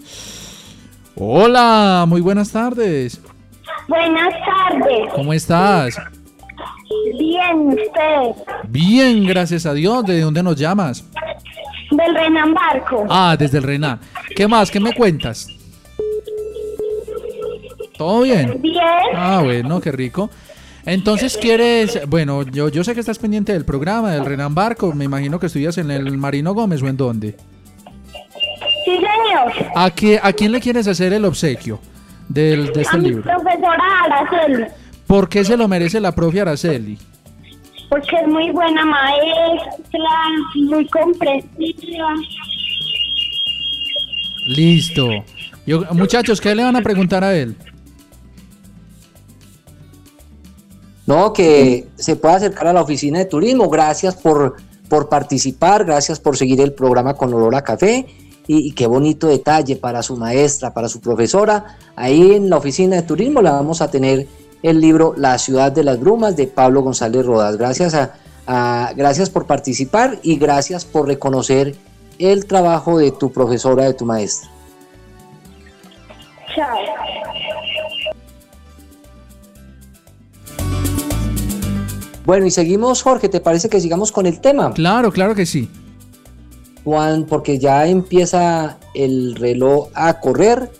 Hola, 1.16 2.06
muy 2.08 2.22
buenas 2.22 2.52
tardes. 2.52 3.20
Buenas 3.90 4.34
tardes. 4.46 5.10
¿Cómo 5.14 5.34
estás? 5.34 5.98
Bien, 7.20 7.68
usted. 7.68 8.32
Bien, 8.70 9.26
gracias 9.26 9.66
a 9.66 9.74
Dios. 9.74 10.06
¿De 10.06 10.22
dónde 10.22 10.42
nos 10.42 10.56
llamas? 10.56 11.04
Del 11.92 12.16
Renan 12.16 12.54
Barco. 12.54 13.06
Ah, 13.10 13.36
desde 13.38 13.58
el 13.58 13.64
Renan. 13.64 14.00
¿Qué 14.36 14.48
más? 14.48 14.72
¿Qué 14.72 14.80
me 14.80 14.94
cuentas? 14.94 15.50
¿Todo 17.98 18.22
bien? 18.22 18.62
Bien. 18.62 18.80
Ah, 19.16 19.41
bueno, 19.43 19.80
qué 19.82 19.91
rico. 19.91 20.30
Entonces 20.86 21.38
quieres, 21.38 22.00
bueno, 22.08 22.43
yo, 22.43 22.70
yo 22.70 22.84
sé 22.84 22.93
que 22.93 23.00
estás 23.00 23.18
pendiente 23.18 23.54
del 23.54 23.66
programa, 23.66 24.12
del 24.12 24.24
Renan 24.24 24.54
Barco, 24.54 24.93
me 24.93 25.06
imagino 25.06 25.39
que 25.39 25.48
estudias 25.48 25.78
en 25.80 25.89
el 25.89 26.16
Marino 26.18 26.54
Gómez 26.54 26.84
o 26.84 26.88
en 26.88 26.98
dónde. 26.98 27.36
Sí, 28.86 28.91
señor. 28.98 29.72
¿A, 29.76 29.89
qué, 29.89 30.20
¿A 30.22 30.32
quién 30.32 30.52
le 30.52 30.60
quieres 30.62 30.88
hacer 30.88 31.12
el 31.14 31.26
obsequio 31.26 31.80
del, 32.30 32.72
de 32.72 32.82
este 32.84 32.96
a 32.96 33.00
mi 33.00 33.10
libro? 33.10 33.24
profesora 33.24 33.84
Araceli. 34.04 34.66
¿Por 35.08 35.28
qué 35.28 35.43
se 35.43 35.58
lo 35.58 35.68
merece 35.68 36.00
la 36.00 36.14
propia 36.14 36.43
Araceli? 36.43 37.00
Porque 37.89 38.16
es 38.18 38.28
muy 38.28 38.52
buena 38.52 38.86
maestra, 38.86 40.00
muy 40.56 40.88
comprensiva. 40.88 42.14
Listo. 44.48 45.10
Yo, 45.66 45.82
muchachos, 45.93 46.39
¿qué 46.39 46.54
le 46.54 46.64
van 46.64 46.76
a 46.76 46.82
preguntar 46.82 47.24
a 47.24 47.36
él? 47.36 47.56
No, 51.08 51.34
que 51.34 51.88
se 51.97 52.16
pueda 52.16 52.36
acercar 52.36 52.68
a 52.68 52.74
la 52.74 52.82
oficina 52.82 53.20
de 53.20 53.26
turismo. 53.26 53.70
Gracias 53.70 54.16
por, 54.16 54.56
por 54.89 55.08
participar, 55.10 55.86
gracias 55.86 56.20
por 56.20 56.36
seguir 56.38 56.60
el 56.62 56.74
programa 56.74 57.14
con 57.14 57.34
olor 57.34 57.56
a 57.56 57.62
café. 57.64 58.06
Y, 58.47 58.74
qué 58.74 58.86
bonito 58.86 59.28
detalle 59.28 59.76
para 59.76 60.03
su 60.03 60.18
maestra, 60.18 60.72
para 60.74 60.88
su 60.88 61.01
profesora. 61.01 61.78
Ahí 61.95 62.34
en 62.34 62.49
la 62.49 62.58
oficina 62.58 62.95
de 62.95 63.01
turismo 63.01 63.41
la 63.41 63.51
vamos 63.53 63.82
a 63.82 63.89
tener 63.89 64.28
el 64.62 64.80
libro 64.82 65.14
La 65.18 65.38
ciudad 65.39 65.72
de 65.72 65.84
las 65.84 65.99
brumas 65.99 66.36
de 66.36 66.45
Pablo 66.47 66.82
González 66.84 67.26
Rodas. 67.26 67.58
Gracias, 67.58 67.93
a, 67.95 68.14
a- 68.45 68.93
gracias 68.95 69.30
por 69.32 69.45
participar 69.47 70.20
y 70.22 70.38
gracias 70.38 70.86
por 70.86 71.08
reconocer 71.08 71.76
el 72.20 72.45
trabajo 72.45 72.97
de 72.99 73.12
tu 73.12 73.32
profesora, 73.32 73.86
de 73.86 73.93
tu 73.95 74.06
maestra. 74.06 74.49
Chao. 76.56 76.78
Bueno, 82.26 82.45
y 82.45 82.51
seguimos, 82.51 83.01
Jorge, 83.03 83.30
¿te 83.30 83.39
parece 83.39 83.69
que 83.69 83.80
sigamos 83.80 84.11
con 84.11 84.26
el 84.26 84.39
tema? 84.41 84.73
Claro, 84.73 85.11
claro 85.11 85.36
que 85.36 85.45
sí. 85.45 85.69
Juan, 86.84 87.26
porque 87.26 87.57
ya 87.59 87.88
empieza 87.88 88.78
el 88.93 89.36
reloj 89.36 89.89
a 89.93 90.19
correr 90.19 90.71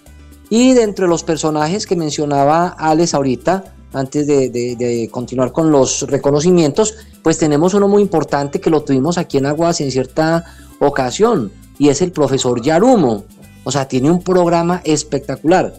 y 0.49 0.73
dentro 0.73 1.05
de 1.05 1.09
los 1.09 1.23
personajes 1.23 1.85
que 1.87 1.95
mencionaba 1.95 2.69
Alex 2.77 3.13
ahorita, 3.13 3.63
antes 3.93 4.27
de, 4.27 4.49
de- 4.49 4.75
de 4.75 5.09
continuar 5.09 5.51
con 5.51 5.71
los 5.71 6.03
reconocimientos, 6.03 6.95
pues 7.23 7.37
tenemos 7.37 7.73
uno 7.73 7.87
muy 7.87 8.01
importante 8.01 8.59
que 8.59 8.69
lo 8.69 8.83
tuvimos 8.83 9.17
aquí 9.17 9.37
en 9.37 9.45
Aguas 9.47 9.81
en 9.81 9.89
cierta 9.91 10.45
ocasión 10.79 11.51
y 11.79 11.89
es 11.89 12.01
el 12.01 12.11
profesor 12.11 12.61
Yarumo. 12.61 13.23
O 13.63 13.71
sea, 13.71 13.87
tiene 13.87 14.11
un 14.11 14.21
programa 14.21 14.81
espectacular. 14.83 15.73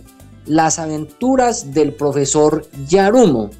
Las 0.46 0.78
aventuras 0.80 1.72
del 1.72 1.92
profesor 1.92 2.66
Yarumo, 2.88 3.50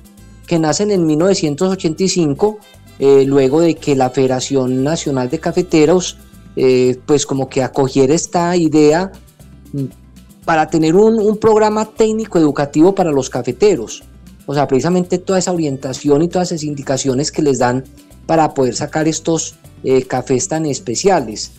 que 0.47 0.59
nacen 0.59 0.91
en 0.91 1.07
1985, 1.07 2.59
eh, 2.99 3.25
luego 3.27 3.61
de 3.61 3.75
que 3.75 3.95
la 3.95 4.11
Federación 4.11 4.83
Nacional 4.85 5.29
de 5.29 5.39
Cafeteros, 5.39 6.17
eh, 6.57 6.99
pues 7.05 7.27
como 7.27 7.49
que 7.49 7.63
acogiera 7.63 8.15
esta 8.15 8.57
idea 8.57 9.13
mm, 9.73 9.85
para 10.45 10.69
tener 10.69 10.95
un, 10.95 11.19
un 11.19 11.37
programa 11.37 11.85
técnico 11.85 12.39
educativo 12.39 12.95
para 12.95 13.11
los 13.11 13.29
cafeteros. 13.29 14.05
O 14.47 14.55
sea, 14.55 14.69
precisamente 14.69 15.19
toda 15.19 15.41
esa 15.41 15.53
orientación 15.53 16.23
y 16.23 16.29
todas 16.29 16.53
esas 16.53 16.63
indicaciones 16.63 17.33
que 17.33 17.43
les 17.43 17.59
dan 17.59 17.85
para 18.27 18.55
poder 18.55 18.75
sacar 18.77 19.09
estos 19.09 19.57
eh, 19.83 20.05
cafés 20.05 20.49
tan 20.49 20.67
especiales. 20.67 21.53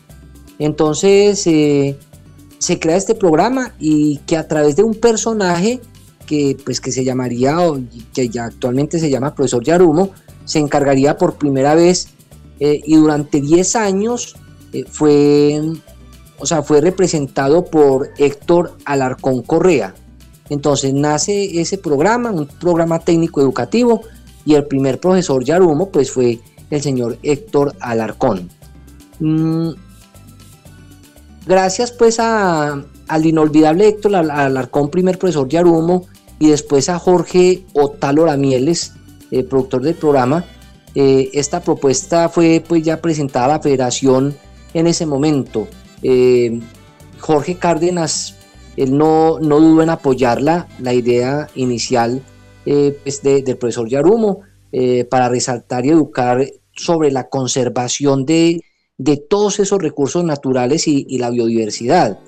Entonces 0.58 1.42
se 1.42 2.80
crea 2.80 2.96
este 2.96 3.14
programa 3.14 3.76
y 3.78 4.18
que 4.26 4.38
a 4.38 4.48
través 4.48 4.76
de 4.76 4.84
un 4.84 4.96
personaje 4.96 5.82
que, 6.28 6.56
pues, 6.64 6.80
que 6.80 6.92
se 6.92 7.04
llamaría, 7.04 7.60
o 7.60 7.80
que 8.14 8.30
ya 8.30 8.46
actualmente 8.46 9.00
se 9.00 9.10
llama 9.10 9.34
Profesor 9.34 9.64
Yarumo, 9.64 10.12
se 10.46 10.60
encargaría 10.60 11.18
por 11.18 11.36
primera 11.36 11.74
vez 11.74 12.10
eh, 12.60 12.82
y 12.86 12.96
durante 12.96 13.42
10 13.42 13.76
años 13.76 14.36
eh, 14.74 14.84
fue, 14.90 15.60
o 16.38 16.46
sea, 16.46 16.62
fue 16.62 16.82
representado 16.82 17.66
por 17.66 18.10
Héctor 18.20 18.78
Alarcón 18.86 19.42
Correa. 19.42 19.96
Entonces 20.50 20.94
nace 20.94 21.60
ese 21.60 21.78
programa, 21.78 22.32
un 22.32 22.46
programa 22.48 23.00
técnico 23.00 23.42
educativo, 23.42 24.02
y 24.46 24.54
el 24.56 24.66
primer 24.66 25.00
profesor 25.00 25.44
Yarumo 25.44 25.90
pues 25.90 26.10
fue 26.12 26.40
el 26.70 26.82
señor 26.82 27.18
Héctor 27.24 27.74
Alarcón. 27.82 28.50
Mm, 29.20 29.72
gracias 31.46 31.92
pues 31.92 32.20
a- 32.20 32.84
al 33.08 33.26
inolvidable 33.26 33.88
Héctor 33.88 34.16
Al- 34.16 34.32
Alarcón, 34.32 34.90
primer 34.90 35.18
profesor 35.18 35.48
Yarumo, 35.48 36.06
y 36.40 36.50
después 36.50 36.90
a 36.90 37.00
Jorge 37.00 37.64
Otalo 37.74 38.26
Ramieles, 38.26 38.94
eh, 39.32 39.44
productor 39.44 39.82
del 39.82 39.96
programa, 39.96 40.46
eh, 40.96 41.30
esta 41.34 41.62
propuesta 41.62 42.30
fue 42.30 42.64
pues 42.68 42.84
ya 42.84 43.02
presentada 43.02 43.46
a 43.46 43.50
la 43.50 43.60
federación 43.60 44.36
en 44.74 44.88
ese 44.88 45.06
momento. 45.06 45.68
Eh, 46.04 46.60
Jorge 47.20 47.56
Cárdenas, 47.56 48.36
él 48.76 48.98
no, 48.98 49.40
no 49.40 49.60
dudó 49.60 49.82
en 49.84 49.90
apoyarla, 49.90 50.68
la 50.80 50.94
idea 50.94 51.48
inicial 51.56 52.22
pues, 52.64 53.24
de- 53.24 53.42
del 53.42 53.58
profesor 53.58 53.88
Yarumo, 53.88 54.42
para 55.10 55.30
resaltar 55.30 55.86
y 55.86 55.90
educar 55.90 56.46
sobre 56.76 57.12
la 57.12 57.30
conservación 57.30 58.26
de, 58.26 58.62
de 58.98 59.18
todos 59.18 59.60
esos 59.60 59.80
recursos 59.82 60.24
naturales 60.24 60.88
y 60.88 61.18
la 61.18 61.32
biodiversidad. 61.32 62.20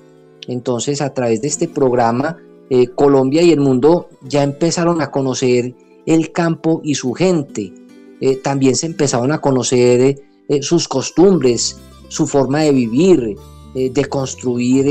Entonces, 0.48 1.02
a 1.02 1.12
través 1.14 1.42
de 1.42 1.48
este 1.48 1.68
programa, 1.68 2.38
eh, 2.70 2.86
Colombia 2.94 3.42
y 3.42 3.50
el 3.52 3.60
mundo 3.60 4.08
ya 4.22 4.42
empezaron 4.42 5.02
a 5.02 5.10
conocer 5.10 5.74
el 6.06 6.32
campo 6.32 6.80
y 6.82 6.94
su 6.94 7.12
gente. 7.12 7.72
Eh, 8.20 8.36
también 8.36 8.74
se 8.76 8.86
empezaron 8.86 9.32
a 9.32 9.40
conocer 9.40 10.00
eh, 10.48 10.62
sus 10.62 10.88
costumbres, 10.88 11.76
su 12.08 12.26
forma 12.26 12.60
de 12.60 12.72
vivir, 12.72 13.36
de 13.74 14.04
construir, 14.06 14.84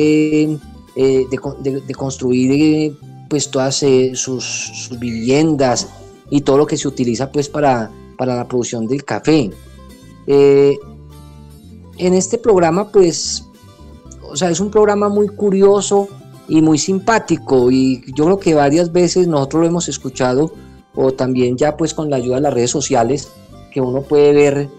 de, 0.96 1.38
con- 1.42 1.62
de- 1.62 1.82
de 1.82 1.96
construir 1.96 2.96
pues 3.30 3.52
todas 3.52 3.84
sus, 4.14 4.44
sus 4.44 4.98
viviendas 5.00 5.90
y 6.30 6.42
todo 6.42 6.58
lo 6.60 6.66
que 6.66 6.78
se 6.78 6.88
utiliza 6.88 7.30
pues 7.32 7.50
para, 7.50 7.92
para 8.18 8.36
la 8.38 8.48
producción 8.48 8.88
del 8.88 9.04
café. 9.04 9.52
En 10.28 12.14
este 12.14 12.38
programa 12.38 12.90
pues, 12.90 13.44
o 14.32 14.36
sea, 14.38 14.50
es 14.50 14.60
un 14.62 14.72
programa 14.72 15.10
muy 15.10 15.28
curioso 15.28 16.08
y 16.50 16.62
muy 16.62 16.80
simpático 16.80 17.72
y 17.72 18.04
yo 18.14 18.26
creo 18.26 18.40
que 18.40 18.56
varias 18.56 18.92
veces 18.92 19.28
nosotros 19.28 19.62
lo 19.62 19.68
hemos 19.68 19.88
escuchado 19.88 20.52
o 20.96 21.14
también 21.14 21.56
ya 21.56 21.78
pues 21.78 21.94
con 21.94 22.10
la 22.10 22.18
ayuda 22.18 22.36
de 22.38 22.42
las 22.42 22.54
redes 22.54 22.72
sociales 22.72 23.30
que 23.72 23.80
uno 23.80 24.02
puede 24.02 24.34
ver 24.34 24.70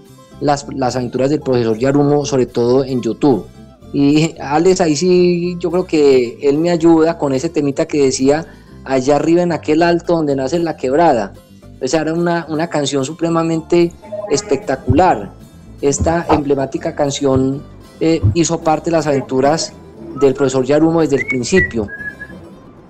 las, 0.41 0.66
las 0.75 0.97
aventuras 0.97 1.31
del 1.31 1.41
profesor 1.41 1.79
Yarumo 1.79 2.27
sobre 2.27 2.47
todo 2.47 2.85
en 2.85 3.01
YouTube. 3.01 3.47
Y 3.93 4.35
Alex, 4.41 4.81
ahí 4.81 4.97
sí 4.97 5.57
yo 5.59 5.71
creo 5.71 5.87
que 5.87 6.39
él 6.43 6.59
me 6.59 6.71
ayuda 6.71 7.18
con 7.18 7.33
ese 7.33 7.49
temita 7.49 7.87
que 7.87 8.03
decía 8.03 8.47
allá 8.85 9.16
arriba 9.16 9.43
en 9.43 9.53
aquel 9.53 9.83
alto 9.83 10.16
donde 10.16 10.35
nace 10.35 10.59
la 10.59 10.77
quebrada. 10.77 11.33
Esa 11.81 12.01
era 12.01 12.12
una, 12.12 12.47
una 12.49 12.68
canción 12.68 13.05
supremamente 13.05 13.93
espectacular. 14.31 15.33
Esta 15.81 16.27
emblemática 16.31 16.95
canción 16.95 17.62
eh, 18.01 18.21
hizo 18.35 18.61
parte 18.61 18.91
de 18.91 18.97
las 18.97 19.07
aventuras 19.07 19.73
del 20.21 20.35
profesor 20.35 20.65
Yarumo 20.65 21.01
desde 21.01 21.17
el 21.17 21.27
principio. 21.27 21.89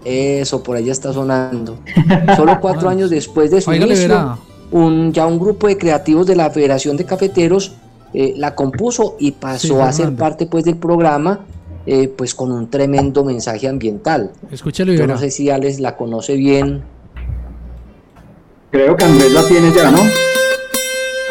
Eso, 0.05 0.63
por 0.63 0.77
allá 0.77 0.93
está 0.93 1.13
sonando. 1.13 1.79
Solo 2.37 2.59
cuatro 2.61 2.89
años 2.89 3.11
después 3.11 3.51
de 3.51 3.61
su 3.61 3.73
inicio, 3.73 4.39
un, 4.71 5.13
ya 5.13 5.27
un 5.27 5.39
grupo 5.39 5.67
de 5.67 5.77
creativos 5.77 6.27
de 6.27 6.37
la 6.37 6.51
Federación 6.51 6.97
de 6.97 7.05
Cafeteros 7.05 7.73
eh, 8.13 8.35
la 8.37 8.55
compuso 8.55 9.17
y 9.21 9.33
pasó 9.33 9.77
Sí, 9.77 9.81
a 9.81 9.93
ser 9.93 10.17
parte 10.17 10.47
pues 10.47 10.65
del 10.65 10.77
programa 10.77 11.41
eh, 11.87 12.09
pues 12.09 12.35
con 12.35 12.51
un 12.51 12.69
tremendo 12.69 13.25
mensaje 13.25 13.69
ambiental. 13.69 14.33
Escúchelo 14.51 14.93
y 14.93 14.99
Yo 14.99 15.07
no 15.07 15.19
sé 15.19 15.31
si 15.31 15.51
Alex 15.51 15.81
la 15.81 15.97
conoce 15.97 16.37
bien. 16.37 16.83
Creo 18.71 18.97
que 18.97 19.05
Andrés 19.05 19.33
la 19.33 19.47
tiene 19.47 19.73
ya, 19.75 19.91
¿no? 19.91 20.03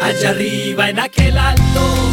Allá 0.02 0.30
arriba 0.30 0.90
en 0.90 0.98
aquel 0.98 1.36
alto 1.36 2.09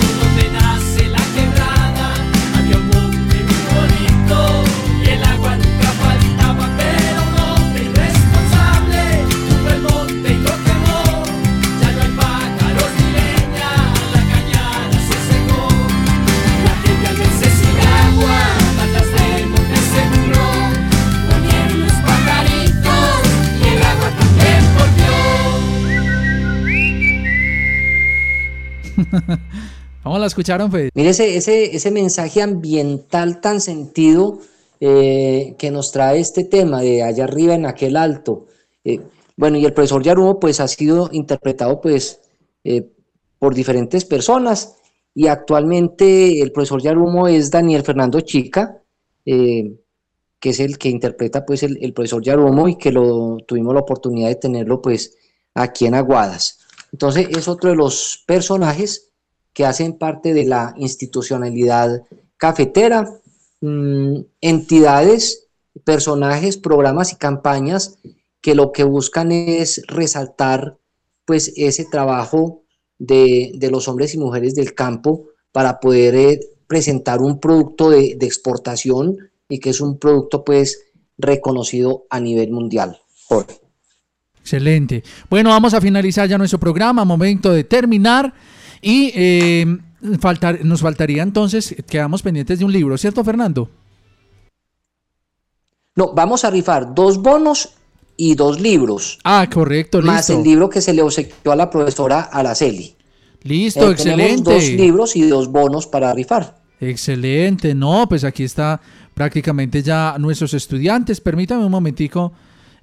¿Cómo 30.03 30.19
la 30.19 30.27
escucharon, 30.27 30.71
Fede? 30.71 30.89
Mire 30.93 31.09
ese, 31.09 31.35
ese, 31.35 31.75
ese 31.75 31.91
mensaje 31.91 32.41
ambiental 32.41 33.41
tan 33.41 33.59
sentido 33.59 34.39
eh, 34.79 35.55
que 35.57 35.71
nos 35.71 35.91
trae 35.91 36.19
este 36.19 36.43
tema 36.43 36.81
de 36.81 37.01
allá 37.01 37.23
arriba 37.23 37.55
en 37.55 37.65
aquel 37.65 37.97
alto. 37.97 38.45
Eh, 38.83 39.01
bueno, 39.35 39.57
y 39.57 39.65
el 39.65 39.73
profesor 39.73 40.03
Yarumo 40.03 40.39
pues 40.39 40.59
ha 40.59 40.67
sido 40.67 41.09
interpretado 41.11 41.81
pues 41.81 42.21
eh, 42.63 42.87
por 43.39 43.55
diferentes 43.55 44.05
personas 44.05 44.75
y 45.15 45.27
actualmente 45.27 46.41
el 46.41 46.51
profesor 46.51 46.81
Yarumo 46.81 47.27
es 47.27 47.49
Daniel 47.49 47.83
Fernando 47.83 48.21
Chica, 48.21 48.81
que 49.25 49.79
es 50.41 50.59
el 50.59 50.77
que 50.77 50.89
interpreta 50.89 51.45
pues 51.45 51.63
el, 51.63 51.79
el, 51.81 51.91
profesor 51.91 52.21
Yarumo 52.21 52.69
y 52.69 52.77
que 52.77 52.91
lo 52.91 53.37
tuvimos 53.47 53.73
la 53.73 53.81
oportunidad 53.81 54.29
de 54.29 54.35
tenerlo 54.35 54.81
pues 54.81 55.17
aquí 55.55 55.87
en 55.87 55.95
Aguadas. 55.95 56.59
Entonces 56.93 57.27
es 57.29 57.47
otro 57.47 57.71
de 57.71 57.75
los 57.75 58.23
personajes 58.27 59.06
que 59.57 59.65
hacen 59.65 59.97
parte 59.97 60.35
de 60.35 60.45
la 60.45 60.75
institucionalidad 60.77 62.03
cafetera, 62.37 63.09
mmm, 63.59 64.19
entidades, 64.39 65.47
personajes, 65.83 66.57
programas 66.57 67.11
y 67.11 67.15
campañas 67.15 67.97
que 68.39 68.53
lo 68.53 68.71
que 68.71 68.83
buscan 68.83 69.31
es 69.31 69.81
resaltar 69.87 70.77
pues 71.25 71.53
ese 71.55 71.85
trabajo 71.85 72.65
de, 72.99 73.51
de 73.55 73.71
los 73.71 73.87
hombres 73.87 74.13
y 74.13 74.19
mujeres 74.19 74.53
del 74.53 74.75
campo 74.75 75.29
para 75.51 75.79
poder 75.79 76.13
eh, 76.13 76.39
presentar 76.67 77.19
un 77.23 77.39
producto 77.39 77.89
de, 77.89 78.15
de, 78.15 78.27
exportación 78.27 79.17
y 79.49 79.59
que 79.59 79.71
es 79.71 79.81
un 79.81 79.97
producto 79.97 80.43
pues 80.45 80.83
reconocido 81.17 82.05
a 82.11 82.19
nivel 82.19 82.51
mundial. 82.51 82.99
Jorge. 83.25 83.59
Excelente. 84.39 85.03
Bueno, 85.31 85.49
vamos 85.49 85.73
a 85.73 85.81
finalizar 85.81 86.29
ya 86.29 86.37
nuestro 86.37 86.59
programa, 86.59 87.03
momento 87.03 87.51
de 87.51 87.63
terminar. 87.63 88.35
Y 88.81 89.11
eh, 89.15 89.77
faltar, 90.19 90.63
nos 90.63 90.81
faltaría 90.81 91.23
entonces, 91.23 91.75
quedamos 91.89 92.21
pendientes 92.21 92.59
de 92.59 92.65
un 92.65 92.71
libro, 92.71 92.97
¿cierto, 92.97 93.23
Fernando? 93.23 93.69
No, 95.95 96.13
vamos 96.13 96.45
a 96.45 96.51
rifar 96.51 96.93
dos 96.93 97.21
bonos 97.21 97.69
y 98.15 98.35
dos 98.35 98.59
libros. 98.59 99.19
Ah, 99.23 99.47
correcto, 99.51 99.99
listo. 99.99 100.11
Más 100.11 100.29
el 100.29 100.43
libro 100.43 100.69
que 100.69 100.81
se 100.81 100.93
le 100.93 101.01
obsequió 101.01 101.51
a 101.51 101.55
la 101.55 101.69
profesora 101.69 102.21
Araceli. 102.21 102.95
Listo, 103.43 103.89
eh, 103.89 103.93
excelente. 103.93 104.53
Dos 104.53 104.63
libros 104.69 105.15
y 105.15 105.21
dos 105.27 105.47
bonos 105.47 105.87
para 105.87 106.13
rifar. 106.13 106.57
Excelente, 106.79 107.73
no, 107.73 108.07
pues 108.07 108.23
aquí 108.23 108.43
está 108.43 108.79
prácticamente 109.13 109.81
ya 109.81 110.15
nuestros 110.19 110.53
estudiantes. 110.53 111.19
Permítame 111.19 111.65
un 111.65 111.71
momentico, 111.71 112.33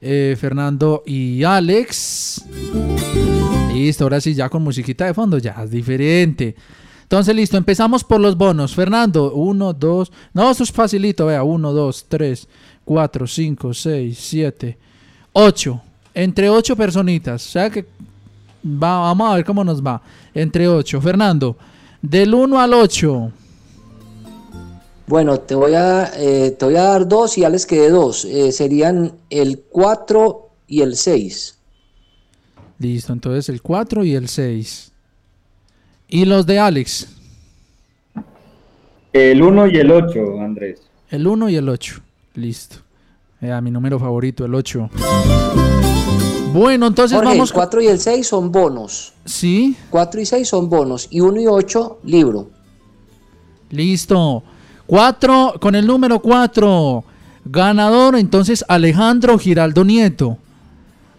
eh, 0.00 0.36
Fernando 0.38 1.02
y 1.06 1.44
Alex. 1.44 2.44
Listo, 3.74 4.04
ahora 4.04 4.20
sí, 4.20 4.34
ya 4.34 4.48
con 4.48 4.62
musiquita 4.62 5.04
de 5.04 5.14
fondo, 5.14 5.36
ya 5.38 5.56
es 5.64 5.70
diferente. 5.70 6.54
Entonces, 7.02 7.34
listo, 7.34 7.56
empezamos 7.56 8.04
por 8.04 8.20
los 8.20 8.36
bonos. 8.36 8.72
Fernando, 8.72 9.32
uno, 9.34 9.72
dos. 9.72 10.12
No, 10.32 10.48
esto 10.48 10.62
es 10.62 10.70
facilito, 10.70 11.26
vea. 11.26 11.42
Uno, 11.42 11.72
dos, 11.72 12.06
tres, 12.08 12.46
cuatro, 12.84 13.26
cinco, 13.26 13.74
seis, 13.74 14.16
siete, 14.20 14.78
ocho. 15.32 15.82
Entre 16.14 16.48
ocho 16.48 16.76
personitas. 16.76 17.44
O 17.46 17.50
sea 17.50 17.68
que 17.68 17.84
va, 18.64 19.00
vamos 19.00 19.32
a 19.32 19.34
ver 19.34 19.44
cómo 19.44 19.64
nos 19.64 19.84
va. 19.84 20.00
Entre 20.32 20.68
ocho. 20.68 21.00
Fernando, 21.00 21.56
del 22.00 22.32
uno 22.32 22.60
al 22.60 22.74
ocho. 22.74 23.32
Bueno, 25.08 25.40
te 25.40 25.56
voy 25.56 25.74
a, 25.74 26.12
eh, 26.16 26.52
te 26.52 26.64
voy 26.64 26.76
a 26.76 26.84
dar 26.84 27.08
dos 27.08 27.36
y 27.36 27.40
ya 27.40 27.48
les 27.48 27.66
quedé 27.66 27.90
dos. 27.90 28.24
Eh, 28.24 28.52
serían 28.52 29.14
el 29.30 29.64
4 29.68 30.50
y 30.68 30.80
el 30.82 30.96
6. 30.96 31.53
Listo, 32.84 33.14
entonces 33.14 33.48
el 33.48 33.62
4 33.62 34.04
y 34.04 34.14
el 34.14 34.28
6. 34.28 34.92
¿Y 36.06 36.26
los 36.26 36.44
de 36.44 36.58
Alex? 36.58 37.08
El 39.10 39.42
1 39.42 39.68
y 39.68 39.76
el 39.78 39.90
8, 39.90 40.40
Andrés. 40.42 40.82
El 41.08 41.26
1 41.26 41.48
y 41.48 41.56
el 41.56 41.66
8. 41.66 42.02
Listo. 42.34 42.76
Eh, 43.40 43.58
mi 43.62 43.70
número 43.70 43.98
favorito, 43.98 44.44
el 44.44 44.54
8. 44.54 44.90
Bueno, 46.52 46.88
entonces 46.88 47.16
Jorge, 47.16 47.32
vamos. 47.32 47.52
El 47.52 47.54
4 47.54 47.80
y 47.80 47.86
el 47.86 47.98
6 47.98 48.26
son 48.26 48.52
bonos. 48.52 49.14
Sí. 49.24 49.74
4 49.88 50.20
y 50.20 50.26
6 50.26 50.46
son 50.46 50.68
bonos. 50.68 51.08
Y 51.10 51.20
1 51.20 51.40
y 51.40 51.46
8, 51.46 52.00
libro. 52.04 52.50
Listo. 53.70 54.42
4 54.86 55.54
con 55.58 55.74
el 55.74 55.86
número 55.86 56.20
4. 56.20 57.02
Ganador, 57.46 58.16
entonces 58.16 58.62
Alejandro 58.68 59.38
Giraldo 59.38 59.86
Nieto. 59.86 60.36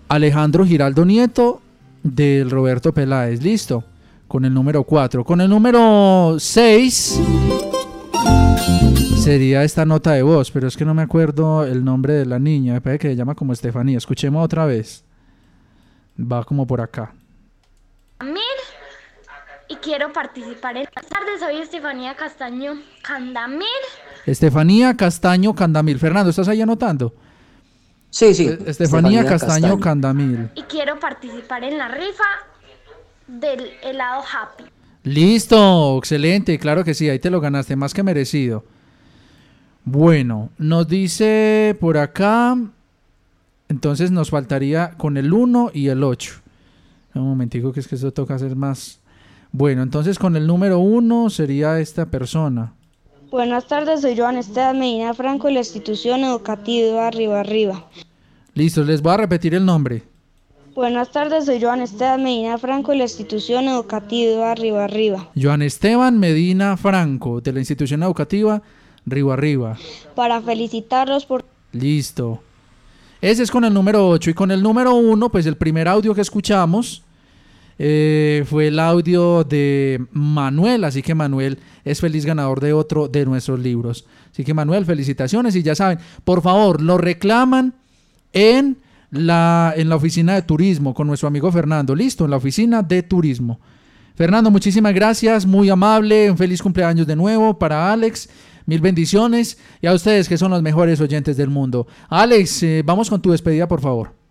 Alejandro 0.07 0.65
Giraldo 0.65 1.05
Nieto 1.05 1.61
del 2.03 2.49
Roberto 2.49 2.93
Peláez. 2.93 3.41
Listo. 3.41 3.83
Con 4.27 4.45
el 4.45 4.53
número 4.53 4.83
4. 4.83 5.23
Con 5.23 5.41
el 5.41 5.49
número 5.49 6.35
6 6.39 7.21
sería 9.25 9.63
esta 9.63 9.85
nota 9.85 10.11
de 10.11 10.21
voz, 10.21 10.51
pero 10.51 10.67
es 10.67 10.77
que 10.77 10.85
no 10.85 10.93
me 10.93 11.01
acuerdo 11.01 11.63
el 11.65 11.83
nombre 11.83 12.13
de 12.13 12.25
la 12.25 12.37
niña. 12.37 12.73
Me 12.73 12.81
parece 12.81 12.99
que 12.99 13.07
se 13.09 13.15
llama 13.15 13.33
como 13.33 13.53
Estefanía. 13.53 13.97
Escuchemos 13.97 14.43
otra 14.43 14.65
vez. 14.65 15.03
Va 16.19 16.43
como 16.43 16.67
por 16.67 16.81
acá. 16.81 17.13
Amir 18.19 18.43
y 19.67 19.75
quiero 19.75 20.13
participar 20.13 20.77
en 20.77 20.87
las 20.95 21.05
tardes. 21.07 21.39
Soy 21.39 21.57
Estefanía 21.57 22.15
Castaño 22.15 22.73
Candamil. 23.01 23.67
Estefanía 24.25 24.95
Castaño 24.95 25.55
Candamil. 25.55 25.99
Fernando, 25.99 26.29
¿estás 26.29 26.47
ahí 26.47 26.61
anotando? 26.61 27.13
Sí, 28.15 28.33
sí. 28.33 28.45
Estefanía, 28.45 28.71
Estefanía 28.71 29.25
Castaño, 29.25 29.51
Castaño, 29.51 29.79
Candamil. 29.81 30.49
Y 30.55 30.61
quiero 30.61 30.97
participar 31.01 31.65
en 31.65 31.77
la 31.77 31.89
rifa 31.89 32.23
del 33.27 33.71
helado 33.83 34.23
Happy. 34.23 34.63
Listo, 35.03 35.97
excelente, 35.97 36.57
claro 36.57 36.85
que 36.85 36.93
sí, 36.93 37.09
ahí 37.09 37.19
te 37.19 37.29
lo 37.29 37.41
ganaste, 37.41 37.75
más 37.75 37.93
que 37.93 38.03
merecido. 38.03 38.63
Bueno, 39.83 40.49
nos 40.57 40.87
dice 40.87 41.75
por 41.81 41.97
acá, 41.97 42.57
entonces 43.67 44.11
nos 44.11 44.29
faltaría 44.29 44.91
con 44.91 45.17
el 45.17 45.33
1 45.33 45.71
y 45.73 45.89
el 45.89 46.01
8. 46.01 46.35
Un 47.15 47.27
momentico 47.27 47.73
que 47.73 47.81
es 47.81 47.87
que 47.89 47.95
eso 47.95 48.13
toca 48.13 48.35
hacer 48.35 48.55
más. 48.55 49.01
Bueno, 49.51 49.83
entonces 49.83 50.17
con 50.17 50.37
el 50.37 50.47
número 50.47 50.79
1 50.79 51.29
sería 51.31 51.81
esta 51.81 52.05
persona. 52.05 52.71
Buenas 53.31 53.67
tardes, 53.67 54.01
soy 54.01 54.15
Joan 54.15 54.37
Esteban 54.37 54.79
Medina 54.79 55.13
Franco 55.13 55.47
de 55.47 55.53
la 55.53 55.59
institución 55.59 56.23
educativa 56.23 57.07
Arriba 57.07 57.39
Arriba. 57.39 57.85
Listo, 58.53 58.83
les 58.83 59.01
voy 59.01 59.13
a 59.13 59.17
repetir 59.17 59.55
el 59.55 59.65
nombre. 59.65 60.03
Buenas 60.75 61.11
tardes, 61.11 61.45
soy 61.45 61.61
Joan 61.61 61.81
Esteban 61.81 62.21
Medina 62.23 62.57
Franco 62.57 62.91
de 62.91 62.99
la 62.99 63.03
institución 63.05 63.65
educativa 63.65 64.51
Arriba 64.51 64.83
Arriba. 64.83 65.29
Joan 65.35 65.63
Esteban 65.63 66.19
Medina 66.19 66.77
Franco 66.77 67.41
de 67.41 67.53
la 67.53 67.59
institución 67.59 68.03
educativa 68.03 68.61
Río 69.05 69.31
Arriba. 69.31 69.77
Para 70.15 70.41
felicitarlos 70.41 71.25
por... 71.25 71.45
Listo. 71.71 72.41
Ese 73.21 73.43
es 73.43 73.51
con 73.51 73.65
el 73.65 73.73
número 73.73 74.07
8 74.07 74.29
y 74.29 74.33
con 74.33 74.51
el 74.51 74.61
número 74.61 74.93
1, 74.93 75.29
pues 75.29 75.45
el 75.45 75.57
primer 75.57 75.87
audio 75.87 76.13
que 76.13 76.21
escuchamos 76.21 77.04
eh, 77.77 78.45
fue 78.47 78.67
el 78.67 78.79
audio 78.79 79.43
de 79.43 80.05
Manuel, 80.11 80.83
así 80.83 81.01
que 81.01 81.13
Manuel 81.13 81.59
es 81.83 81.99
feliz 81.99 82.25
ganador 82.25 82.61
de 82.61 82.73
otro 82.73 83.07
de 83.07 83.25
nuestros 83.25 83.59
libros. 83.59 84.05
Así 84.31 84.43
que 84.43 84.53
Manuel, 84.53 84.85
felicitaciones 84.85 85.55
y 85.55 85.63
ya 85.63 85.75
saben, 85.75 85.99
por 86.23 86.41
favor, 86.41 86.81
lo 86.81 86.97
reclaman 86.97 87.73
en 88.33 88.77
la, 89.11 89.73
en 89.75 89.89
la 89.89 89.95
oficina 89.95 90.35
de 90.35 90.41
turismo 90.41 90.93
con 90.93 91.07
nuestro 91.07 91.27
amigo 91.27 91.51
Fernando. 91.51 91.95
Listo, 91.95 92.25
en 92.25 92.31
la 92.31 92.37
oficina 92.37 92.81
de 92.81 93.03
turismo. 93.03 93.59
Fernando, 94.15 94.49
muchísimas 94.49 94.93
gracias, 94.93 95.45
muy 95.45 95.69
amable, 95.69 96.31
un 96.31 96.37
feliz 96.37 96.61
cumpleaños 96.61 97.05
de 97.05 97.15
nuevo 97.15 97.59
para 97.59 97.91
Alex. 97.91 98.29
Mil 98.65 98.81
bendiciones 98.81 99.59
y 99.79 99.85
a 99.85 99.93
ustedes 99.93 100.27
que 100.27 100.37
son 100.37 100.49
los 100.49 100.61
mejores 100.61 100.99
oyentes 100.99 101.37
del 101.37 101.49
mundo. 101.49 101.85
Alex, 102.09 102.63
eh, 102.63 102.83
vamos 102.83 103.09
con 103.09 103.21
tu 103.21 103.31
despedida, 103.31 103.67
por 103.67 103.79
favor. 103.79 104.24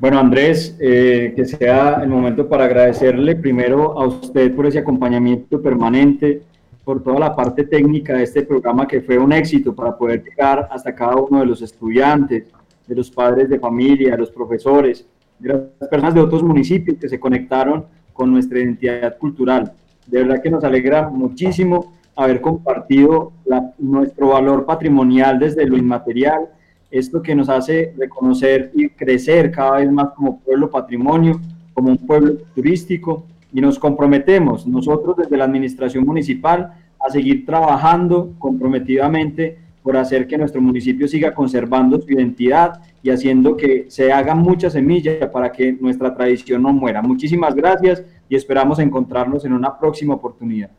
Bueno, 0.00 0.18
Andrés, 0.18 0.74
eh, 0.80 1.34
que 1.36 1.44
sea 1.44 2.00
el 2.02 2.08
momento 2.08 2.48
para 2.48 2.64
agradecerle 2.64 3.36
primero 3.36 4.00
a 4.00 4.06
usted 4.06 4.54
por 4.54 4.64
ese 4.64 4.78
acompañamiento 4.78 5.60
permanente, 5.60 6.40
por 6.82 7.02
toda 7.02 7.18
la 7.18 7.36
parte 7.36 7.64
técnica 7.64 8.14
de 8.14 8.22
este 8.22 8.42
programa 8.44 8.88
que 8.88 9.02
fue 9.02 9.18
un 9.18 9.30
éxito 9.30 9.74
para 9.74 9.98
poder 9.98 10.24
llegar 10.24 10.66
hasta 10.70 10.94
cada 10.94 11.16
uno 11.16 11.40
de 11.40 11.44
los 11.44 11.60
estudiantes, 11.60 12.44
de 12.86 12.94
los 12.94 13.10
padres 13.10 13.50
de 13.50 13.58
familia, 13.58 14.12
de 14.12 14.16
los 14.16 14.30
profesores, 14.30 15.04
de 15.38 15.48
las 15.50 15.88
personas 15.90 16.14
de 16.14 16.20
otros 16.22 16.42
municipios 16.42 16.96
que 16.96 17.10
se 17.10 17.20
conectaron 17.20 17.84
con 18.14 18.32
nuestra 18.32 18.58
identidad 18.58 19.18
cultural. 19.18 19.74
De 20.06 20.22
verdad 20.22 20.42
que 20.42 20.50
nos 20.50 20.64
alegra 20.64 21.10
muchísimo 21.10 21.92
haber 22.16 22.40
compartido 22.40 23.32
nuestro 23.78 24.28
valor 24.28 24.64
patrimonial 24.64 25.38
desde 25.38 25.66
lo 25.66 25.76
inmaterial, 25.76 26.48
esto 26.90 27.22
que 27.22 27.34
nos 27.34 27.48
hace 27.48 27.94
reconocer 27.96 28.72
y 28.74 28.88
crecer 28.88 29.50
cada 29.50 29.78
vez 29.78 29.90
más 29.90 30.10
como 30.10 30.40
pueblo 30.40 30.70
patrimonio, 30.70 31.40
como 31.72 31.90
un 31.90 31.98
pueblo 31.98 32.36
turístico, 32.54 33.26
y 33.52 33.60
nos 33.60 33.78
comprometemos 33.78 34.66
nosotros 34.66 35.16
desde 35.16 35.36
la 35.36 35.44
administración 35.44 36.04
municipal 36.04 36.72
a 37.00 37.10
seguir 37.10 37.44
trabajando 37.46 38.32
comprometidamente 38.38 39.58
por 39.82 39.96
hacer 39.96 40.26
que 40.26 40.36
nuestro 40.36 40.60
municipio 40.60 41.08
siga 41.08 41.34
conservando 41.34 42.00
su 42.00 42.12
identidad 42.12 42.80
y 43.02 43.10
haciendo 43.10 43.56
que 43.56 43.86
se 43.88 44.12
haga 44.12 44.34
mucha 44.34 44.68
semilla 44.68 45.32
para 45.32 45.50
que 45.50 45.72
nuestra 45.72 46.14
tradición 46.14 46.62
no 46.62 46.72
muera. 46.72 47.00
Muchísimas 47.00 47.54
gracias 47.54 48.02
y 48.28 48.36
esperamos 48.36 48.78
encontrarnos 48.78 49.44
en 49.44 49.52
una 49.54 49.78
próxima 49.78 50.14
oportunidad. 50.14 50.70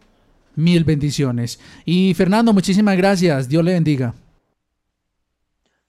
Mil 0.56 0.84
bendiciones. 0.84 1.60
Y 1.86 2.14
Fernando, 2.14 2.54
muchísimas 2.54 2.96
gracias. 2.98 3.50
Dios 3.50 3.64
le 3.64 3.74
bendiga. 3.74 4.14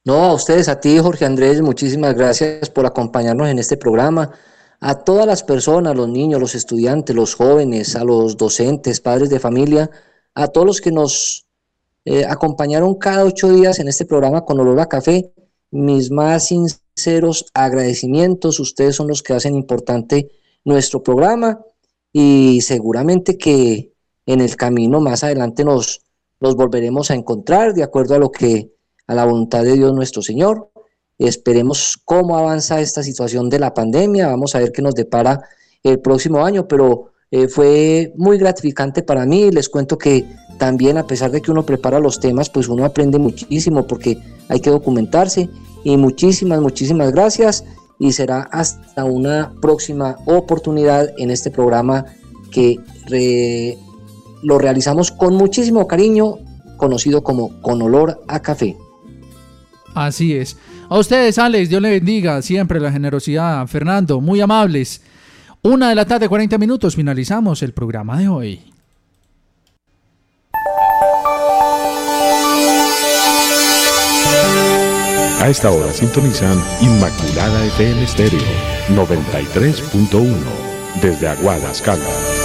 No, 0.05 0.25
a 0.25 0.35
ustedes, 0.35 0.69
a 0.69 0.81
ti, 0.81 0.99
Jorge 0.99 1.25
Andrés, 1.25 1.63
muchísimas 1.63 2.15
gracias 2.15 2.69
por 2.71 2.87
acompañarnos 2.87 3.49
en 3.49 3.61
este 3.61 3.77
programa. 3.77 4.33
A 4.81 4.97
todas 5.05 5.27
las 5.27 5.45
personas, 5.45 5.95
los 5.95 6.09
niños, 6.09 6.41
los 6.41 6.57
estudiantes, 6.57 7.15
los 7.15 7.37
jóvenes, 7.37 7.95
a 7.95 8.03
los 8.03 8.37
docentes, 8.37 9.01
padres 9.01 9.31
de 9.31 9.39
familia, 9.39 9.91
a 10.35 10.49
todos 10.49 10.67
los 10.67 10.81
que 10.81 10.91
nos 10.91 11.47
eh, 12.05 12.25
acompañaron 12.25 12.97
cada 12.97 13.25
ocho 13.25 13.49
días 13.53 13.79
en 13.79 13.87
este 13.87 14.05
programa 14.05 14.45
con 14.45 14.59
olor 14.59 14.81
a 14.81 14.89
café, 14.89 15.33
mis 15.71 16.11
más 16.11 16.49
sinceros 16.49 17.47
agradecimientos. 17.55 18.59
Ustedes 18.59 18.97
son 18.97 19.07
los 19.07 19.23
que 19.23 19.35
hacen 19.35 19.55
importante 19.55 20.33
nuestro 20.65 21.05
programa 21.05 21.61
y 22.13 22.61
seguramente 22.63 23.39
que 23.39 23.93
en 24.27 24.41
el 24.41 24.57
camino 24.57 25.01
más 25.01 25.23
adelante 25.23 25.65
nos, 25.65 26.03
nos 26.41 26.57
volveremos 26.57 27.13
a 27.13 27.15
encontrar 27.15 27.73
de 27.73 27.85
acuerdo 27.85 28.17
a 28.17 28.19
lo 28.19 28.33
que 28.33 28.73
a 29.07 29.15
la 29.15 29.25
voluntad 29.25 29.65
de 29.65 29.75
Dios 29.75 29.93
nuestro 29.93 30.23
Señor. 30.23 30.71
Esperemos 31.19 32.01
cómo 32.05 32.37
avanza 32.37 32.81
esta 32.81 33.03
situación 33.03 33.49
de 33.51 33.59
la 33.59 33.75
pandemia, 33.75 34.29
vamos 34.29 34.55
a 34.55 34.59
ver 34.59 34.73
qué 34.73 34.83
nos 34.83 34.95
depara 34.95 35.43
el 35.83 36.01
próximo 36.01 36.45
año, 36.45 36.67
pero 36.67 37.13
eh, 37.31 37.49
fue 37.49 38.13
muy 38.17 38.39
gratificante 38.39 39.03
para 39.03 39.25
mí. 39.27 39.51
Les 39.51 39.69
cuento 39.69 39.99
que 39.99 40.27
también 40.59 40.99
a 40.99 41.07
pesar 41.07 41.31
de 41.31 41.41
que 41.41 41.51
uno 41.51 41.65
prepara 41.65 41.99
los 41.99 42.21
temas, 42.21 42.51
pues 42.51 42.69
uno 42.69 42.85
aprende 42.85 43.19
muchísimo 43.19 43.87
porque 43.87 44.19
hay 44.49 44.61
que 44.61 44.71
documentarse. 44.71 45.49
Y 45.85 45.97
muchísimas, 45.97 46.61
muchísimas 46.61 47.13
gracias 47.13 47.65
y 47.99 48.13
será 48.13 48.43
hasta 48.53 49.05
una 49.05 49.53
próxima 49.61 50.19
oportunidad 50.27 51.13
en 51.19 51.31
este 51.31 51.51
programa 51.51 52.05
que 52.51 52.79
lo 54.43 54.59
realizamos 54.59 55.11
con 55.11 55.35
muchísimo 55.35 55.87
cariño, 55.87 56.39
conocido 56.77 57.23
como 57.23 57.61
Con 57.63 57.81
Olor 57.81 58.23
a 58.29 58.41
Café. 58.41 58.77
Así 59.95 60.35
es. 60.35 60.57
A 60.89 60.99
ustedes, 60.99 61.39
Alex, 61.39 61.69
Dios 61.69 61.83
le 61.83 61.91
bendiga 61.91 62.41
siempre 62.43 62.81
la 62.81 62.93
generosidad. 62.93 63.67
Fernando, 63.67 64.21
muy 64.21 64.41
amables. 64.41 65.03
Una 65.63 65.91
de 65.91 65.95
la 65.95 66.07
tarde, 66.07 66.29
40 66.29 66.59
minutos, 66.59 66.97
finalizamos 66.97 67.63
el 67.63 67.73
programa 67.73 68.19
de 68.19 68.29
hoy. 68.29 68.61
A 75.41 75.49
esta 75.49 75.71
hora 75.73 75.91
sintonizan 75.93 76.57
Inmaculada 76.81 77.65
FM 77.67 78.05
Estéreo 78.05 78.39
93.1 78.91 80.37
desde 81.01 81.27
Aguadas, 81.27 81.83
Caldas. 81.83 82.42